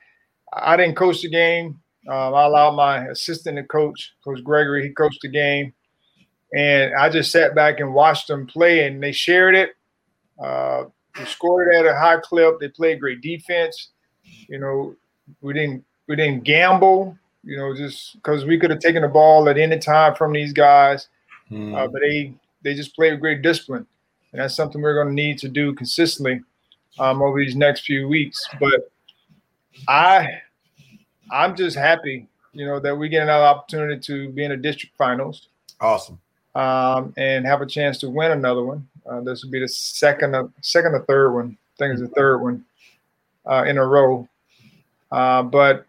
I 0.53 0.77
didn't 0.77 0.95
coach 0.95 1.21
the 1.21 1.29
game. 1.29 1.79
Um, 2.07 2.33
I 2.35 2.43
allowed 2.45 2.75
my 2.75 3.07
assistant 3.07 3.57
to 3.57 3.63
coach, 3.63 4.13
Coach 4.23 4.43
Gregory. 4.43 4.83
He 4.83 4.89
coached 4.93 5.21
the 5.21 5.29
game, 5.29 5.73
and 6.55 6.93
I 6.95 7.09
just 7.09 7.31
sat 7.31 7.55
back 7.55 7.79
and 7.79 7.93
watched 7.93 8.27
them 8.27 8.45
play. 8.47 8.85
And 8.85 9.01
they 9.01 9.11
shared 9.11 9.55
it. 9.55 9.71
Uh, 10.43 10.85
they 11.17 11.25
scored 11.25 11.73
at 11.73 11.85
a 11.85 11.95
high 11.97 12.17
clip. 12.21 12.59
They 12.59 12.69
played 12.69 12.99
great 12.99 13.21
defense. 13.21 13.89
You 14.47 14.59
know, 14.59 14.95
we 15.41 15.53
didn't 15.53 15.85
we 16.07 16.15
didn't 16.15 16.43
gamble. 16.43 17.17
You 17.43 17.57
know, 17.57 17.75
just 17.75 18.15
because 18.15 18.45
we 18.45 18.57
could 18.57 18.69
have 18.69 18.79
taken 18.79 19.01
the 19.01 19.09
ball 19.09 19.49
at 19.49 19.57
any 19.57 19.77
time 19.79 20.15
from 20.15 20.33
these 20.33 20.53
guys, 20.53 21.07
Hmm. 21.49 21.75
uh, 21.75 21.87
but 21.87 22.01
they 22.01 22.33
they 22.63 22.73
just 22.73 22.95
played 22.95 23.11
with 23.11 23.19
great 23.21 23.41
discipline, 23.41 23.85
and 24.33 24.41
that's 24.41 24.55
something 24.55 24.81
we're 24.81 24.95
going 24.95 25.07
to 25.07 25.13
need 25.13 25.37
to 25.39 25.47
do 25.47 25.73
consistently 25.73 26.41
um, 26.99 27.21
over 27.21 27.39
these 27.39 27.55
next 27.55 27.85
few 27.85 28.07
weeks. 28.07 28.45
But 28.59 28.91
I 29.87 30.41
I'm 31.31 31.55
just 31.55 31.77
happy, 31.77 32.27
you 32.51 32.65
know, 32.65 32.79
that 32.79 32.95
we 32.95 33.09
get 33.09 33.23
another 33.23 33.45
opportunity 33.45 33.99
to 34.01 34.29
be 34.29 34.43
in 34.43 34.51
the 34.51 34.57
district 34.57 34.95
finals 34.97 35.47
Awesome. 35.79 36.19
um, 36.55 37.13
and 37.17 37.45
have 37.45 37.61
a 37.61 37.65
chance 37.65 37.97
to 37.99 38.09
win 38.09 38.31
another 38.31 38.63
one. 38.63 38.87
Uh, 39.05 39.21
this 39.21 39.43
will 39.43 39.51
be 39.51 39.59
the 39.59 39.67
second, 39.67 40.35
of, 40.35 40.51
second 40.61 40.93
or 40.93 41.03
third 41.05 41.31
one. 41.33 41.57
I 41.57 41.75
think 41.77 41.93
it's 41.93 42.01
the 42.01 42.15
third 42.15 42.39
one 42.39 42.65
uh, 43.49 43.63
in 43.67 43.77
a 43.77 43.85
row. 43.85 44.27
Uh, 45.11 45.43
but 45.43 45.85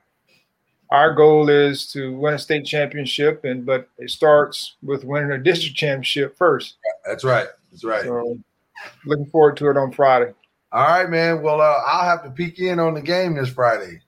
our 0.90 1.12
goal 1.12 1.48
is 1.48 1.90
to 1.92 2.16
win 2.16 2.34
a 2.34 2.38
state 2.38 2.64
championship, 2.64 3.44
and 3.44 3.64
but 3.64 3.88
it 3.98 4.10
starts 4.10 4.74
with 4.82 5.04
winning 5.04 5.30
a 5.30 5.38
district 5.38 5.76
championship 5.76 6.36
first. 6.36 6.76
That's 7.06 7.24
right. 7.24 7.48
That's 7.74 7.84
right. 7.84 8.04
So, 8.04 8.38
looking 9.04 9.26
forward 9.26 9.56
to 9.56 9.68
it 9.68 9.76
on 9.76 9.90
Friday. 9.90 10.32
All 10.70 10.86
right, 10.86 11.10
man. 11.10 11.42
Well, 11.42 11.60
uh, 11.60 11.82
I'll 11.86 12.04
have 12.04 12.22
to 12.22 12.30
peek 12.30 12.60
in 12.60 12.78
on 12.78 12.94
the 12.94 13.02
game 13.02 13.34
this 13.34 13.48
Friday. 13.48 14.00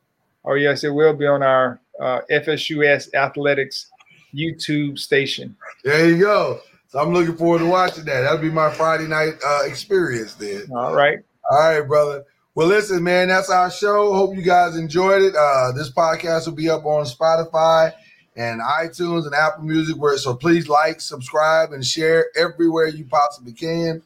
Oh 0.44 0.54
yes, 0.54 0.84
it 0.84 0.90
will 0.90 1.14
be 1.14 1.26
on 1.26 1.42
our 1.42 1.80
uh, 2.00 2.20
FSUS 2.30 3.12
Athletics 3.12 3.90
YouTube 4.32 5.00
station. 5.00 5.56
There 5.82 6.08
you 6.08 6.20
go. 6.20 6.60
So 6.86 7.00
I'm 7.00 7.12
looking 7.12 7.36
forward 7.36 7.58
to 7.58 7.66
watching 7.66 8.04
that. 8.04 8.20
That'll 8.20 8.38
be 8.38 8.50
my 8.50 8.72
Friday 8.72 9.08
night 9.08 9.34
uh, 9.44 9.62
experience 9.64 10.34
then. 10.34 10.68
All 10.72 10.94
right. 10.94 11.18
All 11.50 11.58
right, 11.58 11.80
brother. 11.80 12.24
Well, 12.54 12.68
listen, 12.68 13.02
man, 13.02 13.28
that's 13.28 13.50
our 13.50 13.70
show. 13.70 14.14
Hope 14.14 14.36
you 14.36 14.42
guys 14.42 14.76
enjoyed 14.76 15.22
it. 15.22 15.34
Uh, 15.36 15.72
this 15.72 15.90
podcast 15.90 16.46
will 16.46 16.54
be 16.54 16.70
up 16.70 16.84
on 16.84 17.04
Spotify 17.04 17.92
and 18.36 18.60
iTunes 18.60 19.26
and 19.26 19.34
Apple 19.34 19.64
Music. 19.64 19.96
Where 19.96 20.16
so 20.18 20.34
please 20.34 20.68
like, 20.68 21.00
subscribe, 21.00 21.72
and 21.72 21.84
share 21.84 22.26
everywhere 22.36 22.88
you 22.88 23.04
possibly 23.06 23.52
can. 23.52 24.02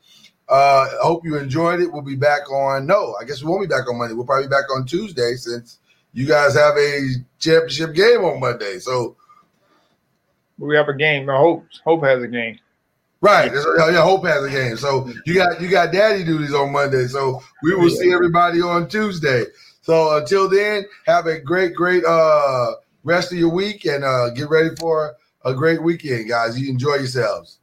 Uh, 0.49 0.89
hope 1.01 1.25
you 1.25 1.37
enjoyed 1.37 1.81
it. 1.81 1.93
We'll 1.93 2.03
be 2.03 2.17
back 2.17 2.51
on. 2.51 2.87
No, 2.87 3.15
I 3.21 3.25
guess 3.25 3.43
we 3.43 3.49
won't 3.49 3.63
be 3.63 3.73
back 3.73 3.89
on 3.89 3.99
Monday. 3.99 4.15
We'll 4.15 4.27
probably 4.27 4.47
be 4.47 4.51
back 4.51 4.71
on 4.75 4.85
Tuesday 4.85 5.35
since 5.35 5.79
you 6.13 6.27
guys 6.27 6.55
have 6.55 6.77
a 6.77 7.09
championship 7.39 7.95
game 7.95 8.25
on 8.25 8.41
Monday. 8.41 8.79
So 8.81 9.17
We 10.59 10.77
have 10.77 10.89
a 10.89 10.95
game. 10.95 11.31
I 11.31 11.37
hope 11.37 11.65
Hope 11.85 12.03
has 12.03 12.23
a 12.23 12.29
game. 12.29 12.59
Right. 13.21 13.53
Yeah, 13.53 14.03
Hope 14.03 14.25
has 14.25 14.43
a 14.43 14.51
game. 14.51 14.77
So 14.77 15.13
you 15.27 15.35
got 15.35 15.61
you 15.61 15.69
got 15.69 15.93
daddy 15.93 16.25
duties 16.25 16.55
on 16.55 16.73
Monday. 16.73 17.07
So 17.07 17.43
we 17.63 17.75
will 17.75 17.91
see 17.91 18.13
everybody 18.13 18.61
on 18.61 18.89
Tuesday. 18.89 19.45
So 19.83 20.17
until 20.17 20.49
then, 20.49 20.85
have 21.07 21.27
a 21.27 21.39
great, 21.39 21.75
great 21.75 22.05
uh 22.05 22.73
rest 23.05 23.33
of 23.33 23.39
your 23.39 23.51
week 23.51 23.85
and 23.85 24.05
uh 24.05 24.31
get 24.31 24.49
ready 24.51 24.71
for 24.79 25.15
a 25.45 25.55
great 25.55 25.83
weekend, 25.83 26.29
guys. 26.29 26.61
You 26.61 26.71
enjoy 26.71 26.97
yourselves. 26.97 27.59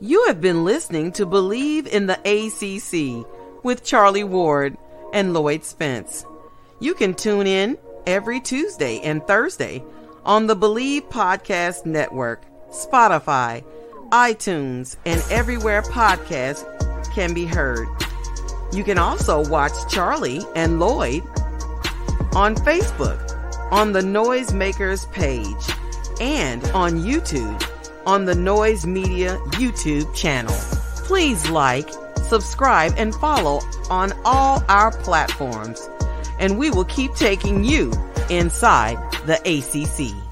You 0.00 0.24
have 0.26 0.40
been 0.40 0.64
listening 0.64 1.12
to 1.12 1.24
Believe 1.24 1.86
in 1.86 2.06
the 2.06 2.18
ACC 2.26 3.24
with 3.62 3.84
Charlie 3.84 4.24
Ward 4.24 4.76
and 5.12 5.32
Lloyd 5.32 5.64
Spence. 5.64 6.26
You 6.80 6.94
can 6.94 7.14
tune 7.14 7.46
in 7.46 7.78
every 8.04 8.40
Tuesday 8.40 8.98
and 9.02 9.24
Thursday 9.28 9.84
on 10.24 10.48
the 10.48 10.56
Believe 10.56 11.08
Podcast 11.08 11.86
Network, 11.86 12.42
Spotify, 12.70 13.62
iTunes, 14.10 14.96
and 15.06 15.22
everywhere 15.30 15.82
podcasts 15.82 16.64
can 17.14 17.32
be 17.32 17.44
heard. 17.44 17.86
You 18.72 18.84
can 18.84 18.98
also 18.98 19.46
watch 19.48 19.72
Charlie 19.88 20.42
and 20.54 20.78
Lloyd 20.78 21.22
on 22.34 22.54
Facebook, 22.56 23.20
on 23.70 23.92
the 23.92 24.00
Noisemakers 24.00 25.10
page, 25.12 25.76
and 26.20 26.64
on 26.72 27.00
YouTube 27.00 27.60
on 28.06 28.24
the 28.24 28.34
Noise 28.34 28.86
Media 28.86 29.38
YouTube 29.52 30.12
channel. 30.14 30.54
Please 31.06 31.48
like, 31.50 31.88
subscribe, 32.16 32.92
and 32.96 33.14
follow 33.14 33.60
on 33.90 34.12
all 34.24 34.62
our 34.68 34.90
platforms, 34.90 35.88
and 36.38 36.58
we 36.58 36.70
will 36.70 36.84
keep 36.84 37.14
taking 37.14 37.64
you 37.64 37.92
inside 38.30 38.96
the 39.26 39.38
ACC. 39.44 40.31